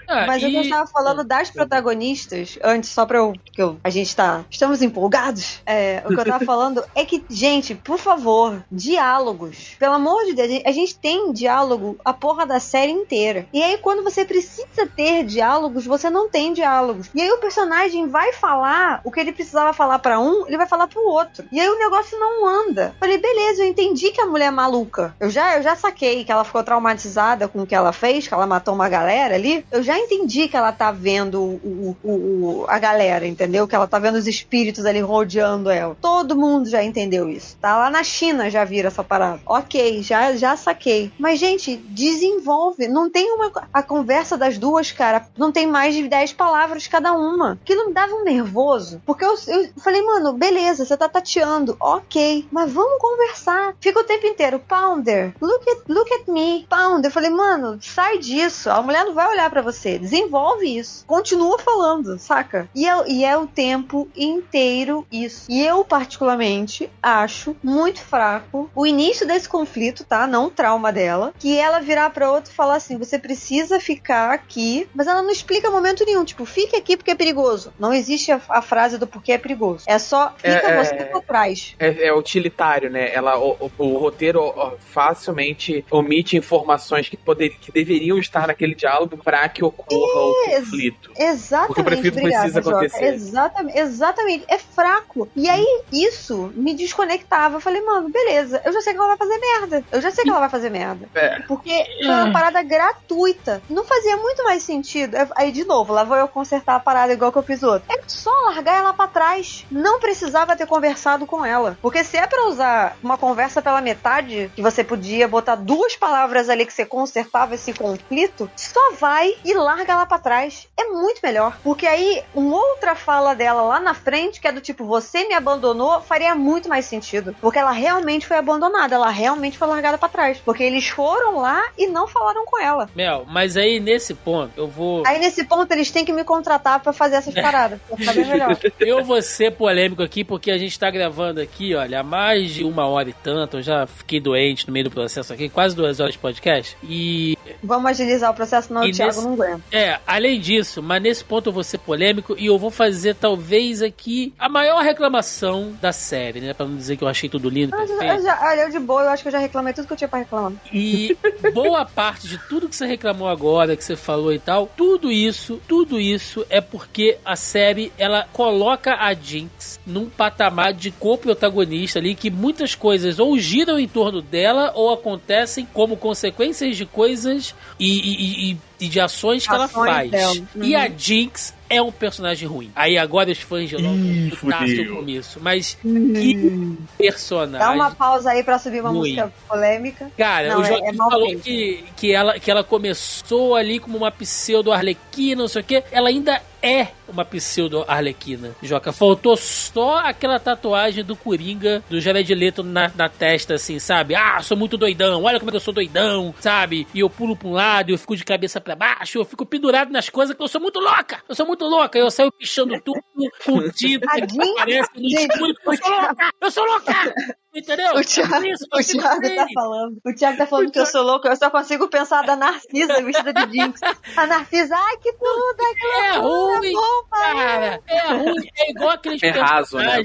[0.08, 0.54] Ah, Mas e...
[0.54, 3.34] eu estava falando das protagonistas, antes, só pra eu.
[3.52, 4.46] Que eu a gente tá.
[4.50, 5.62] Estamos empolgados.
[5.66, 9.76] É, o que eu tava falando é que, gente, por favor, diálogos.
[9.80, 13.48] Pelo amor de Deus, a gente tem diálogo a porra da série inteira.
[13.52, 17.10] E aí, quando você precisa ter diálogos, você não tem diálogos.
[17.14, 20.68] E aí o personagem vai falar o que ele precisava falar para um, ele vai
[20.68, 21.46] falar pro outro.
[21.52, 22.96] E aí o negócio não anda.
[23.00, 25.16] Falei, beleza, eu entendi que a mulher é maluca.
[25.20, 28.34] Eu já, eu já saquei que ela ficou traumatizada com o que ela fez, que
[28.34, 29.66] ela matou uma galera ali.
[29.72, 33.68] Eu já entendi que ela tá vendo o, o, o, a galera, entendeu?
[33.68, 35.96] Que ela tá vendo os espíritos ali rodeando ela.
[36.02, 37.58] Todo mundo já entendeu isso.
[37.60, 39.40] Tá lá na China já vira essa parada.
[39.46, 41.12] Ok, já, já saquei.
[41.20, 42.88] Mas, gente, desenvolve.
[42.88, 43.52] Não tem uma.
[43.74, 47.60] A conversa das duas, cara, não tem mais de 10 palavras cada uma.
[47.66, 49.02] Que não dava um nervoso.
[49.06, 51.76] Porque eu, eu falei, mano, beleza, você tá tateando.
[51.80, 53.76] Ok, mas vamos conversar.
[53.80, 54.60] Fica o tempo inteiro.
[54.60, 56.66] Pounder, look at, look at me.
[56.70, 57.10] Pounder.
[57.10, 58.70] Eu falei, mano, sai disso.
[58.70, 60.00] A mulher não vai olhar para você.
[60.00, 61.06] Desenvolve isso.
[61.06, 62.70] Continua falando, saca?
[62.74, 65.46] E é, e é o tempo inteiro isso.
[65.50, 70.26] E eu, particularmente, acho muito fraco o início desse conflito, tá?
[70.28, 71.34] Não o trauma dela.
[71.38, 74.88] Que ela virar pra outro e falar assim: você precisa ficar aqui.
[74.94, 76.24] Mas ela não explica momento nenhum.
[76.24, 77.74] Tipo, fique aqui porque é perigoso.
[77.80, 79.86] Não existe a, a frase do porquê é perigoso.
[79.88, 81.76] É só fica é, você é, pra trás.
[81.80, 83.14] É, é, utilitário, né?
[83.14, 89.18] Ela, o, o, o roteiro facilmente omite informações que, poder, que deveriam estar naquele diálogo
[89.18, 91.12] para que ocorra o conflito.
[91.18, 91.68] Exatamente.
[91.68, 93.06] Porque o prefeito obrigada, precisa acontecer.
[93.06, 94.46] Exatamente, exatamente.
[94.48, 95.28] É fraco.
[95.36, 97.58] E aí, isso me desconectava.
[97.58, 99.84] Eu falei, mano, beleza, eu já sei que ela vai fazer merda.
[99.92, 101.10] Eu já sei que ela vai fazer merda.
[101.16, 101.40] É.
[101.42, 103.62] Porque foi uma parada gratuita.
[103.70, 105.16] Não fazia muito mais sentido.
[105.36, 107.88] Aí, de novo, lá vou eu consertar a parada igual que eu fiz outro.
[107.90, 109.66] É só largar ela para trás.
[109.72, 111.78] Não precisava ter conversado com ela.
[111.82, 116.50] Porque se é para usar uma conversa pela metade, que você podia botar duas palavras
[116.50, 120.68] ali que você consertava esse conflito, só vai e larga ela para trás.
[120.78, 121.58] É muito melhor.
[121.64, 125.34] Porque aí, uma outra fala dela lá na frente, que é do tipo, você me
[125.34, 127.36] abandonou, faria muito mais sentido.
[127.40, 130.38] Porque ela realmente foi abandonada, ela realmente foi largada para trás.
[130.44, 132.90] Porque eles foram lá e não falaram com ela.
[132.94, 135.04] Mel, mas aí nesse ponto, eu vou.
[135.06, 137.80] Aí nesse ponto eles têm que me contratar para fazer essas paradas.
[137.88, 138.58] Pra ficar bem melhor.
[138.80, 142.64] Eu vou ser polêmico aqui, porque a gente tá gravando aqui, olha, há mais de
[142.64, 143.58] uma hora e tanto.
[143.58, 146.76] Eu já fiquei doente no meio do processo aqui, quase duas horas de podcast.
[146.84, 147.38] E.
[147.64, 149.26] Vamos agilizar o processo, senão e o Thiago nesse...
[149.26, 149.62] não aguenta.
[149.72, 153.82] É, além disso, mas nesse ponto eu vou ser polêmico e eu vou fazer talvez
[153.82, 156.54] aqui a maior reclamação da série, né?
[156.54, 157.76] Pra não dizer que eu achei tudo lindo.
[157.76, 158.14] Mas, perfeito.
[158.14, 159.98] Eu já, olha, eu de boa, eu acho que eu já reclamei tudo que eu
[159.98, 160.54] tinha pra reclamar.
[160.74, 161.18] E
[161.54, 165.62] boa parte de tudo que você reclamou agora, que você falou e tal, tudo isso,
[165.68, 172.16] tudo isso é porque a série ela coloca a Jinx num patamar de co-protagonista ali
[172.16, 177.88] que muitas coisas ou giram em torno dela ou acontecem como consequências de coisas e,
[177.88, 180.38] e, e e de ações que ações ela faz.
[180.56, 180.64] Uhum.
[180.64, 182.72] E a Jinx é um personagem ruim.
[182.76, 185.40] Aí agora os fãs de Loki lutaram com isso.
[185.42, 187.68] Mas que personagem.
[187.68, 189.16] Dá uma pausa aí pra subir uma ruim.
[189.16, 190.12] música polêmica.
[190.18, 193.98] Cara, não, o Joaquim é, é falou que, que, ela, que ela começou ali como
[193.98, 195.84] uma pseudo Arlequina, não sei o quê.
[195.92, 198.92] Ela ainda é uma pseudo Arlequina, Joca.
[198.92, 204.16] Faltou só aquela tatuagem do Coringa, do Jared Leto na, na testa, assim, sabe?
[204.16, 206.88] Ah, sou muito doidão, olha como é que eu sou doidão, sabe?
[206.94, 209.92] E eu pulo pra um lado, eu fico de cabeça para baixo, eu fico pendurado
[209.92, 213.00] nas coisas que eu sou muito louca, eu sou muito louca, eu saio pichando tudo,
[213.42, 216.94] fudido, que parece no escuro, eu sou louca, eu sou louca!
[217.56, 217.94] Entendeu?
[217.96, 219.98] O Thiago, isso, o Thiago tá falando.
[220.06, 221.28] O Thiago tá falando que eu sou louco.
[221.28, 223.80] Eu só consigo pensar da Narcisa vestida de Jinx.
[224.18, 227.82] A Narcisa, ai que tudo, ai É ruim, bom, cara.
[227.88, 228.50] É ruim.
[228.58, 230.04] É igual aqueles é raso, né?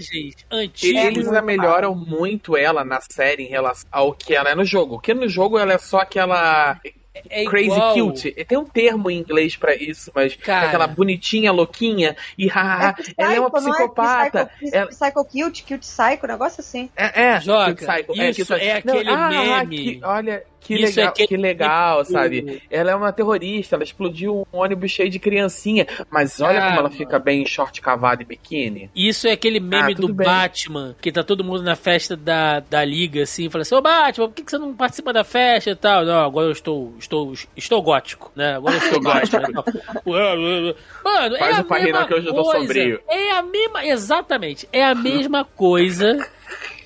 [0.51, 0.83] antigos.
[1.05, 4.95] Eles ainda melhoram muito ela na série em relação ao que ela é no jogo.
[4.95, 6.81] Porque no jogo ela é só aquela
[7.15, 7.95] é crazy igual...
[7.95, 8.31] cute.
[8.45, 10.69] Tem um termo em inglês para isso, mas Cara...
[10.69, 14.51] aquela bonitinha, louquinha, e haha, é ela é uma psicopata.
[14.61, 14.77] Não é?
[14.77, 14.87] Ela...
[14.89, 16.89] Psycho cute, cute psycho, negócio assim.
[16.97, 17.41] É, é.
[17.41, 18.21] Joga, psycho.
[18.21, 19.97] É, isso é, é aquele não, ah, meme.
[19.97, 21.27] Que, olha, que Isso legal, é que...
[21.27, 22.63] que legal, sabe?
[22.71, 26.81] Ela é uma terrorista, ela explodiu um ônibus cheio de criancinha, mas olha ah, como
[26.81, 28.91] ela fica bem em short cavado e biquíni.
[28.95, 30.27] Isso é aquele meme ah, do bem.
[30.27, 34.29] Batman, que tá todo mundo na festa da, da liga, assim, fala assim, ô Batman,
[34.29, 36.05] por que, que você não participa da festa e tal?
[36.05, 38.57] Não, agora eu estou, estou, estou gótico, né?
[38.57, 39.37] Agora eu estou gótico.
[41.03, 43.01] Mano, Faz é a mesma que hoje eu tô sombrio.
[43.09, 46.19] É a mesma, exatamente, é a mesma coisa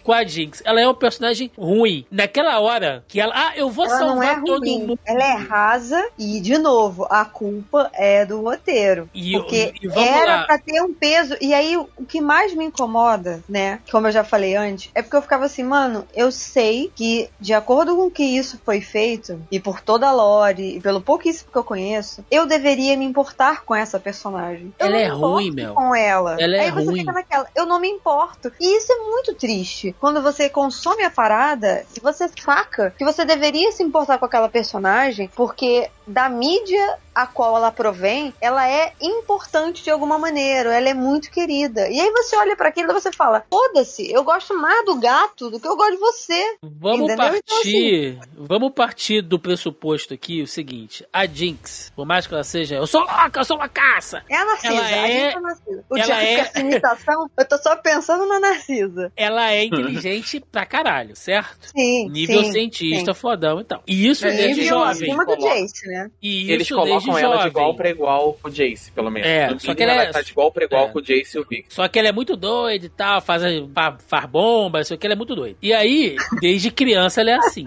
[0.05, 0.63] com a Jinx.
[0.65, 2.07] Ela é um personagem ruim.
[2.11, 3.33] Naquela hora que ela.
[3.35, 4.99] Ah, eu vou ela salvar é todo mundo.
[5.05, 9.09] Ela é rasa e, de novo, a culpa é do roteiro.
[9.15, 10.45] E, porque e era lá.
[10.45, 11.37] pra ter um peso.
[11.41, 13.81] E aí, o que mais me incomoda, né?
[13.91, 17.55] Como eu já falei antes, é porque eu ficava assim, mano, eu sei que, de
[17.55, 21.57] acordo com que isso foi feito, e por toda a lore, e pelo pouquíssimo que
[21.57, 24.73] eu conheço, eu deveria me importar com essa personagem.
[24.79, 25.75] Eu ela é ruim, meu.
[25.75, 26.37] Com ela.
[26.39, 26.99] Ela é aí você ruim.
[26.99, 28.53] fica naquela, eu não me importo.
[28.61, 33.25] E isso é muito triste quando você consome a parada e você saca que você
[33.25, 38.93] deveria se importar com aquela personagem porque da mídia a qual ela provém, ela é
[39.01, 41.89] importante de alguma maneira, ela é muito querida.
[41.89, 45.51] E aí você olha para aquilo e você fala: foda-se, eu gosto mais do gato
[45.51, 46.57] do que eu gosto de você.
[46.63, 47.17] Vamos Entendeu?
[47.17, 52.35] partir, então, assim, vamos partir do pressuposto aqui o seguinte: a Jinx, por mais que
[52.35, 54.23] ela seja, eu sou louca, eu sou uma caça.
[54.29, 55.85] É a Narcisa, ela é, é a Narcisa.
[55.89, 56.35] O ela é...
[56.35, 59.13] essa imitação, eu tô só pensando na Narcisa.
[59.17, 61.69] Ela é inteligente pra caralho, certo?
[61.75, 62.09] Sim.
[62.09, 63.21] Nível sim, cientista, sim.
[63.21, 63.83] fodão e tal.
[63.87, 65.09] E isso é, desde jovem.
[65.09, 66.11] Em cima do Jace, né?
[66.23, 67.41] E Eles colocam ela jovem.
[67.41, 69.29] de igual pra igual com o Jace, pelo menos.
[69.29, 70.11] É, no só que ela, ela é...
[70.11, 70.89] tá de igual pra igual é.
[70.91, 71.73] com o Jace e o Victor.
[71.73, 73.43] Só que ela é muito doida e tal, faz,
[74.07, 75.57] faz bomba, isso aqui, ela é muito doida.
[75.61, 77.65] E aí, desde criança, ela é assim.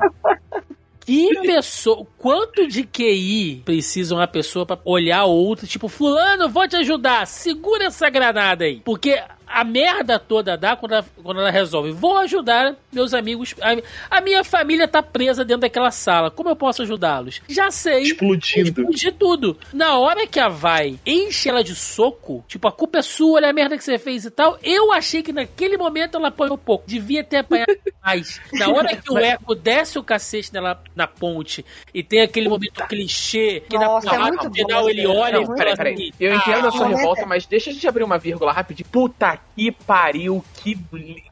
[1.06, 6.76] Que pessoa, quanto de QI precisa uma pessoa para olhar outra, tipo, fulano, vou te
[6.76, 8.82] ajudar, segura essa granada aí.
[8.84, 9.18] Porque
[9.48, 11.92] a merda toda dá quando ela, quando ela resolve.
[11.92, 13.56] Vou ajudar meus amigos.
[13.62, 16.30] A, a, minha família tá presa dentro daquela sala.
[16.30, 17.42] Como eu posso ajudá-los?
[17.48, 18.04] Já sei.
[18.04, 18.70] Explodindo.
[18.70, 19.58] Explodir tudo.
[19.74, 23.50] Na hora que a vai enche ela de soco, tipo, a culpa é sua, olha
[23.50, 24.58] a merda que você fez e tal.
[24.62, 26.86] Eu achei que naquele momento ela apanhou um pouco.
[26.88, 28.42] Devia ter apanhado mais.
[28.54, 32.86] Na hora que o Eco desce o cacete nela na ponte e tem aquele momento
[32.88, 36.36] clichê que Nossa, na, é no final ele olha não, e fala peraí, assim, Eu
[36.36, 38.88] entendo ah, a sua revolta, mas deixa a gente abrir uma vírgula rapidinho.
[38.90, 40.78] Puta que pariu, que,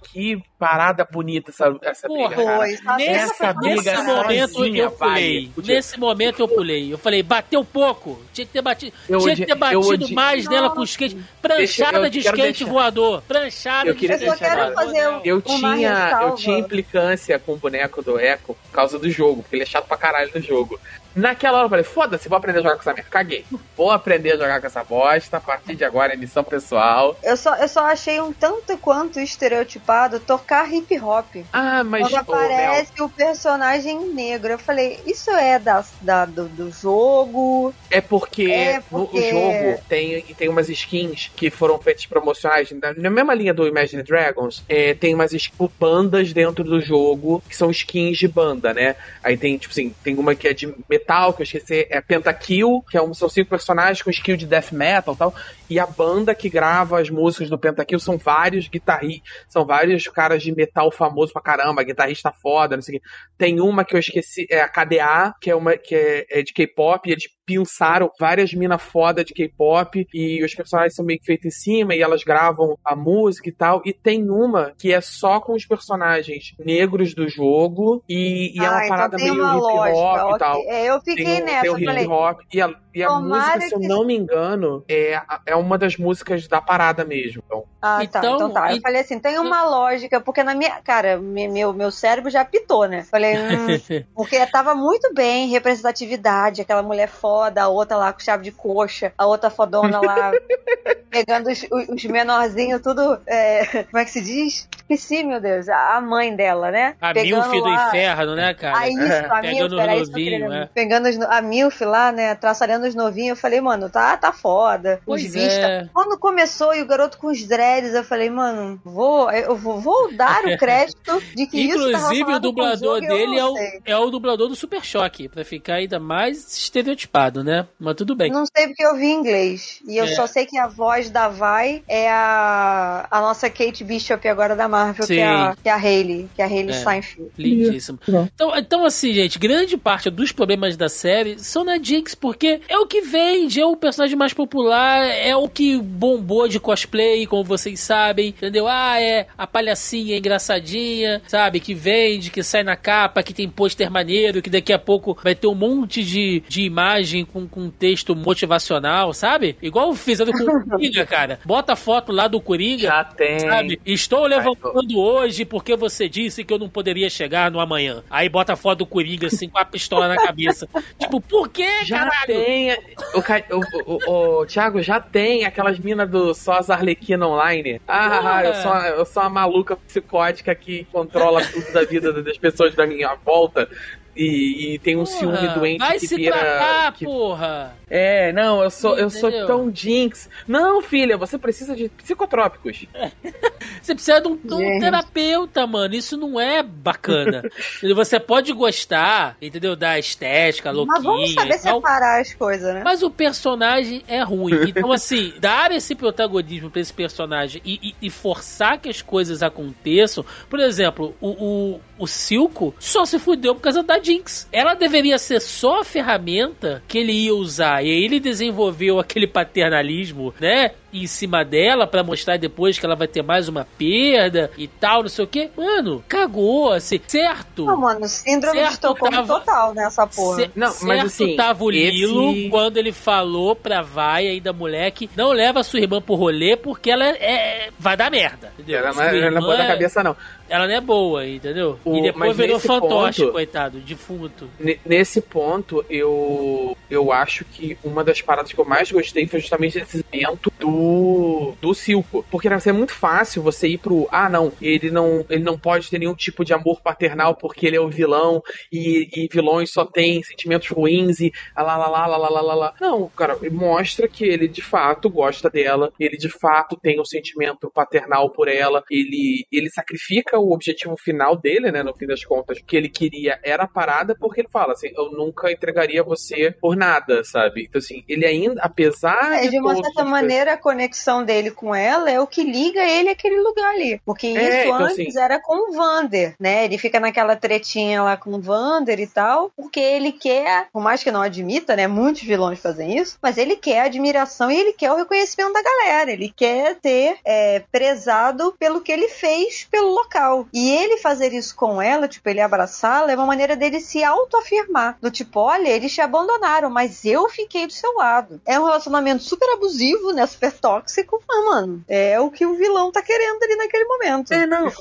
[0.03, 2.57] que parada bonita essa, essa Porra, briga, cara.
[2.57, 5.51] Foi, essa briga nesse momento eu pulei.
[5.57, 6.93] Nesse momento eu pulei.
[6.93, 8.21] Eu falei, bateu pouco.
[8.33, 11.17] Tinha que ter batido, eu tinha que ter batido mais nela com skate.
[11.41, 12.65] Pranchada Deixa, de skate deixar.
[12.65, 13.21] voador.
[13.23, 15.21] Pranchada eu queria de skate deixar voador.
[15.23, 19.55] Eu tinha, eu tinha implicância com o boneco do Echo por causa do jogo, porque
[19.55, 20.79] ele é chato pra caralho no jogo.
[21.15, 23.09] Naquela hora eu falei, foda-se, vou aprender a jogar com essa merda.
[23.09, 23.45] Caguei.
[23.77, 25.37] Vou aprender a jogar com essa bosta.
[25.37, 27.17] A partir de agora é missão pessoal.
[27.23, 31.25] Eu só, eu só achei um tanto quanto estereotipado tocar hip hop.
[31.51, 32.03] Ah, mas.
[32.03, 34.53] Quando aparece oh, o personagem negro.
[34.53, 37.73] Eu falei, isso é da, da do, do jogo.
[37.89, 39.31] É porque, é porque...
[39.31, 42.69] no jogo tem, tem umas skins que foram feitas promocionais.
[42.97, 47.55] Na mesma linha do Imagine Dragons, é, tem umas tipo, bandas dentro do jogo que
[47.55, 48.95] são skins de banda, né?
[49.23, 52.83] Aí tem, tipo assim, tem uma que é de metal, que eu esqueci, é Pentakill,
[52.89, 55.35] que é um, são cinco personagens com skill de death metal e tal.
[55.69, 60.43] E a banda que grava as músicas do Pentakill são vários guitarristas, são vários caras
[60.43, 63.07] de metal famoso pra caramba, guitarrista foda, não sei o quê.
[63.37, 66.53] Tem uma que eu esqueci, é a KDA, que é uma que é, é de
[66.53, 71.25] K-pop, e eles pinçaram várias minas foda de K-pop e os personagens são meio que
[71.25, 73.81] feitos em cima e elas gravam a música e tal.
[73.85, 78.65] E tem uma que é só com os personagens negros do jogo e, e ah,
[78.65, 80.35] é uma então parada meio hip hop okay.
[80.35, 80.61] e tal.
[80.67, 81.61] É, eu fiquei tem, nessa.
[81.61, 85.21] Tem o hip hop e a, e a música, se eu não me engano, é,
[85.45, 87.43] é uma das músicas da parada mesmo.
[87.45, 87.63] Então.
[87.81, 88.19] Ah, tá.
[88.19, 88.73] Então, então tá.
[88.73, 90.81] Eu falei assim, tem uma lógica, porque na minha.
[90.81, 93.03] Cara, meu, meu cérebro já pitou, né?
[93.03, 98.21] Falei, hum, porque tava muito bem, representatividade, aquela mulher foda foda, a outra lá com
[98.21, 100.31] chave de coxa, a outra fodona lá
[101.11, 103.19] pegando os, os menorzinhos, tudo.
[103.27, 104.69] É, como é que se diz?
[104.87, 105.67] Esqueci, meu Deus.
[105.67, 106.95] A mãe dela, né?
[107.01, 108.77] A Milf do inferno, né, cara?
[108.77, 110.69] A isso, a pegando Milf, os novinhos, né?
[110.73, 112.35] Pegando os, a Milf lá, né?
[112.35, 113.29] Traçalhando os novinhos.
[113.29, 114.99] Eu falei, mano, tá, tá foda.
[115.03, 115.89] Pois os é.
[115.91, 120.13] Quando começou e o garoto com os dreads, eu falei, mano, vou, eu vou, vou
[120.13, 123.55] dar o crédito de que Inclusive, isso Inclusive, o dublador dele é o,
[123.85, 127.67] é o dublador do Super Choque, pra ficar ainda mais estereotipado, né?
[127.79, 128.31] Mas tudo bem.
[128.31, 129.79] Não sei porque eu vi inglês.
[129.87, 130.07] E eu é.
[130.09, 134.67] só sei que a voz da Vai é a, a nossa Kate Bishop agora da
[134.75, 136.79] Marvel, que é, a, que é a Hayley, que é a Hayley é.
[136.79, 137.31] Steinfeld.
[137.37, 137.99] Lindíssimo.
[138.07, 142.77] Então, então, assim, gente, grande parte dos problemas da série são na Jinx, porque é
[142.77, 147.43] o que vende, é o personagem mais popular, é o que bombou de cosplay, como
[147.43, 148.67] vocês sabem, entendeu?
[148.67, 151.59] Ah, é a palhacinha engraçadinha, sabe?
[151.59, 155.35] Que vende, que sai na capa, que tem pôster maneiro, que daqui a pouco vai
[155.35, 159.55] ter um monte de, de imagem com, com texto motivacional, sabe?
[159.61, 161.39] Igual fizeram com o Coringa, cara.
[161.45, 162.87] Bota a foto lá do Coringa.
[162.87, 163.39] Já tem.
[163.39, 163.79] Sabe?
[163.85, 164.64] Estou levantando
[164.95, 168.03] hoje porque você disse que eu não poderia chegar no amanhã.
[168.09, 170.67] Aí bota a foto do Coringa assim com a pistola na cabeça.
[170.99, 172.25] tipo, por que, já caralho?
[172.27, 172.71] tem.
[173.13, 177.81] O, o, o, o, Thiago, já tem aquelas minas do só as Arlequina online.
[177.87, 182.75] Ah, eu sou, eu sou uma maluca psicótica que controla tudo da vida das pessoas
[182.75, 183.69] da minha volta.
[184.15, 186.37] E, e, tem um porra, ciúme doente vai que se vira.
[186.37, 187.05] Tratar, que...
[187.05, 187.75] porra!
[187.89, 190.29] É, não, eu sou, eu sou tão jinx.
[190.47, 192.85] Não, filha, você precisa de psicotrópicos.
[193.81, 195.93] você precisa de um, de um terapeuta, mano.
[195.93, 197.43] Isso não é bacana.
[197.95, 199.75] você pode gostar, entendeu?
[199.75, 200.95] Da estética, louquinha.
[200.95, 202.81] Mas vamos saber separar as coisas, né?
[202.83, 204.69] Mas o personagem é ruim.
[204.69, 209.43] Então, assim, dar esse protagonismo pra esse personagem e, e, e forçar que as coisas
[209.43, 210.25] aconteçam.
[210.49, 214.47] Por exemplo, o, o, o Silco só se fudeu por causa da Jinx.
[214.51, 217.83] Ela deveria ser só a ferramenta que ele ia usar.
[217.83, 220.71] E aí ele desenvolveu aquele paternalismo, né?
[221.01, 225.01] em cima dela para mostrar depois que ela vai ter mais uma perda e tal,
[225.01, 225.49] não sei o que.
[225.55, 227.65] Mano, cagou, assim, certo.
[227.65, 230.43] Não, mano, síndrome certo, de Estocolmo tava, total nessa porra.
[230.43, 232.49] Ce, não, certo mas assim, tava o Lilo esse...
[232.49, 237.05] quando ele falou pra Vai ainda moleque, não leva sua irmã pro rolê porque ela
[237.05, 238.79] é, é vai dar merda, entendeu?
[238.79, 240.15] Ela, não é, não é da cabeça, não.
[240.47, 241.79] Ela não é boa, entendeu?
[241.83, 244.49] O, e depois virou fantoche, ponto, coitado, defunto.
[244.85, 249.79] Nesse ponto, eu eu acho que uma das paradas que eu mais gostei foi justamente
[249.79, 252.25] esse evento do, do Silco.
[252.29, 254.07] Porque né, assim, é muito fácil você ir pro.
[254.11, 257.77] Ah, não, ele não, ele não pode ter nenhum tipo de amor paternal porque ele
[257.77, 258.41] é o vilão
[258.71, 262.73] e, e vilões só têm sentimentos ruins e lá, lá, lá, lá, lá, lá, lá.
[262.79, 267.71] Não, cara, mostra que ele de fato gosta dela, ele de fato tem um sentimento
[267.73, 272.59] paternal por ela, ele, ele sacrifica o objetivo final dele, né, no fim das contas,
[272.65, 276.75] que ele queria era a parada, porque ele fala assim: eu nunca entregaria você por
[276.75, 277.63] nada, sabe?
[277.63, 279.51] Então, assim, ele ainda, apesar é, de.
[279.51, 283.73] de uma certa maneira, conexão dele com ela é o que liga ele àquele lugar
[283.73, 284.01] ali.
[284.05, 285.19] Porque é, isso então, antes assim...
[285.19, 286.65] era com o Vander, né?
[286.65, 291.03] Ele fica naquela tretinha lá com o Vander e tal, porque ele quer, por mais
[291.03, 291.87] que não admita, né?
[291.87, 295.63] Muitos vilões fazem isso, mas ele quer a admiração e ele quer o reconhecimento da
[295.63, 296.11] galera.
[296.11, 300.47] Ele quer ter é, prezado pelo que ele fez pelo local.
[300.53, 304.97] E ele fazer isso com ela, tipo, ele abraçá-la, é uma maneira dele se autoafirmar.
[305.01, 308.41] Do tipo, olha, eles te abandonaram, mas eu fiquei do seu lado.
[308.45, 310.25] É um relacionamento super abusivo, né?
[310.35, 314.33] Super tóxico, mas, mano, é o que o vilão tá querendo ali naquele momento.
[314.33, 314.71] É, não.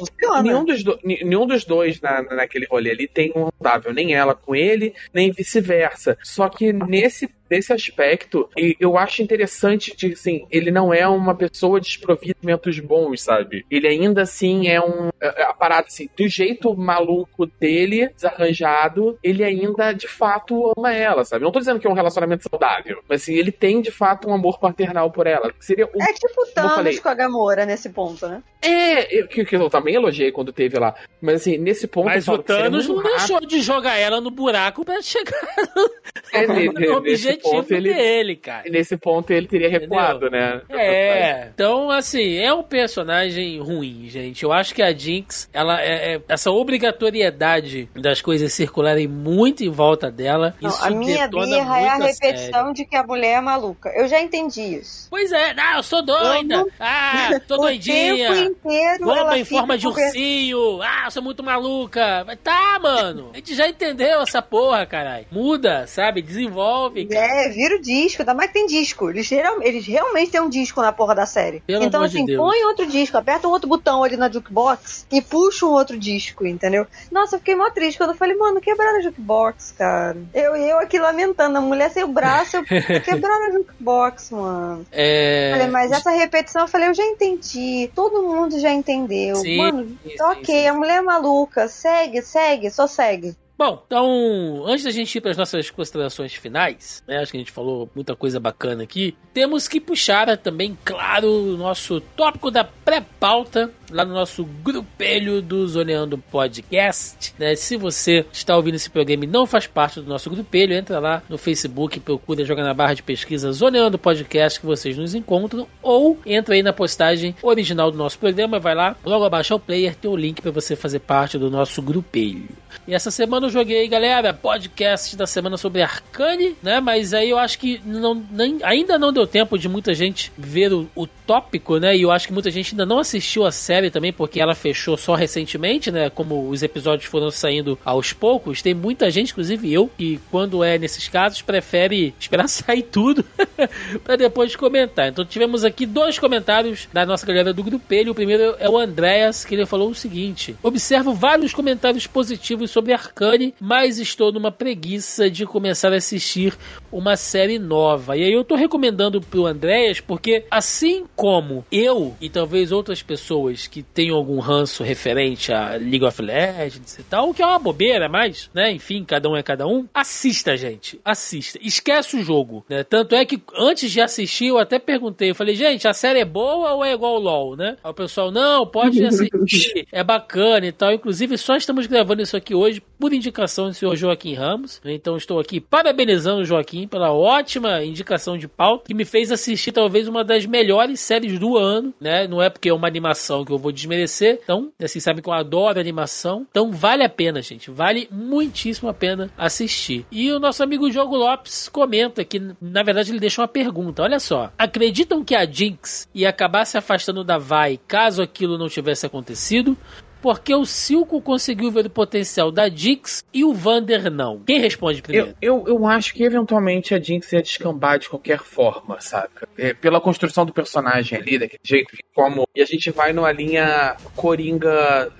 [0.43, 4.35] Nenhum dos, do, nenhum dos dois na, naquele rolê ali tem um saudável, nem ela
[4.35, 6.19] com ele, nem vice-versa.
[6.23, 8.49] Só que nesse nesse aspecto,
[8.81, 13.65] eu acho interessante de, assim, ele não é uma pessoa desprovida de sentimentos bons, sabe?
[13.71, 15.11] Ele ainda assim é um.
[15.21, 20.93] É, é a parada assim, do jeito maluco dele, desarranjado, ele ainda de fato ama
[20.93, 21.45] ela, sabe?
[21.45, 24.35] Não tô dizendo que é um relacionamento saudável, mas assim, ele tem de fato um
[24.35, 25.53] amor paternal por ela.
[25.61, 28.43] Seria o, é tipo Thanos com a Gamora nesse ponto, né?
[28.61, 30.95] É, eu, que, que eu também elogiei quando teve lá.
[31.21, 32.07] Mas assim, nesse ponto.
[32.07, 33.17] Mas o Thanos não rápido.
[33.17, 35.35] deixou de jogar ela no buraco pra chegar
[35.77, 35.91] no,
[36.33, 38.65] é, no objetivo ponto, ele, dele, cara.
[38.71, 40.41] Nesse ponto ele teria recuado, Entendeu?
[40.41, 40.63] né?
[40.71, 41.49] É.
[41.55, 44.43] Então, assim, é um personagem ruim, gente.
[44.43, 49.71] Eu acho que a Jinx, ela é, é essa obrigatoriedade das coisas circularem muito em
[49.71, 50.55] volta dela.
[50.61, 53.91] Não, isso a minha birra é a repetição de que a mulher é maluca.
[53.91, 55.09] Eu já entendi isso.
[55.11, 56.57] Pois é, não, eu sou doida.
[56.57, 58.31] Eu ah, tô doidinha.
[58.31, 60.83] O tempo inteiro Bomba em forma de ursinho.
[60.83, 62.25] Ah, eu sou muito maluca.
[62.27, 63.31] Mas tá, mano.
[63.33, 65.27] A gente já entendeu essa porra, caralho.
[65.31, 66.23] Muda, sabe?
[66.23, 67.07] Desenvolve.
[67.07, 67.24] Cara.
[67.25, 68.23] É, vira o disco.
[68.23, 69.11] Ainda mais que tem disco.
[69.11, 69.31] Eles,
[69.63, 71.61] eles realmente têm um disco na porra da série.
[71.61, 75.21] Pelo então, assim, de põe outro disco, aperta um outro botão ali na jukebox e
[75.21, 76.87] puxa um outro disco, entendeu?
[77.11, 80.17] Nossa, eu fiquei mó triste quando eu falei, mano, quebraram a jukebox, cara.
[80.33, 82.65] Eu eu aqui lamentando, a mulher sem o braço, eu
[83.03, 84.87] quebraram a jukebox, mano.
[84.91, 85.51] É...
[85.53, 87.91] Falei, mas essa repetição, eu falei, eu já entendi.
[87.95, 89.37] Todo mundo já entendeu.
[89.37, 90.67] Sim, mano, sim, ok, sim.
[90.67, 91.69] a mulher é maluca.
[91.69, 93.35] Segue, segue, só segue.
[93.57, 97.41] Bom, então, antes da gente ir para as nossas considerações finais, né, acho que a
[97.41, 102.65] gente falou muita coisa bacana aqui, temos que puxar também, claro, o nosso tópico da
[102.65, 107.35] pré-pauta, lá no nosso grupelho do Zoneando Podcast.
[107.39, 107.55] Né?
[107.57, 111.23] Se você está ouvindo esse programa e não faz parte do nosso grupelho, entra lá
[111.29, 116.19] no Facebook, procura jogar na barra de pesquisa Zoneando Podcast que vocês nos encontram, ou
[116.27, 120.11] entra aí na postagem original do nosso programa, vai lá, logo abaixo ao player tem
[120.11, 122.49] o link para você fazer parte do nosso grupelho.
[122.87, 126.81] E essa semana eu joguei, galera, podcast da semana sobre Arcane, né?
[126.81, 130.73] Mas aí eu acho que não, nem, ainda não deu tempo de muita gente ver
[130.73, 131.97] o, o tópico, né?
[131.97, 134.97] E eu acho que muita gente ainda não assistiu a série também, porque ela fechou
[134.97, 136.11] só recentemente, né?
[136.11, 140.79] Como os episódios foram saindo aos poucos, tem muita gente, inclusive eu, que quando é
[140.79, 143.25] nesses casos, prefere esperar sair tudo
[144.05, 145.09] para depois comentar.
[145.09, 148.13] Então tivemos aqui dois comentários da nossa galera do grupelho.
[148.13, 152.93] O primeiro é o Andréas, que ele falou o seguinte: Observo vários comentários positivos sobre
[152.93, 156.55] Arcane, mas estou numa preguiça de começar a assistir
[156.91, 158.17] uma série nova.
[158.17, 163.64] E aí eu tô recomendando pro Andréas, porque assim como eu e talvez outras pessoas
[163.67, 167.59] que tenham algum ranço referente a League of Legends e tal, o que é uma
[167.59, 171.01] bobeira, mas, né, enfim, cada um é cada um, assista, gente.
[171.05, 171.59] Assista.
[171.63, 172.83] Esquece o jogo, né?
[172.85, 176.25] Tanto é que antes de assistir, eu até perguntei, eu falei, gente, a série é
[176.25, 177.77] boa ou é igual ao LoL, né?
[177.83, 180.93] Aí o pessoal, não, pode assistir, é bacana e tal.
[180.93, 184.81] Inclusive, só estamos gravando isso aqui hoje por indicação do senhor Joaquim Ramos.
[184.85, 189.73] Então, estou aqui parabenizando o Joaquim pela ótima indicação de pauta que me fez assistir
[189.73, 192.27] talvez uma das melhores séries do ano, né?
[192.27, 194.41] Não é porque é uma animação que eu vou desmerecer.
[194.43, 196.47] Então, assim, sabe que eu adoro animação.
[196.51, 197.71] Então, vale a pena, gente.
[197.71, 200.07] Vale muitíssimo a pena assistir.
[200.11, 204.03] E o nosso amigo Diogo Lopes comenta que, na verdade, ele deixa uma pergunta.
[204.03, 204.53] Olha só.
[204.59, 209.77] Acreditam que a Jinx ia acabar se afastando da Vai caso aquilo não tivesse acontecido?
[210.25, 214.41] Porque o Silco conseguiu ver o potencial da Jinx e o Vander não.
[214.41, 215.37] Quem responde primeiro?
[215.39, 219.47] Eu, eu, eu acho que eventualmente a Jinx ia descambar de qualquer forma, saca?
[219.59, 222.49] É, pela construção do personagem ali, daquele jeito, como.
[222.57, 225.13] E a gente vai numa linha Coringa.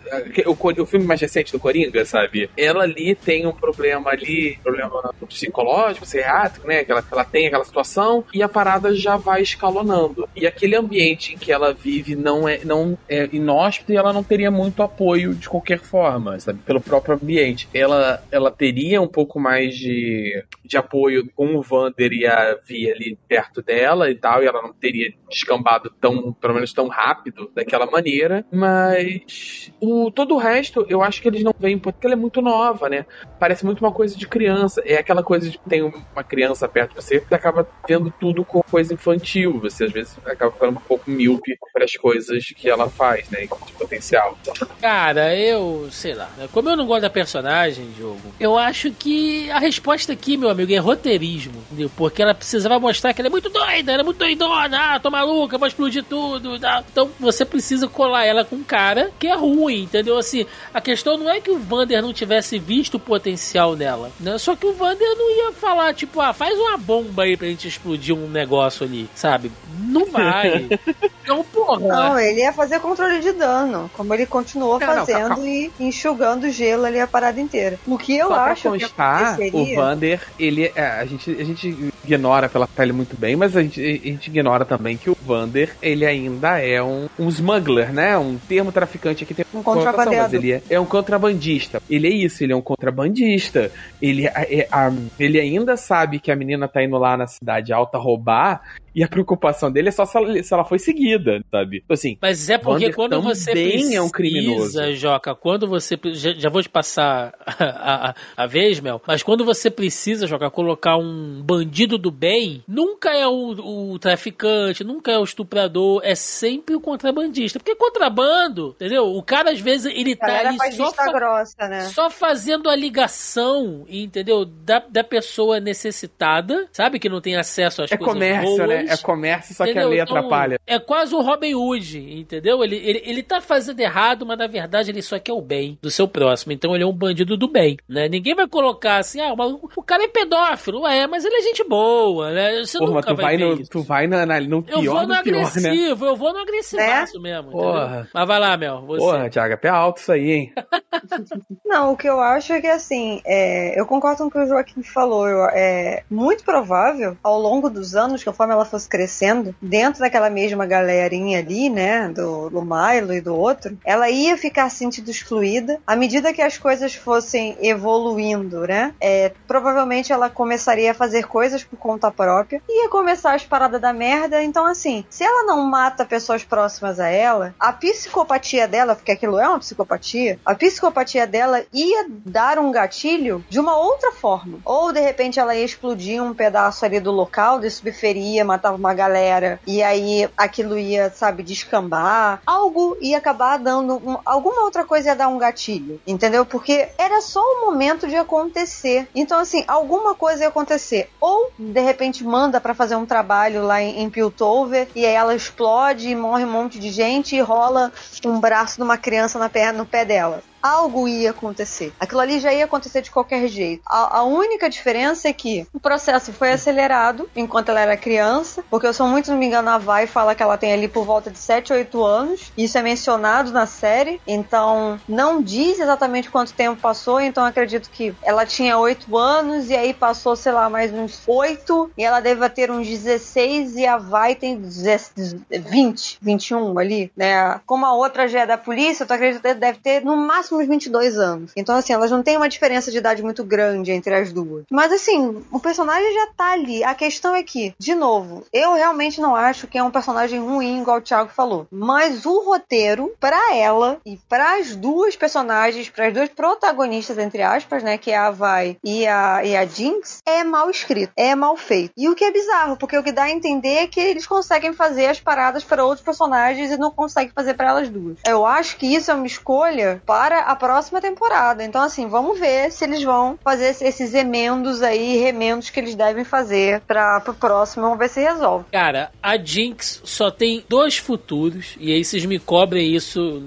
[0.47, 2.49] O, o filme mais recente do Coringa, sabe?
[2.57, 6.83] Ela ali tem um problema ali, problema psicológico, psiquiátrico, né?
[6.83, 10.27] Que ela, ela tem aquela situação, e a parada já vai escalonando.
[10.35, 14.23] E aquele ambiente em que ela vive não é, não é inóspito e ela não
[14.23, 14.94] teria muito apoio
[15.35, 16.61] de qualquer forma, sabe?
[16.61, 17.69] Pelo próprio ambiente.
[17.75, 22.91] Ela, ela teria um pouco mais de, de apoio com o Vander e a Vi
[22.91, 27.51] ali perto dela e tal, e ela não teria descambado tão, pelo menos tão rápido
[27.55, 32.15] daquela maneira, mas o, todo o resto eu acho que eles não veem porque ela
[32.15, 33.07] é muito nova, né?
[33.39, 34.83] Parece muito uma coisa de criança.
[34.85, 38.63] É aquela coisa de tem uma criança perto de você, você acaba vendo tudo com
[38.63, 39.61] coisa infantil.
[39.61, 43.41] Você às vezes acaba ficando um pouco míope para as coisas que ela faz, né?
[43.41, 44.39] De potencial.
[44.85, 46.29] Cara, eu sei lá.
[46.53, 50.71] Como eu não gosto da personagem, Diogo, eu acho que a resposta aqui, meu amigo,
[50.75, 51.55] é roteirismo.
[51.71, 51.91] Entendeu?
[51.97, 55.11] Porque ela precisava mostrar que ela é muito doida, ela é muito doidona, ah, tô
[55.11, 56.61] maluca, vou explodir tudo.
[56.61, 56.85] Tá?
[56.93, 60.19] Então você precisa colar ela com um cara que é ruim, entendeu?
[60.19, 60.45] Assim,
[60.75, 64.37] a questão não é que o Vander não tivesse visto o potencial dela, né?
[64.37, 67.67] Só que o Vander não ia falar, tipo, ah, faz uma bomba aí pra gente
[67.67, 69.51] explodir um negócio ali, sabe?
[69.79, 70.69] Não vai.
[71.25, 71.81] Então, porra.
[71.81, 76.51] Não, ele ia fazer controle de dano, como ele continuou não, fazendo não, e enxugando
[76.51, 77.79] gelo ali a parada inteira.
[77.87, 81.93] O que eu Só acho constar, que o Vander, ele é, a gente a gente
[82.05, 85.75] ignora pela pele muito bem, mas a gente, a gente ignora também que o Vander,
[85.81, 88.17] ele ainda é um, um smuggler, né?
[88.19, 90.37] Um termo traficante aqui tem um contrabandeiro.
[90.37, 91.83] ele é, é, um contrabandista.
[91.89, 93.71] Ele é isso, ele é um contrabandista.
[94.01, 97.73] Ele, é, é, a, ele ainda sabe que a menina tá indo lá na cidade
[97.73, 98.61] alta roubar
[98.95, 101.81] e a preocupação dele é só se ela, se ela foi seguida, sabe?
[101.81, 104.95] Tipo assim, mas é porque quando você precisa, é um criminoso.
[104.95, 109.45] Joca, quando você já, já vou te passar a, a, a, vez, Mel, mas quando
[109.45, 115.19] você precisa, Joca, colocar um bandido do bem, nunca é o, o traficante, nunca é
[115.19, 117.59] o estuprador, é sempre o contrabandista.
[117.59, 119.07] Porque contrabando, entendeu?
[119.07, 121.81] O cara às vezes ele tá ali só, fa grossa, né?
[121.83, 124.45] só fazendo a ligação, entendeu?
[124.45, 126.99] Da, da pessoa necessitada, sabe?
[126.99, 128.69] Que não tem acesso às é coisas comércio, boas.
[128.69, 128.84] Né?
[128.89, 129.83] É comércio, só entendeu?
[129.83, 130.61] que a lei então, atrapalha.
[130.67, 132.63] É quase o Robin Hood, entendeu?
[132.63, 135.91] Ele, ele, ele tá fazendo errado, mas na verdade ele só quer o bem do
[135.91, 136.53] seu próximo.
[136.53, 138.09] Então ele é um bandido do bem, né?
[138.09, 140.87] Ninguém vai colocar assim, ah, mas o cara é pedófilo.
[140.87, 142.65] É, mas ele é gente boa, né?
[142.65, 143.71] Você Porra, nunca tu vai, vai no, isso.
[143.71, 146.11] Tu vai no, no pior Eu vou no agressivo, né?
[146.11, 147.21] eu vou no agressivaço é?
[147.21, 147.85] mesmo, Porra.
[147.85, 148.07] Entendeu?
[148.13, 149.05] Mas vai lá, Mel, você.
[149.05, 150.53] Porra, Thiago, é pé alto isso aí, hein?
[151.65, 154.47] Não, o que eu acho é que assim, é, eu concordo com o que o
[154.47, 155.29] Joaquim falou.
[155.29, 160.29] Eu, é muito provável, ao longo dos anos, conforme ela foi fosse crescendo, dentro daquela
[160.29, 165.81] mesma galerinha ali, né, do, do Milo e do outro, ela ia ficar sentindo excluída.
[165.87, 171.63] À medida que as coisas fossem evoluindo, né, é, provavelmente ela começaria a fazer coisas
[171.63, 174.43] por conta própria, ia começar as paradas da merda.
[174.43, 179.39] Então, assim, se ela não mata pessoas próximas a ela, a psicopatia dela, porque aquilo
[179.39, 184.59] é uma psicopatia, a psicopatia dela ia dar um gatilho de uma outra forma.
[184.65, 188.95] Ou de repente ela ia explodir um pedaço ali do local, de subferia, matava uma
[188.95, 192.41] galera, e aí aquilo ia, sabe, descambar.
[192.47, 193.97] Algo ia acabar dando.
[193.97, 196.47] Um, alguma outra coisa ia dar um gatilho, entendeu?
[196.47, 199.07] Porque era só o momento de acontecer.
[199.15, 201.11] Então, assim, alguma coisa ia acontecer.
[201.21, 205.35] Ou de repente manda para fazer um trabalho lá em, em Piltover, e aí ela
[205.35, 207.93] explode e morre um monte de gente e rola
[208.25, 211.93] um braço de uma criança na perna, no pé dela algo ia acontecer.
[212.01, 213.83] Aquilo ali já ia acontecer de qualquer jeito.
[213.87, 218.87] A, a, única diferença é que o processo foi acelerado enquanto ela era criança, porque
[218.87, 221.31] eu sou muito, não me engano, a Vai fala que ela tem ali por volta
[221.31, 222.53] de 7, 8 anos.
[222.57, 228.15] Isso é mencionado na série, então não diz exatamente quanto tempo passou, então acredito que
[228.23, 232.49] ela tinha 8 anos e aí passou, sei lá, mais uns 8 e ela deve
[232.49, 237.61] ter uns 16 e a Vai tem 20, 21 ali, né?
[237.67, 240.67] Como a outra já é da polícia, eu acredito que deve ter no máximo próximos
[240.67, 241.53] 22 anos.
[241.57, 244.65] Então, assim, elas não têm uma diferença de idade muito grande entre as duas.
[244.71, 246.85] Mas, assim, o personagem já tá ali.
[246.85, 250.81] A questão é que, de novo, eu realmente não acho que é um personagem ruim,
[250.81, 251.67] igual o Thiago falou.
[251.71, 257.43] Mas o roteiro, para ela e para as duas personagens, para as duas protagonistas, entre
[257.43, 261.35] aspas, né, que é a Vai e a, e a Jinx, é mal escrito, é
[261.35, 261.93] mal feito.
[261.97, 264.73] E o que é bizarro, porque o que dá a entender é que eles conseguem
[264.73, 268.19] fazer as paradas para outros personagens e não conseguem fazer para elas duas.
[268.27, 271.65] Eu acho que isso é uma escolha para a próxima temporada.
[271.65, 276.25] Então, assim, vamos ver se eles vão fazer esses emendos aí, remendos que eles devem
[276.25, 277.85] fazer para pro próximo.
[277.85, 278.67] Vamos ver se resolve.
[278.71, 283.43] Cara, a Jinx só tem dois futuros, e aí vocês me cobrem isso.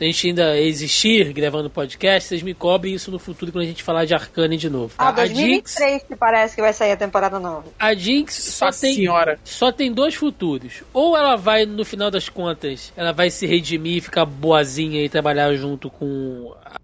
[0.00, 3.82] A gente ainda existir gravando podcast, vocês me cobrem isso no futuro quando a gente
[3.82, 4.94] falar de Arcane de novo.
[4.96, 5.08] Tá?
[5.08, 7.64] Ah, 2023 a Jinx, que parece que vai sair a temporada nova.
[7.78, 9.38] A Jinx só tem, senhora.
[9.44, 10.82] só tem dois futuros.
[10.92, 15.54] Ou ela vai, no final das contas, ela vai se redimir, ficar boazinha e trabalhar
[15.54, 16.33] junto com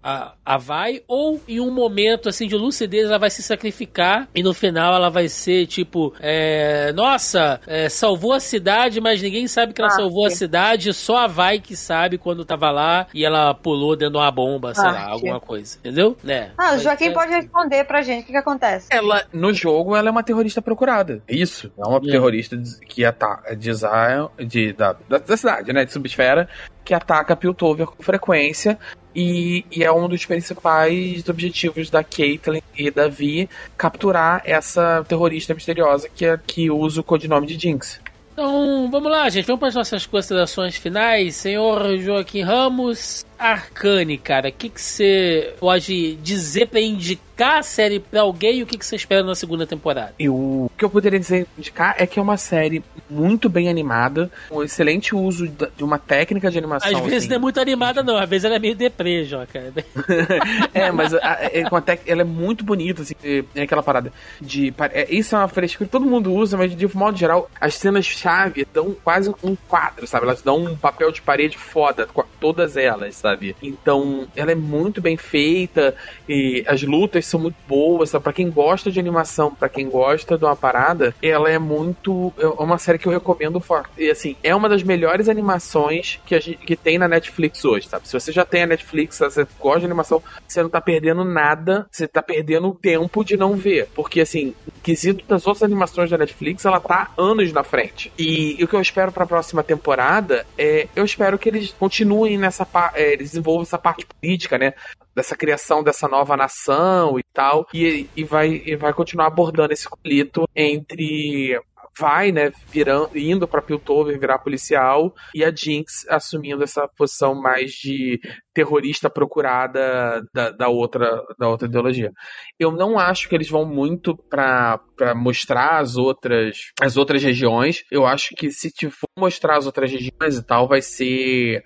[0.03, 4.41] a, a vai, ou em um momento assim de lucidez ela vai se sacrificar e
[4.41, 9.73] no final ela vai ser tipo, é, nossa, é, salvou a cidade, mas ninguém sabe
[9.73, 10.33] que ela ah, salvou sim.
[10.33, 14.17] a cidade, só a vai que sabe quando tava lá e ela pulou dentro de
[14.19, 16.17] uma bomba, sei ah, lá, alguma coisa, entendeu?
[16.23, 16.51] Né?
[16.57, 17.41] Ah, o Joaquim é pode assim.
[17.41, 18.87] responder pra gente o que, que, acontece.
[18.89, 21.21] Ela, no jogo, ela é uma terrorista procurada.
[21.27, 21.71] Isso.
[21.77, 22.57] É uma terrorista
[22.87, 25.85] que ataca de Zion, de, da, da cidade, né?
[25.85, 26.47] De subesfera,
[26.83, 28.77] que ataca Piltover com frequência
[29.15, 35.53] e, e, é um dos principais objetivos da Caitlyn e da Vi capturar essa terrorista
[35.53, 37.99] misteriosa que, é, que usa o codinome de Jinx.
[38.33, 39.45] Então, vamos lá, gente.
[39.45, 41.35] Vamos para as nossas considerações finais.
[41.35, 47.99] Senhor Joaquim Ramos, Arcane, cara, o que, que você pode dizer para indicar a série
[47.99, 50.13] pra alguém e o que, que você espera na segunda temporada?
[50.19, 54.29] Eu, o que eu poderia dizer, indicar é que é uma série muito bem animada,
[54.51, 56.95] um excelente uso de uma técnica de animação.
[56.95, 57.29] Às vezes assim.
[57.29, 59.73] não é muito animada, não, às vezes ela é meio deprê, cara.
[60.71, 61.63] é, mas a, é,
[62.05, 63.15] ela é muito bonita, assim,
[63.55, 64.71] é aquela parada de.
[64.93, 68.67] É, isso é uma frescura que todo mundo usa, mas de modo geral, as cenas-chave
[68.71, 70.25] dão quase um quadro, sabe?
[70.25, 72.07] Elas dão um papel de parede foda,
[72.39, 73.30] todas elas, sabe?
[73.61, 75.95] Então, ela é muito bem feita,
[76.27, 80.45] e as lutas são muito boas, para quem gosta de animação, para quem gosta de
[80.45, 83.89] uma parada, ela é muito é uma série que eu recomendo forte.
[83.97, 87.87] E assim, é uma das melhores animações que a gente que tem na Netflix hoje,
[87.87, 88.07] sabe?
[88.07, 91.87] Se você já tem a Netflix, você gosta de animação, você não tá perdendo nada,
[91.91, 94.53] você tá perdendo tempo de não ver, porque assim,
[94.83, 98.11] quesito das outras animações da Netflix, ela tá anos na frente.
[98.17, 101.73] E, e o que eu espero para a próxima temporada é, eu espero que eles
[101.77, 104.73] continuem nessa é, eles desenvolvam essa parte política, né?
[105.15, 109.87] dessa criação dessa nova nação e tal, e, e, vai, e vai continuar abordando esse
[109.87, 111.59] conflito entre
[111.97, 117.71] vai, né, virando, indo para Piltover virar policial e a Jinx assumindo essa posição mais
[117.71, 118.19] de
[118.53, 122.11] terrorista procurada da, da, outra da outra ideologia.
[122.59, 124.79] Eu não acho que eles vão muito para
[125.15, 127.83] mostrar as outras as outras regiões.
[127.91, 131.63] Eu acho que se for mostrar as outras regiões e tal, vai ser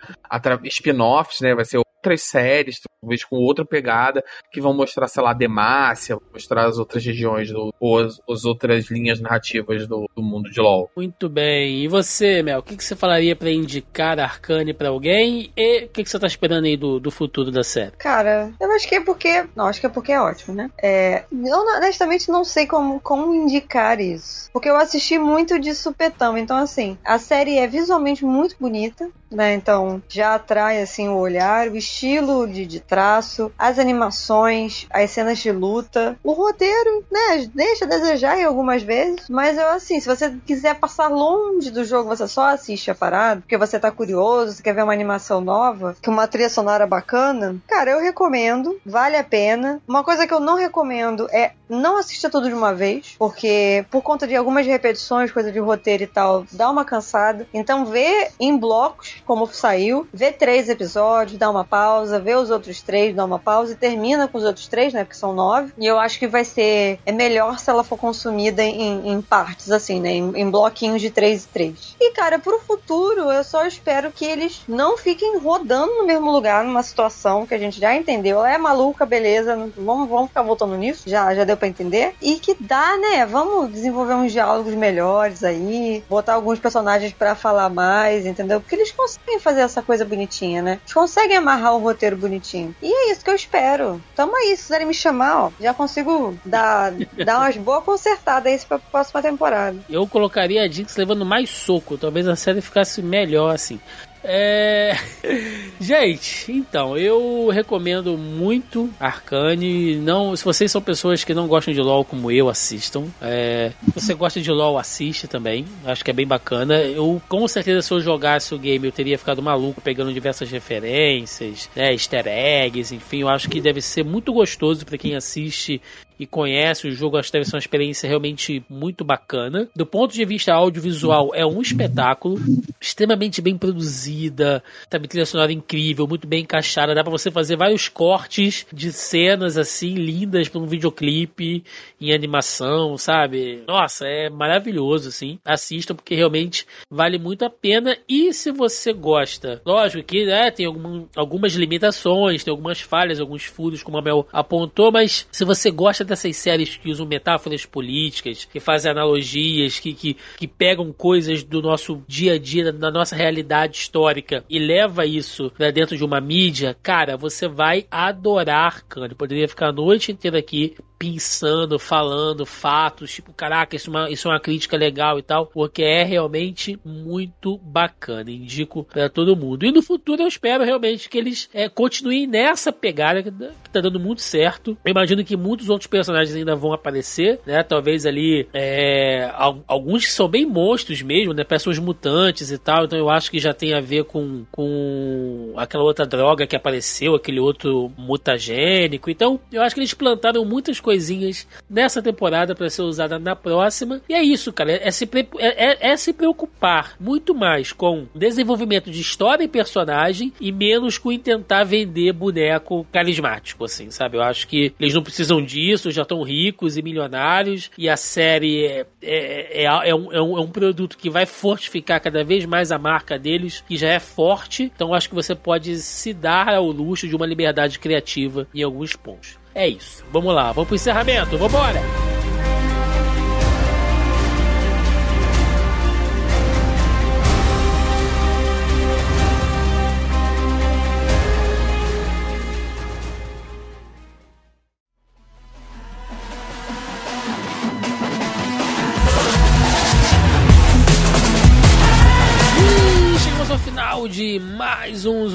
[0.66, 1.56] spin-offs, né?
[1.56, 6.68] Vai ser outras séries, talvez com outra pegada, que vão mostrar, sei lá, Demacia, mostrar
[6.68, 10.90] as outras regiões, do, ou as, as outras linhas narrativas do, do, mundo de LoL.
[10.96, 11.84] Muito bem.
[11.84, 15.52] E você, Mel, o que, que você falaria para indicar Arcane para alguém?
[15.58, 17.92] E o que, que você tá esperando aí do, do futuro da série?
[17.98, 19.46] Cara, eu acho que é porque.
[19.56, 20.70] Não, acho que é porque é ótimo, né?
[20.82, 24.50] É, eu honestamente não sei como, como indicar isso.
[24.52, 26.38] Porque eu assisti muito de supetão.
[26.38, 29.54] Então, assim, a série é visualmente muito bonita né?
[29.54, 35.40] Então já atrai assim o olhar, o estilo de, de traço, as animações, as cenas
[35.40, 37.50] de luta, o roteiro, né?
[37.54, 41.84] Deixa a desejar em algumas vezes, mas eu assim, se você quiser passar longe do
[41.84, 45.42] jogo, você só assiste a parada, porque você tá curioso, você quer ver uma animação
[45.42, 49.82] nova, que uma trilha sonora bacana, cara, eu recomendo, vale a pena.
[49.88, 54.02] Uma coisa que eu não recomendo é não assista tudo de uma vez, porque por
[54.02, 57.48] conta de algumas repetições, coisa de roteiro e tal, dá uma cansada.
[57.54, 62.82] Então vê em blocos como saiu, vê três episódios, dá uma pausa, vê os outros
[62.82, 65.04] três, dá uma pausa e termina com os outros três, né?
[65.04, 65.74] Porque são nove.
[65.78, 69.72] E eu acho que vai ser é melhor se ela for consumida em, em partes,
[69.72, 70.12] assim, né?
[70.12, 71.96] Em, em, bloquinhos de três e três.
[72.00, 76.64] E, cara, pro futuro, eu só espero que eles não fiquem rodando no mesmo lugar,
[76.64, 78.44] numa situação que a gente já entendeu.
[78.46, 82.16] É maluca, beleza, vamos, vamos ficar voltando nisso, já, já deu pra entender.
[82.22, 83.26] E que dá, né?
[83.26, 88.60] Vamos desenvolver uns diálogos melhores aí, botar alguns personagens para falar mais, entendeu?
[88.60, 90.80] Porque eles conseguem fazer essa coisa bonitinha, né?
[90.82, 92.76] Eles conseguem amarrar o roteiro bonitinho.
[92.82, 94.02] E é isso que eu espero.
[94.16, 96.92] Tamo aí, se quiserem me chamar, ó, já consigo dar,
[97.24, 99.78] dar umas boas consertadas aí pra próxima temporada.
[99.90, 103.80] Eu colocaria a Jinx levando mais soco, talvez a série ficasse melhor assim.
[104.28, 104.98] É...
[105.80, 109.96] Gente, então, eu recomendo muito Arcane.
[109.98, 113.06] Não, se vocês são pessoas que não gostam de LoL como eu, assistam.
[113.22, 113.72] É...
[113.86, 115.66] Se você gosta de LoL, assiste também.
[115.86, 116.82] Acho que é bem bacana.
[116.82, 121.70] Eu, com certeza, se eu jogasse o game, eu teria ficado maluco pegando diversas referências,
[121.76, 123.22] né, easter eggs, enfim.
[123.22, 125.82] Eu acho que deve ser muito gostoso para quem assiste
[126.20, 129.68] e conhece o jogo, acho que deve ser uma experiência realmente muito bacana.
[129.76, 132.40] Do ponto de vista audiovisual, é um espetáculo
[132.80, 137.56] extremamente bem produzida, tá uma trilha sonora incrível, muito bem encaixada, dá para você fazer
[137.56, 141.64] vários cortes de cenas assim lindas para um videoclipe
[142.00, 143.64] em animação, sabe?
[143.68, 145.40] Nossa, é maravilhoso assim.
[145.44, 150.66] Assistam porque realmente vale muito a pena e se você gosta, lógico que né, tem
[150.66, 155.72] algum, algumas limitações, tem algumas falhas, alguns furos como a Mel apontou, mas se você
[155.72, 161.44] gosta dessas séries que usam metáforas políticas, que fazem analogias, que, que, que pegam coisas
[161.44, 166.04] do nosso dia a dia, da nossa realidade histórica e leva isso pra dentro de
[166.04, 169.16] uma mídia, cara, você vai adorar Kanye.
[169.16, 174.28] Poderia ficar a noite inteira aqui pensando, falando fatos, tipo, caraca, isso é, uma, isso
[174.28, 178.32] é uma crítica legal e tal, porque é realmente muito bacana.
[178.32, 179.66] Indico para todo mundo.
[179.66, 183.32] E no futuro eu espero realmente que eles é, continuem nessa pegada que
[183.72, 184.78] tá dando muito certo.
[184.84, 187.62] Eu imagino que muitos outros personagens ainda vão aparecer, né?
[187.64, 189.32] Talvez ali é,
[189.68, 191.44] alguns que são bem monstros mesmo, né?
[191.44, 192.86] Pessoas mutantes e tal.
[192.86, 197.16] Então eu acho que já tem a ver com, com aquela outra droga que apareceu,
[197.16, 199.10] aquele outro mutagênico.
[199.10, 204.02] Então eu acho que eles plantaram muitas coisinhas nessa temporada para ser usada na próxima.
[204.08, 204.72] E é isso, cara.
[204.72, 205.10] É se,
[205.40, 211.00] é, é, é se preocupar muito mais com desenvolvimento de história e personagem e menos
[211.00, 214.18] com tentar vender boneco carismático, assim, sabe?
[214.18, 218.66] Eu acho que eles não precisam disso, já estão ricos e milionários e a série
[218.66, 222.46] é, é, é, é, um, é, um, é um produto que vai fortificar cada vez
[222.46, 224.72] mais a marca deles, que já é forte.
[224.76, 228.96] Então acho que você pode se dar ao luxo de uma liberdade criativa em alguns
[228.96, 229.45] pontos.
[229.56, 230.04] É isso.
[230.12, 231.38] Vamos lá, vamos pro encerramento.
[231.38, 231.82] Vambora!
[231.82, 232.15] de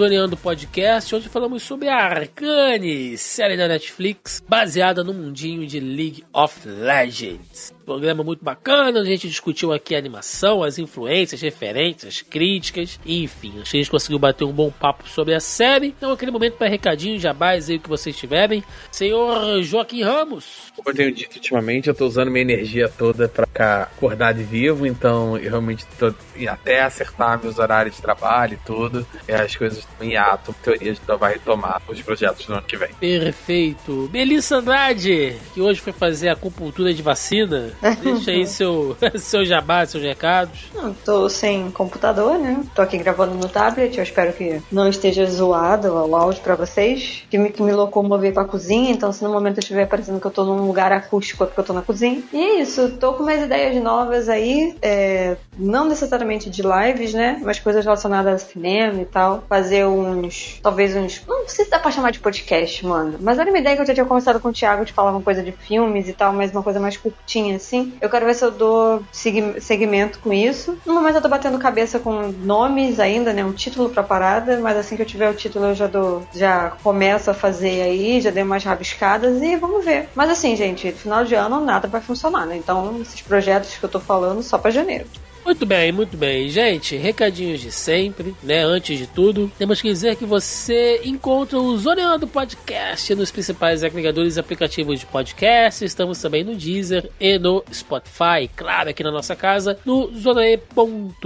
[0.01, 1.15] Zoneando Podcast.
[1.15, 7.75] Hoje falamos sobre a Arcane, série da Netflix baseada no mundinho de League of Legends
[7.91, 13.65] programa muito bacana, a gente discutiu aqui a animação, as influências, referências, críticas, enfim, a
[13.65, 15.89] gente conseguiu bater um bom papo sobre a série.
[15.89, 18.63] Então, aquele momento para recadinho, jabás aí que vocês tiverem.
[18.93, 20.71] Senhor Joaquim Ramos.
[20.77, 24.45] Como eu tenho dito ultimamente, eu tô usando minha energia toda para ficar acordado e
[24.45, 26.15] vivo, então eu realmente tô
[26.49, 29.05] até acertar meus horários de trabalho e tudo.
[29.27, 32.77] E as coisas estão em ato, teoria de vai retomar os projetos do ano que
[32.77, 32.91] vem.
[33.01, 34.09] Perfeito.
[34.13, 37.73] Melissa Andrade, que hoje foi fazer acupuntura de vacina.
[38.03, 40.71] Deixa aí seu, seu jabá, seus recados.
[40.75, 42.63] Não, tô sem computador, né?
[42.75, 43.97] Tô aqui gravando no tablet.
[43.97, 47.25] Eu espero que não esteja zoado o áudio pra vocês.
[47.31, 48.91] Que me, que me locomover pra cozinha.
[48.91, 51.61] Então, se no momento eu estiver parecendo que eu tô num lugar acústico, é porque
[51.61, 52.23] eu tô na cozinha.
[52.33, 52.97] E é isso.
[52.99, 54.75] Tô com umas ideias novas aí.
[54.83, 57.41] É, não necessariamente de lives, né?
[57.43, 59.45] Mas coisas relacionadas a cinema e tal.
[59.49, 60.59] Fazer uns.
[60.63, 61.23] Talvez uns.
[61.27, 63.19] Não sei se dá pra chamar de podcast, mano.
[63.21, 65.23] Mas era uma ideia que eu já tinha conversado com o Thiago de falar uma
[65.23, 67.70] coisa de filmes e tal, mas uma coisa mais curtinha assim.
[68.01, 70.79] Eu quero ver se eu dou segmento com isso.
[70.85, 73.45] No momento eu tô batendo cabeça com nomes ainda, né?
[73.45, 76.27] Um título pra parada, mas assim que eu tiver o título eu já dou.
[76.35, 80.09] Já começo a fazer aí, já dei umas rabiscadas e vamos ver.
[80.15, 82.57] Mas assim, gente, final de ano nada vai funcionar, né?
[82.57, 85.07] Então, esses projetos que eu tô falando só para janeiro.
[85.45, 86.49] Muito bem, muito bem.
[86.49, 88.63] Gente, recadinhos de sempre, né?
[88.63, 94.37] Antes de tudo, temos que dizer que você encontra o Zoneando Podcast nos principais agregadores
[94.37, 95.85] e aplicativos de podcast.
[95.85, 98.49] Estamos também no Deezer e no Spotify.
[98.55, 101.21] Claro, aqui na nossa casa, no zonae.com.br.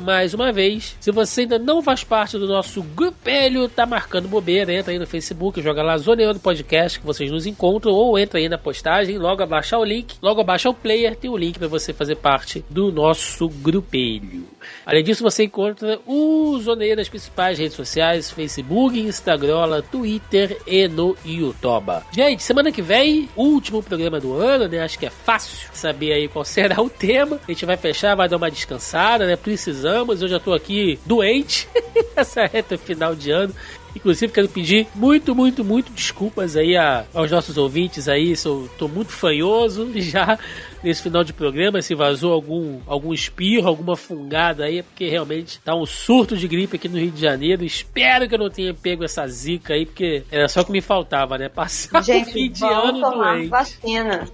[0.00, 4.72] Mais uma vez, se você ainda não faz parte do nosso grupelho, tá marcando bobeira,
[4.72, 8.48] entra aí no Facebook, joga lá Zoneando Podcast que vocês nos encontram ou entra aí
[8.48, 11.92] na postagem, logo abaixar o link, logo abaixar o player, tem o link para você
[11.92, 14.46] fazer parte do nosso grupelho.
[14.84, 21.16] Além disso, você encontra o Zoneia nas principais redes sociais: Facebook, Instagram, Twitter e no
[21.24, 22.02] YouTube.
[22.12, 24.80] Gente, semana que vem, último programa do ano, né?
[24.80, 27.40] Acho que é fácil saber aí qual será o tema.
[27.46, 29.36] A gente vai fechar, vai dar uma descansada, né?
[29.36, 30.22] Precisamos.
[30.22, 31.68] Eu já tô aqui doente
[32.16, 33.54] essa reta final de ano.
[33.94, 38.36] Inclusive, quero pedir muito, muito, muito desculpas aí a, aos nossos ouvintes aí.
[38.36, 40.38] Sou, tô muito fanhoso já
[40.82, 41.82] nesse final de programa.
[41.82, 46.46] Se vazou algum, algum espirro, alguma fungada aí, é porque realmente tá um surto de
[46.46, 47.64] gripe aqui no Rio de Janeiro.
[47.64, 50.80] Espero que eu não tenha pego essa zica aí, porque era só o que me
[50.80, 51.48] faltava, né?
[51.48, 53.48] Passar Gente, o fim de ano doente.
[53.48, 54.28] vacina.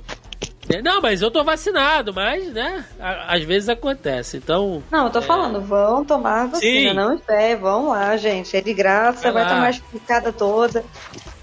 [0.68, 4.82] É, não, mas eu tô vacinado, mas, né, às vezes acontece, então...
[4.90, 5.22] Não, eu tô é...
[5.22, 6.96] falando, vão tomar vacina, Sim.
[6.96, 10.84] não espere, vão lá, gente, é de graça, vai, vai tomar a explicada toda,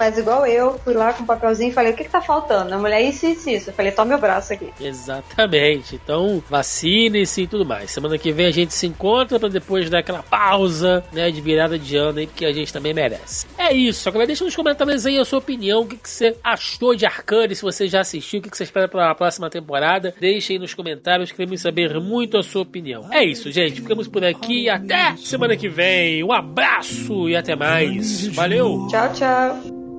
[0.02, 2.74] faz igual eu, fui lá com um papelzinho e falei, o que que tá faltando?
[2.74, 4.74] A mulher, isso, isso, isso, eu falei, toma meu braço aqui.
[4.82, 7.92] Exatamente, então vacine-se e tudo mais.
[7.92, 11.78] Semana que vem a gente se encontra pra depois dar aquela pausa, né, de virada
[11.78, 13.46] de ano aí, porque a gente também merece.
[13.56, 16.96] É isso, agora deixa nos comentários aí a sua opinião, o que que você achou
[16.96, 20.16] de Arcane, se você já assistiu, o que que você espera pra próxima temporada.
[20.20, 23.08] Deixe aí nos comentários, queremos saber muito a sua opinião.
[23.12, 23.82] É isso, gente.
[23.82, 24.68] Ficamos por aqui.
[24.68, 26.24] Até semana que vem.
[26.24, 28.26] Um abraço e até mais.
[28.30, 28.88] Valeu.
[28.90, 29.91] Tchau, tchau.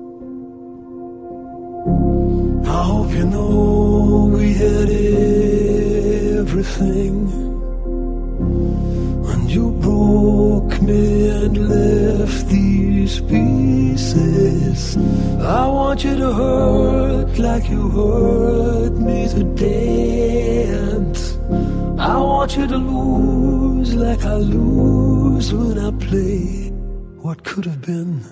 [2.65, 4.89] I hope you know we had
[6.39, 7.13] everything.
[9.31, 14.97] And you broke me and left these pieces.
[15.41, 20.65] I want you to hurt like you hurt me today.
[20.67, 21.17] And
[21.99, 26.71] I want you to lose like I lose when I play
[27.21, 28.23] what could have been.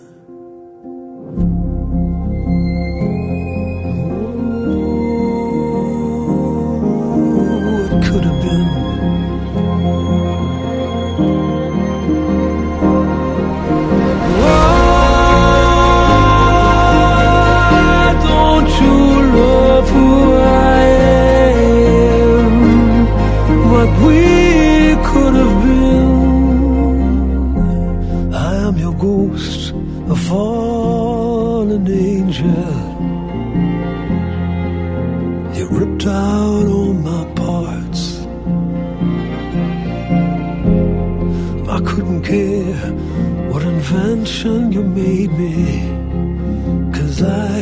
[44.22, 46.92] invention you made me.
[46.94, 47.62] Cause I,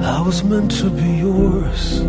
[0.00, 2.00] I was meant to be yours.